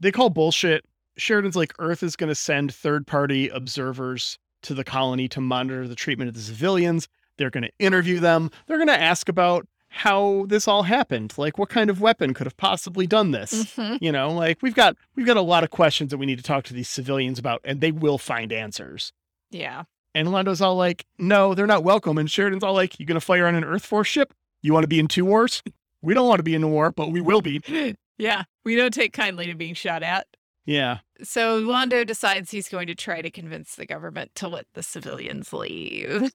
They 0.00 0.10
call 0.12 0.28
bullshit. 0.28 0.84
Sheridan's 1.16 1.56
like 1.56 1.72
Earth 1.78 2.02
is 2.02 2.16
going 2.16 2.28
to 2.28 2.34
send 2.34 2.74
third 2.74 3.06
party 3.06 3.48
observers 3.48 4.38
to 4.62 4.74
the 4.74 4.84
colony 4.84 5.28
to 5.28 5.40
monitor 5.40 5.86
the 5.86 5.94
treatment 5.94 6.28
of 6.28 6.34
the 6.34 6.40
civilians. 6.40 7.08
They're 7.36 7.50
going 7.50 7.64
to 7.64 7.72
interview 7.78 8.20
them. 8.20 8.50
They're 8.66 8.78
going 8.78 8.88
to 8.88 9.00
ask 9.00 9.28
about 9.28 9.66
how 9.88 10.46
this 10.48 10.66
all 10.66 10.82
happened. 10.84 11.34
Like 11.36 11.56
what 11.58 11.68
kind 11.68 11.88
of 11.90 12.00
weapon 12.00 12.34
could 12.34 12.46
have 12.46 12.56
possibly 12.56 13.06
done 13.06 13.30
this? 13.30 13.52
Mhm. 13.76 13.98
You 14.00 14.10
know, 14.10 14.32
like 14.32 14.58
we've 14.62 14.74
got 14.74 14.96
we've 15.14 15.26
got 15.26 15.36
a 15.36 15.40
lot 15.42 15.62
of 15.64 15.70
questions 15.70 16.10
that 16.10 16.18
we 16.18 16.26
need 16.26 16.38
to 16.38 16.42
talk 16.44 16.64
to 16.64 16.74
these 16.74 16.88
civilians 16.88 17.38
about 17.38 17.60
and 17.64 17.80
they 17.80 17.92
will 17.92 18.18
find 18.18 18.52
answers. 18.52 19.12
Yeah. 19.50 19.84
And 20.16 20.30
Londo's 20.32 20.60
all 20.60 20.74
like, 20.76 21.04
"No, 21.18 21.54
they're 21.54 21.66
not 21.66 21.84
welcome." 21.84 22.18
And 22.18 22.30
Sheridan's 22.30 22.62
all 22.64 22.72
like, 22.74 22.98
You're 22.98 23.06
going 23.06 23.18
to 23.18 23.24
fire 23.24 23.46
on 23.46 23.54
an 23.56 23.64
Earth 23.64 23.84
Force 23.84 24.08
ship? 24.08 24.32
You 24.62 24.72
want 24.72 24.84
to 24.84 24.88
be 24.88 24.98
in 25.00 25.08
two 25.08 25.24
wars? 25.24 25.62
We 26.02 26.14
don't 26.14 26.28
want 26.28 26.38
to 26.38 26.44
be 26.44 26.54
in 26.54 26.62
a 26.62 26.68
war, 26.68 26.90
but 26.92 27.10
we 27.12 27.20
will 27.20 27.40
be." 27.42 27.60
Yeah. 28.16 28.44
We 28.62 28.76
don't 28.76 28.94
take 28.94 29.12
kindly 29.12 29.46
to 29.46 29.54
being 29.54 29.74
shot 29.74 30.04
at. 30.04 30.28
Yeah. 30.66 30.98
So 31.22 31.62
Londo 31.62 32.06
decides 32.06 32.50
he's 32.50 32.68
going 32.68 32.86
to 32.88 32.94
try 32.94 33.22
to 33.22 33.30
convince 33.30 33.74
the 33.74 33.86
government 33.86 34.34
to 34.36 34.48
let 34.48 34.66
the 34.74 34.82
civilians 34.82 35.52
leave. 35.52 36.32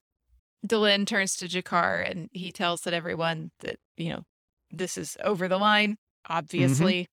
Delenn 0.66 1.06
turns 1.06 1.36
to 1.36 1.46
G'Kar 1.48 2.08
and 2.08 2.28
he 2.32 2.52
tells 2.52 2.82
that 2.82 2.94
everyone 2.94 3.50
that, 3.60 3.76
you 3.96 4.10
know, 4.10 4.22
this 4.70 4.96
is 4.96 5.16
over 5.24 5.48
the 5.48 5.58
line. 5.58 5.96
Obviously, 6.28 7.08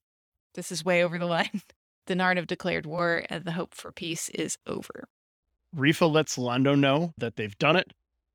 this 0.53 0.71
is 0.71 0.85
way 0.85 1.03
over 1.03 1.17
the 1.17 1.25
line. 1.25 1.61
The 2.07 2.13
Narn 2.13 2.37
have 2.37 2.47
declared 2.47 2.85
war 2.85 3.25
and 3.29 3.43
the 3.43 3.51
hope 3.51 3.75
for 3.75 3.91
peace 3.91 4.29
is 4.29 4.57
over. 4.65 5.09
Refa 5.75 6.09
lets 6.09 6.37
Londo 6.37 6.79
know 6.79 7.11
that 7.17 7.35
they've 7.35 7.57
done 7.57 7.75
it. 7.75 7.91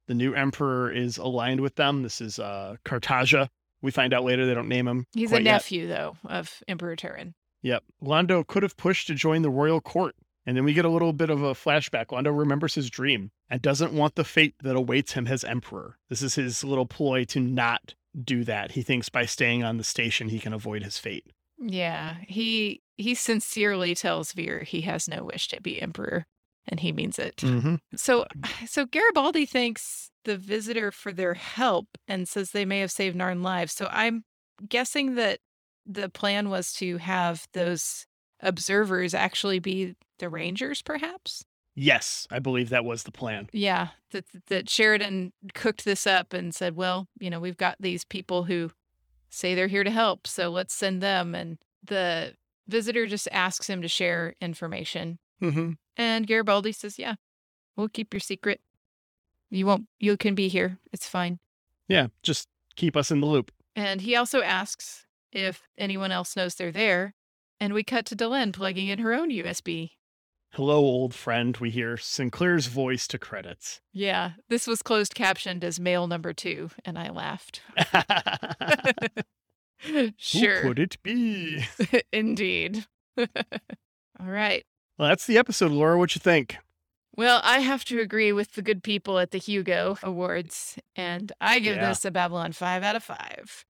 The 0.08 0.14
new 0.14 0.34
emperor 0.34 0.92
is 0.92 1.16
aligned 1.16 1.60
with 1.62 1.76
them. 1.76 2.02
This 2.02 2.20
is 2.20 2.38
uh 2.38 2.76
Cartagia. 2.84 3.48
We 3.80 3.90
find 3.90 4.12
out 4.12 4.24
later 4.24 4.44
they 4.44 4.52
don't 4.52 4.68
name 4.68 4.86
him. 4.86 5.06
He's 5.14 5.30
a 5.30 5.36
quite 5.36 5.44
yet. 5.44 5.52
nephew, 5.52 5.88
though, 5.88 6.18
of 6.24 6.62
Emperor 6.68 6.96
Turhan. 6.96 7.32
Yep. 7.62 7.84
Londo 8.02 8.46
could 8.46 8.62
have 8.62 8.76
pushed 8.76 9.06
to 9.06 9.14
join 9.14 9.42
the 9.42 9.50
royal 9.50 9.80
court. 9.80 10.14
And 10.44 10.56
then 10.56 10.64
we 10.64 10.72
get 10.72 10.84
a 10.84 10.90
little 10.90 11.12
bit 11.12 11.30
of 11.30 11.42
a 11.42 11.54
flashback. 11.54 12.06
Londo 12.06 12.36
remembers 12.36 12.74
his 12.74 12.90
dream 12.90 13.30
and 13.48 13.62
doesn't 13.62 13.92
want 13.92 14.16
the 14.16 14.24
fate 14.24 14.54
that 14.62 14.74
awaits 14.74 15.12
him 15.12 15.28
as 15.28 15.44
emperor. 15.44 15.98
This 16.08 16.20
is 16.22 16.34
his 16.34 16.64
little 16.64 16.86
ploy 16.86 17.24
to 17.26 17.40
not 17.40 17.94
do 18.20 18.42
that. 18.44 18.72
He 18.72 18.82
thinks 18.82 19.08
by 19.08 19.24
staying 19.24 19.62
on 19.62 19.76
the 19.76 19.84
station 19.84 20.28
he 20.28 20.40
can 20.40 20.52
avoid 20.52 20.82
his 20.82 20.98
fate. 20.98 21.26
Yeah, 21.58 22.16
he 22.26 22.82
he 22.96 23.14
sincerely 23.14 23.94
tells 23.94 24.32
Vir 24.32 24.64
he 24.64 24.82
has 24.82 25.08
no 25.08 25.24
wish 25.24 25.46
to 25.48 25.60
be 25.60 25.80
emperor, 25.80 26.26
and 26.66 26.80
he 26.80 26.90
means 26.90 27.18
it. 27.18 27.36
Mm-hmm. 27.36 27.76
So, 27.94 28.26
so 28.66 28.84
Garibaldi 28.84 29.46
thanks 29.46 30.10
the 30.24 30.36
visitor 30.36 30.90
for 30.90 31.12
their 31.12 31.34
help 31.34 31.86
and 32.08 32.28
says 32.28 32.50
they 32.50 32.64
may 32.64 32.80
have 32.80 32.90
saved 32.90 33.16
Narn 33.16 33.42
lives. 33.42 33.72
So 33.72 33.88
I'm 33.90 34.24
guessing 34.68 35.14
that 35.16 35.38
the 35.86 36.08
plan 36.08 36.48
was 36.50 36.72
to 36.74 36.98
have 36.98 37.46
those 37.52 38.06
observers 38.40 39.14
actually 39.14 39.58
be 39.58 39.94
the 40.18 40.28
Rangers, 40.28 40.82
perhaps. 40.82 41.44
Yes, 41.74 42.26
I 42.30 42.38
believe 42.38 42.68
that 42.68 42.84
was 42.84 43.04
the 43.04 43.12
plan. 43.12 43.48
Yeah, 43.52 43.88
that 44.10 44.24
that 44.48 44.68
Sheridan 44.68 45.32
cooked 45.54 45.84
this 45.84 46.06
up 46.06 46.32
and 46.34 46.54
said, 46.54 46.76
"Well, 46.76 47.08
you 47.18 47.30
know, 47.30 47.40
we've 47.40 47.56
got 47.56 47.76
these 47.80 48.04
people 48.04 48.44
who 48.44 48.70
say 49.30 49.54
they're 49.54 49.68
here 49.68 49.84
to 49.84 49.90
help, 49.90 50.26
so 50.26 50.50
let's 50.50 50.74
send 50.74 51.02
them." 51.02 51.34
And 51.34 51.56
the 51.82 52.34
visitor 52.68 53.06
just 53.06 53.26
asks 53.32 53.68
him 53.68 53.80
to 53.82 53.88
share 53.88 54.34
information, 54.40 55.18
Mm-hmm. 55.40 55.72
and 55.96 56.26
Garibaldi 56.26 56.72
says, 56.72 56.98
"Yeah, 56.98 57.14
we'll 57.74 57.88
keep 57.88 58.12
your 58.12 58.20
secret. 58.20 58.60
You 59.48 59.64
won't. 59.66 59.86
You 59.98 60.16
can 60.18 60.34
be 60.34 60.48
here. 60.48 60.78
It's 60.92 61.08
fine." 61.08 61.38
Yeah, 61.88 62.08
just 62.22 62.48
keep 62.76 62.96
us 62.96 63.10
in 63.10 63.20
the 63.20 63.26
loop. 63.26 63.50
And 63.74 64.02
he 64.02 64.14
also 64.14 64.42
asks 64.42 65.06
if 65.32 65.62
anyone 65.78 66.12
else 66.12 66.36
knows 66.36 66.54
they're 66.54 66.70
there, 66.72 67.14
and 67.60 67.72
we 67.74 67.82
cut 67.82 68.06
to 68.06 68.16
Delenn 68.16 68.52
plugging 68.52 68.88
in 68.88 68.98
her 69.00 69.12
own 69.12 69.30
USB. 69.30 69.90
Hello, 70.54 70.76
old 70.78 71.14
friend. 71.14 71.56
We 71.56 71.70
hear 71.70 71.96
Sinclair's 71.96 72.66
voice 72.66 73.06
to 73.08 73.18
credits. 73.18 73.80
Yeah, 73.92 74.32
this 74.50 74.66
was 74.66 74.82
closed 74.82 75.14
captioned 75.14 75.64
as 75.64 75.80
male 75.80 76.06
number 76.06 76.34
two, 76.34 76.70
and 76.84 76.98
I 76.98 77.08
laughed. 77.08 77.62
sure. 80.16 80.60
Who 80.62 80.68
could 80.68 80.78
it 80.78 81.02
be? 81.02 81.64
Indeed. 82.12 82.86
All 83.18 83.26
right. 84.26 84.64
Well, 84.98 85.08
that's 85.08 85.26
the 85.26 85.38
episode, 85.38 85.72
Laura. 85.72 85.98
What 85.98 86.14
you 86.14 86.20
think? 86.20 86.56
Well, 87.16 87.40
I 87.44 87.58
have 87.60 87.84
to 87.86 88.00
agree 88.00 88.32
with 88.32 88.52
the 88.52 88.62
good 88.62 88.82
people 88.82 89.18
at 89.18 89.32
the 89.32 89.38
Hugo 89.38 89.98
Awards, 90.02 90.78
and 90.96 91.30
I 91.40 91.58
give 91.58 91.76
Yeah. 91.76 91.88
this 91.88 92.04
a 92.04 92.10
Babylon 92.10 92.52
5 92.52 92.82
out 92.82 92.96
of 92.96 93.02
5. 93.02 93.64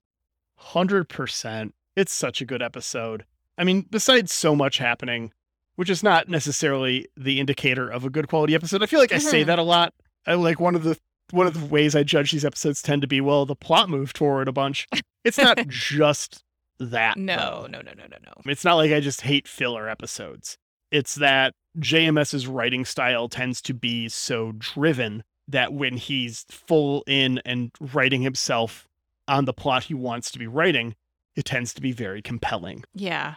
Hundred 0.67 1.09
percent. 1.09 1.75
It's 1.95 2.13
such 2.13 2.41
a 2.41 2.45
good 2.45 2.61
episode. 2.61 3.25
I 3.57 3.63
mean, 3.63 3.85
besides 3.91 4.33
so 4.33 4.55
much 4.55 4.77
happening, 4.79 5.31
which 5.75 5.89
is 5.89 6.01
not 6.03 6.29
necessarily 6.29 7.07
the 7.17 7.39
indicator 7.39 7.89
of 7.89 8.05
a 8.05 8.09
good 8.09 8.27
quality 8.27 8.55
episode. 8.55 8.81
I 8.81 8.85
feel 8.87 8.99
like 8.99 9.11
I 9.11 9.17
say 9.17 9.43
Mhm. 9.43 9.47
that 9.47 9.59
a 9.59 9.63
lot. 9.63 9.93
I 10.25 10.35
like 10.35 10.59
one 10.59 10.75
of 10.75 10.83
the 10.83 10.97
one 11.31 11.47
of 11.47 11.59
the 11.59 11.65
ways 11.65 11.95
I 11.95 12.03
judge 12.03 12.31
these 12.31 12.45
episodes 12.45 12.81
tend 12.81 13.01
to 13.01 13.07
be 13.07 13.19
well, 13.21 13.45
the 13.45 13.55
plot 13.55 13.89
moved 13.89 14.17
forward 14.17 14.47
a 14.47 14.51
bunch. 14.53 14.87
It's 15.23 15.37
not 15.37 15.57
just 15.67 16.43
that. 16.79 17.17
No, 17.17 17.61
though. 17.63 17.67
no, 17.67 17.81
no, 17.81 17.91
no, 17.93 18.05
no, 18.09 18.17
no. 18.23 18.33
It's 18.51 18.63
not 18.63 18.75
like 18.75 18.91
I 18.91 18.99
just 18.99 19.21
hate 19.21 19.47
filler 19.47 19.87
episodes. 19.89 20.57
It's 20.91 21.15
that 21.15 21.53
JMS's 21.79 22.45
writing 22.47 22.85
style 22.85 23.27
tends 23.29 23.61
to 23.63 23.73
be 23.73 24.09
so 24.09 24.51
driven 24.53 25.23
that 25.47 25.73
when 25.73 25.97
he's 25.97 26.45
full 26.49 27.03
in 27.07 27.39
and 27.45 27.71
writing 27.79 28.21
himself 28.21 28.87
on 29.27 29.45
the 29.45 29.53
plot 29.53 29.83
he 29.85 29.93
wants 29.93 30.31
to 30.31 30.39
be 30.39 30.47
writing, 30.47 30.95
it 31.35 31.45
tends 31.45 31.73
to 31.73 31.81
be 31.81 31.91
very 31.91 32.21
compelling. 32.21 32.83
Yeah. 32.93 33.35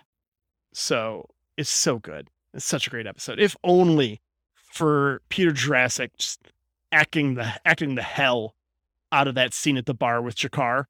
So 0.73 1.29
it's 1.57 1.71
so 1.71 1.99
good. 1.99 2.29
It's 2.55 2.65
such 2.65 2.87
a 2.87 2.91
great 2.91 3.07
episode. 3.07 3.39
If 3.39 3.57
only 3.65 4.21
for 4.55 5.23
Peter 5.29 5.53
Jurasik 5.53 6.11
just 6.19 6.41
acting 6.93 7.35
the 7.35 7.53
acting 7.65 7.95
the 7.95 8.03
hell 8.03 8.55
out 9.13 9.29
of 9.29 9.35
that 9.37 9.55
scene 9.55 9.77
at 9.77 9.87
the 9.87 9.95
bar 9.95 10.21
with 10.21 10.37
G'Kar. 10.37 10.85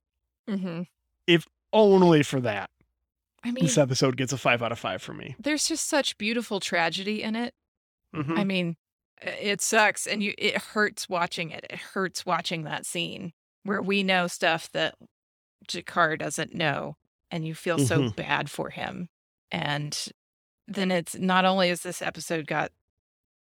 hmm 0.49 0.83
If 1.27 1.47
Only 1.73 2.23
for 2.23 2.41
that. 2.41 2.71
I 3.45 3.51
mean, 3.53 3.65
This 3.65 3.79
episode 3.79 4.17
gets 4.17 4.33
a 4.33 4.39
five 4.39 4.63
out 4.63 4.73
of 4.73 4.79
five 4.79 5.03
for 5.03 5.13
me. 5.15 5.37
there's 5.39 5.69
just 5.69 5.87
such 5.89 6.17
beautiful 6.19 6.59
tragedy 6.59 7.23
in 7.23 7.37
it. 7.37 7.55
Mhm. 8.15 8.39
I 8.39 8.45
mean, 8.45 8.77
it 9.23 9.61
sucks 9.61 10.07
and 10.07 10.23
you 10.23 10.35
it 10.39 10.57
hurts 10.57 11.09
watching 11.09 11.51
it. 11.51 11.65
It 11.71 11.79
hurts 11.79 12.25
watching 12.27 12.63
that 12.65 12.85
scene 12.87 13.33
where 13.67 13.83
we 13.83 14.03
know 14.03 14.27
stuff 14.27 14.71
that 14.73 14.95
G'Kar 15.69 16.19
doesn't 16.19 16.55
know 16.55 16.97
and 17.31 17.47
you 17.47 17.55
feel 17.55 17.79
so 17.79 17.99
Mhm. 18.11 18.17
bad 18.17 18.51
for 18.51 18.71
him. 18.71 19.09
And 19.51 19.99
then 20.69 20.91
it's 20.91 21.15
not 21.17 21.45
only 21.45 21.69
has 21.69 21.83
this 21.83 22.01
episode 22.03 22.47
got 22.47 22.73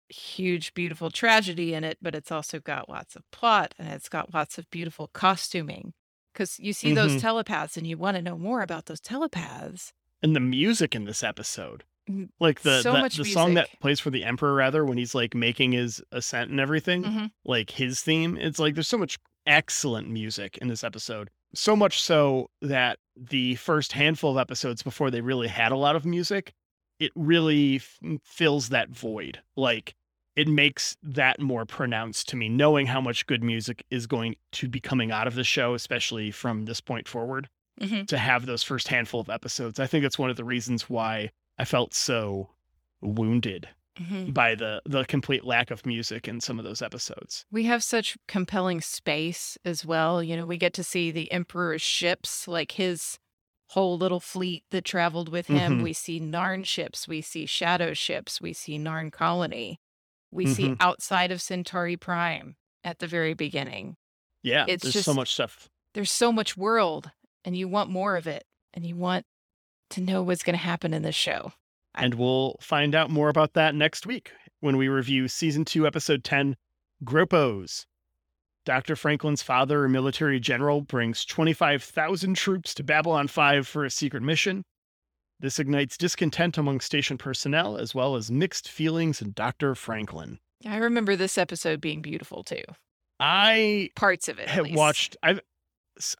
huge, 0.08 0.72
beautiful 0.74 1.10
tragedy 1.10 1.74
in 1.74 1.84
it, 1.84 1.98
but 2.00 2.14
it's 2.14 2.32
also 2.32 2.60
got 2.60 2.88
lots 2.88 3.14
of 3.14 3.30
plot 3.30 3.74
and 3.78 3.88
it's 3.88 4.08
got 4.08 4.32
lots 4.32 4.56
of 4.58 4.68
beautiful 4.70 5.08
costuming. 5.08 5.92
Because 6.32 6.58
you 6.58 6.72
see 6.72 6.92
Mhm. 6.92 6.94
those 6.94 7.20
telepaths 7.20 7.76
and 7.76 7.86
you 7.86 7.98
want 7.98 8.16
to 8.16 8.22
know 8.22 8.38
more 8.38 8.62
about 8.62 8.86
those 8.86 9.00
telepaths. 9.00 9.92
And 10.22 10.34
the 10.34 10.40
music 10.40 10.94
in 10.94 11.04
this 11.04 11.22
episode. 11.22 11.84
Mm, 12.08 12.30
Like 12.40 12.62
the 12.62 12.80
so 12.80 12.92
the, 12.92 13.24
song 13.24 13.54
that 13.54 13.68
plays 13.80 14.00
for 14.00 14.08
the 14.10 14.24
Emperor 14.24 14.54
rather 14.54 14.82
when 14.84 14.96
he's 14.96 15.14
like 15.14 15.34
making 15.34 15.72
his 15.72 16.00
ascent 16.10 16.50
and 16.50 16.58
everything. 16.58 17.02
Mhm. 17.02 17.30
like 17.44 17.70
his 17.70 18.00
theme. 18.00 18.38
It's 18.38 18.58
like 18.58 18.74
there's 18.74 18.88
so 18.88 18.96
much 18.98 19.18
excellent 19.48 20.08
music 20.08 20.58
in 20.58 20.68
this 20.68 20.84
episode. 20.84 21.30
So 21.54 21.74
much 21.74 22.00
so 22.00 22.50
that 22.62 22.98
the 23.16 23.54
first 23.56 23.92
handful 23.92 24.30
of 24.30 24.38
episodes 24.38 24.82
before 24.82 25.10
they 25.10 25.22
really 25.22 25.48
had 25.48 25.72
a 25.72 25.76
lot 25.76 25.96
of 25.96 26.04
music, 26.04 26.52
it 27.00 27.10
really 27.16 27.76
f- 27.76 27.98
fills 28.22 28.68
that 28.68 28.90
void. 28.90 29.40
Like 29.56 29.94
it 30.36 30.46
makes 30.46 30.96
that 31.02 31.40
more 31.40 31.64
pronounced 31.64 32.28
to 32.28 32.36
me, 32.36 32.48
knowing 32.48 32.86
how 32.86 33.00
much 33.00 33.26
good 33.26 33.42
music 33.42 33.82
is 33.90 34.06
going 34.06 34.36
to 34.52 34.68
be 34.68 34.78
coming 34.78 35.10
out 35.10 35.26
of 35.26 35.34
the 35.34 35.42
show, 35.42 35.74
especially 35.74 36.30
from 36.30 36.66
this 36.66 36.80
point 36.80 37.08
forward. 37.08 37.48
Mhm. 37.80 38.06
To 38.08 38.18
have 38.18 38.44
those 38.46 38.62
first 38.62 38.88
handful 38.88 39.20
of 39.20 39.30
episodes, 39.30 39.80
I 39.80 39.86
think 39.86 40.04
it's 40.04 40.18
one 40.18 40.30
of 40.30 40.36
the 40.36 40.44
reasons 40.44 40.90
why 40.90 41.30
I 41.58 41.64
felt 41.64 41.94
so 41.94 42.50
wounded 43.00 43.68
Mhm. 43.98 44.32
by 44.32 44.54
the 44.54 44.80
the 44.84 45.04
complete 45.04 45.44
lack 45.44 45.70
of 45.70 45.84
music 45.86 46.28
in 46.28 46.40
some 46.40 46.58
of 46.58 46.64
those 46.64 46.80
episodes. 46.82 47.44
We 47.50 47.64
have 47.64 47.82
such 47.82 48.16
compelling 48.28 48.80
space 48.80 49.58
as 49.64 49.84
well. 49.84 50.22
You 50.22 50.36
know, 50.36 50.46
we 50.46 50.56
get 50.56 50.72
to 50.74 50.84
see 50.84 51.10
the 51.10 51.30
Emperor's 51.32 51.82
ships, 51.82 52.46
like 52.48 52.72
his 52.72 53.18
whole 53.72 53.98
little 53.98 54.20
fleet 54.20 54.64
that 54.70 54.84
traveled 54.84 55.28
with 55.28 55.46
him. 55.48 55.80
Mhm. 55.80 55.82
We 55.82 55.92
see 55.92 56.20
Narn 56.20 56.64
ships, 56.64 57.06
we 57.06 57.20
see 57.20 57.44
Shadow 57.44 57.92
ships, 57.92 58.40
we 58.40 58.52
see 58.54 58.78
Narn 58.78 59.12
Colony. 59.12 59.78
We 60.30 60.46
see 60.46 60.68
Mhm. 60.68 60.76
outside 60.80 61.30
of 61.30 61.42
Centauri 61.42 61.96
Prime 61.96 62.56
at 62.84 62.98
the 62.98 63.06
very 63.06 63.34
beginning. 63.34 63.96
Yeah, 64.42 64.64
It's 64.68 64.84
there's 64.84 65.04
so 65.04 65.12
much 65.14 65.32
stuff. 65.32 65.68
There's 65.94 66.12
so 66.12 66.32
much 66.32 66.56
world, 66.56 67.10
and 67.44 67.56
you 67.56 67.66
want 67.68 67.90
more 67.90 68.16
of 68.16 68.26
it, 68.26 68.44
and 68.72 68.86
you 68.86 68.94
want 68.96 69.26
to 69.90 70.00
know 70.00 70.22
what's 70.22 70.42
going 70.42 70.56
to 70.56 70.62
happen 70.64 70.94
in 70.94 71.02
this 71.02 71.14
show. 71.16 71.52
And 71.98 72.14
we'll 72.14 72.56
find 72.60 72.94
out 72.94 73.10
more 73.10 73.28
about 73.28 73.54
that 73.54 73.74
next 73.74 74.06
week 74.06 74.32
when 74.60 74.76
we 74.76 74.88
review 74.88 75.28
season 75.28 75.64
two, 75.64 75.86
episode 75.86 76.24
10 76.24 76.56
Gropos. 77.04 77.86
Dr. 78.64 78.96
Franklin's 78.96 79.42
father, 79.42 79.84
a 79.84 79.88
military 79.88 80.38
general, 80.38 80.80
brings 80.82 81.24
25,000 81.24 82.34
troops 82.36 82.74
to 82.74 82.84
Babylon 82.84 83.26
5 83.28 83.66
for 83.66 83.84
a 83.84 83.90
secret 83.90 84.22
mission. 84.22 84.62
This 85.40 85.58
ignites 85.58 85.96
discontent 85.96 86.58
among 86.58 86.80
station 86.80 87.16
personnel 87.18 87.76
as 87.78 87.94
well 87.94 88.14
as 88.16 88.30
mixed 88.30 88.68
feelings 88.68 89.22
in 89.22 89.32
Dr. 89.32 89.74
Franklin. 89.74 90.38
I 90.66 90.76
remember 90.76 91.16
this 91.16 91.38
episode 91.38 91.80
being 91.80 92.02
beautiful 92.02 92.42
too. 92.44 92.62
I 93.20 93.90
Parts 93.96 94.28
of 94.28 94.38
it. 94.38 94.48
have 94.48 94.70
watched 94.72 95.16
I've 95.22 95.40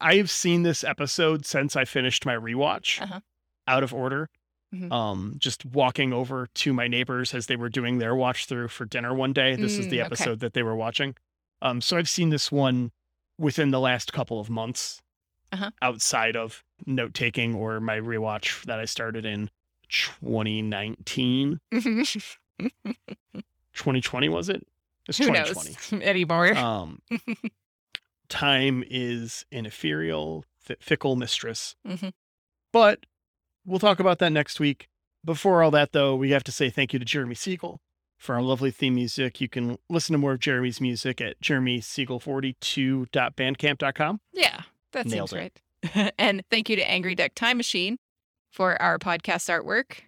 I've 0.00 0.30
seen 0.30 0.62
this 0.62 0.82
episode 0.84 1.44
since 1.46 1.76
I 1.76 1.84
finished 1.84 2.24
my 2.26 2.34
rewatch 2.34 3.00
Uh-huh. 3.02 3.20
out 3.66 3.82
of 3.82 3.92
order. 3.92 4.28
Mhm. 4.74 4.92
Um 4.92 5.34
just 5.38 5.64
walking 5.64 6.12
over 6.12 6.46
to 6.54 6.72
my 6.74 6.88
neighbors 6.88 7.32
as 7.34 7.46
they 7.46 7.56
were 7.56 7.70
doing 7.70 7.98
their 7.98 8.14
watch 8.14 8.44
through 8.46 8.68
for 8.68 8.84
dinner 8.84 9.14
one 9.14 9.32
day. 9.32 9.56
This 9.56 9.78
is 9.78 9.86
Mm, 9.86 9.90
the 9.90 10.00
okay. 10.00 10.06
episode 10.06 10.40
that 10.40 10.52
they 10.52 10.62
were 10.62 10.76
watching. 10.76 11.14
Um 11.62 11.80
so 11.80 11.96
I've 11.96 12.08
seen 12.08 12.28
this 12.30 12.52
one 12.52 12.92
within 13.38 13.70
the 13.70 13.80
last 13.80 14.12
couple 14.12 14.40
of 14.40 14.50
months. 14.50 15.00
Uh-huh. 15.52 15.70
Outside 15.80 16.36
of 16.36 16.62
note 16.84 17.14
taking 17.14 17.54
or 17.54 17.80
my 17.80 17.98
rewatch 17.98 18.62
that 18.66 18.78
I 18.78 18.84
started 18.84 19.24
in 19.24 19.48
2019. 19.88 21.60
2020 21.70 24.28
was 24.30 24.50
it? 24.50 24.66
It's 25.08 25.16
Who 25.16 25.24
2020. 25.26 25.70
knows 25.70 25.92
anymore? 26.06 26.54
Um, 26.54 27.00
time 28.28 28.84
is 28.90 29.46
an 29.50 29.64
ethereal, 29.64 30.44
fi- 30.60 30.76
fickle 30.80 31.16
mistress. 31.16 31.76
Mhm. 31.86 32.12
But 32.72 33.06
we'll 33.68 33.78
talk 33.78 34.00
about 34.00 34.18
that 34.18 34.32
next 34.32 34.58
week. 34.58 34.88
Before 35.24 35.62
all 35.62 35.70
that, 35.72 35.92
though, 35.92 36.16
we 36.16 36.30
have 36.30 36.44
to 36.44 36.52
say 36.52 36.70
thank 36.70 36.92
you 36.92 36.98
to 36.98 37.04
Jeremy 37.04 37.34
Siegel 37.34 37.80
for 38.16 38.34
our 38.34 38.42
lovely 38.42 38.70
theme 38.70 38.94
music. 38.94 39.40
You 39.40 39.48
can 39.48 39.78
listen 39.88 40.12
to 40.14 40.18
more 40.18 40.32
of 40.32 40.40
Jeremy's 40.40 40.80
music 40.80 41.20
at 41.20 41.40
jeremysiegel42.bandcamp.com. 41.40 44.20
Yeah, 44.32 44.62
that 44.92 45.06
Nailed 45.06 45.30
seems 45.30 45.40
right. 45.40 45.60
and 46.18 46.42
thank 46.50 46.68
you 46.68 46.76
to 46.76 46.90
Angry 46.90 47.14
Duck 47.14 47.32
Time 47.34 47.56
Machine 47.56 47.98
for 48.50 48.80
our 48.80 48.98
podcast 48.98 49.48
artwork. 49.48 50.00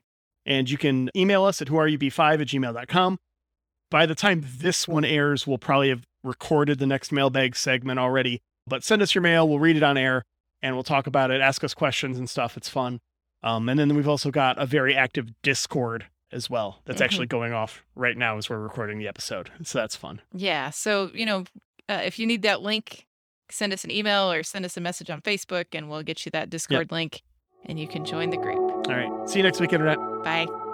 And 0.46 0.70
you 0.70 0.78
can 0.78 1.10
email 1.14 1.44
us 1.44 1.60
at 1.60 1.68
whoareyoub5 1.68 2.40
at 2.40 2.46
gmail.com. 2.48 3.18
By 3.90 4.06
the 4.06 4.14
time 4.14 4.46
this 4.58 4.88
one 4.88 5.04
airs, 5.04 5.46
we'll 5.46 5.58
probably 5.58 5.90
have 5.90 6.06
recorded 6.22 6.78
the 6.78 6.86
next 6.86 7.12
mailbag 7.12 7.56
segment 7.56 7.98
already. 7.98 8.40
But 8.66 8.84
send 8.84 9.02
us 9.02 9.14
your 9.14 9.22
mail, 9.22 9.48
we'll 9.48 9.58
read 9.58 9.76
it 9.76 9.82
on 9.82 9.98
air, 9.98 10.22
and 10.62 10.76
we'll 10.76 10.84
talk 10.84 11.06
about 11.06 11.30
it, 11.30 11.40
ask 11.40 11.64
us 11.64 11.74
questions 11.74 12.18
and 12.18 12.30
stuff. 12.30 12.56
It's 12.56 12.68
fun. 12.68 13.00
Um, 13.42 13.68
and 13.68 13.78
then 13.78 13.94
we've 13.94 14.08
also 14.08 14.30
got 14.30 14.58
a 14.60 14.66
very 14.66 14.94
active 14.94 15.30
Discord 15.42 16.06
as 16.32 16.48
well 16.48 16.80
that's 16.84 17.00
Mhm. 17.00 17.04
actually 17.04 17.26
going 17.26 17.52
off 17.52 17.82
right 17.96 18.16
now 18.16 18.36
as 18.38 18.48
we're 18.48 18.58
recording 18.58 18.98
the 18.98 19.08
episode. 19.08 19.50
So 19.64 19.78
that's 19.78 19.96
fun. 19.96 20.20
Yeah, 20.32 20.70
so 20.70 21.10
you 21.14 21.26
know, 21.26 21.44
uh, 21.88 22.02
if 22.04 22.18
you 22.18 22.26
need 22.26 22.42
that 22.42 22.60
link, 22.62 23.06
send 23.50 23.72
us 23.72 23.82
an 23.82 23.90
email 23.90 24.30
or 24.30 24.42
send 24.44 24.64
us 24.64 24.76
a 24.76 24.80
message 24.80 25.10
on 25.10 25.20
Facebook, 25.22 25.66
and 25.72 25.90
we'll 25.90 26.02
get 26.04 26.24
you 26.24 26.30
that 26.30 26.48
Discord 26.50 26.92
link, 26.92 27.22
and 27.64 27.80
you 27.80 27.88
can 27.88 28.04
join 28.04 28.30
the 28.30 28.36
group. 28.36 28.58
All 28.88 28.94
right. 28.94 29.28
See 29.28 29.40
you 29.40 29.42
next 29.42 29.58
week, 29.60 29.72
Internet. 29.72 29.98
Bye. 30.22 30.69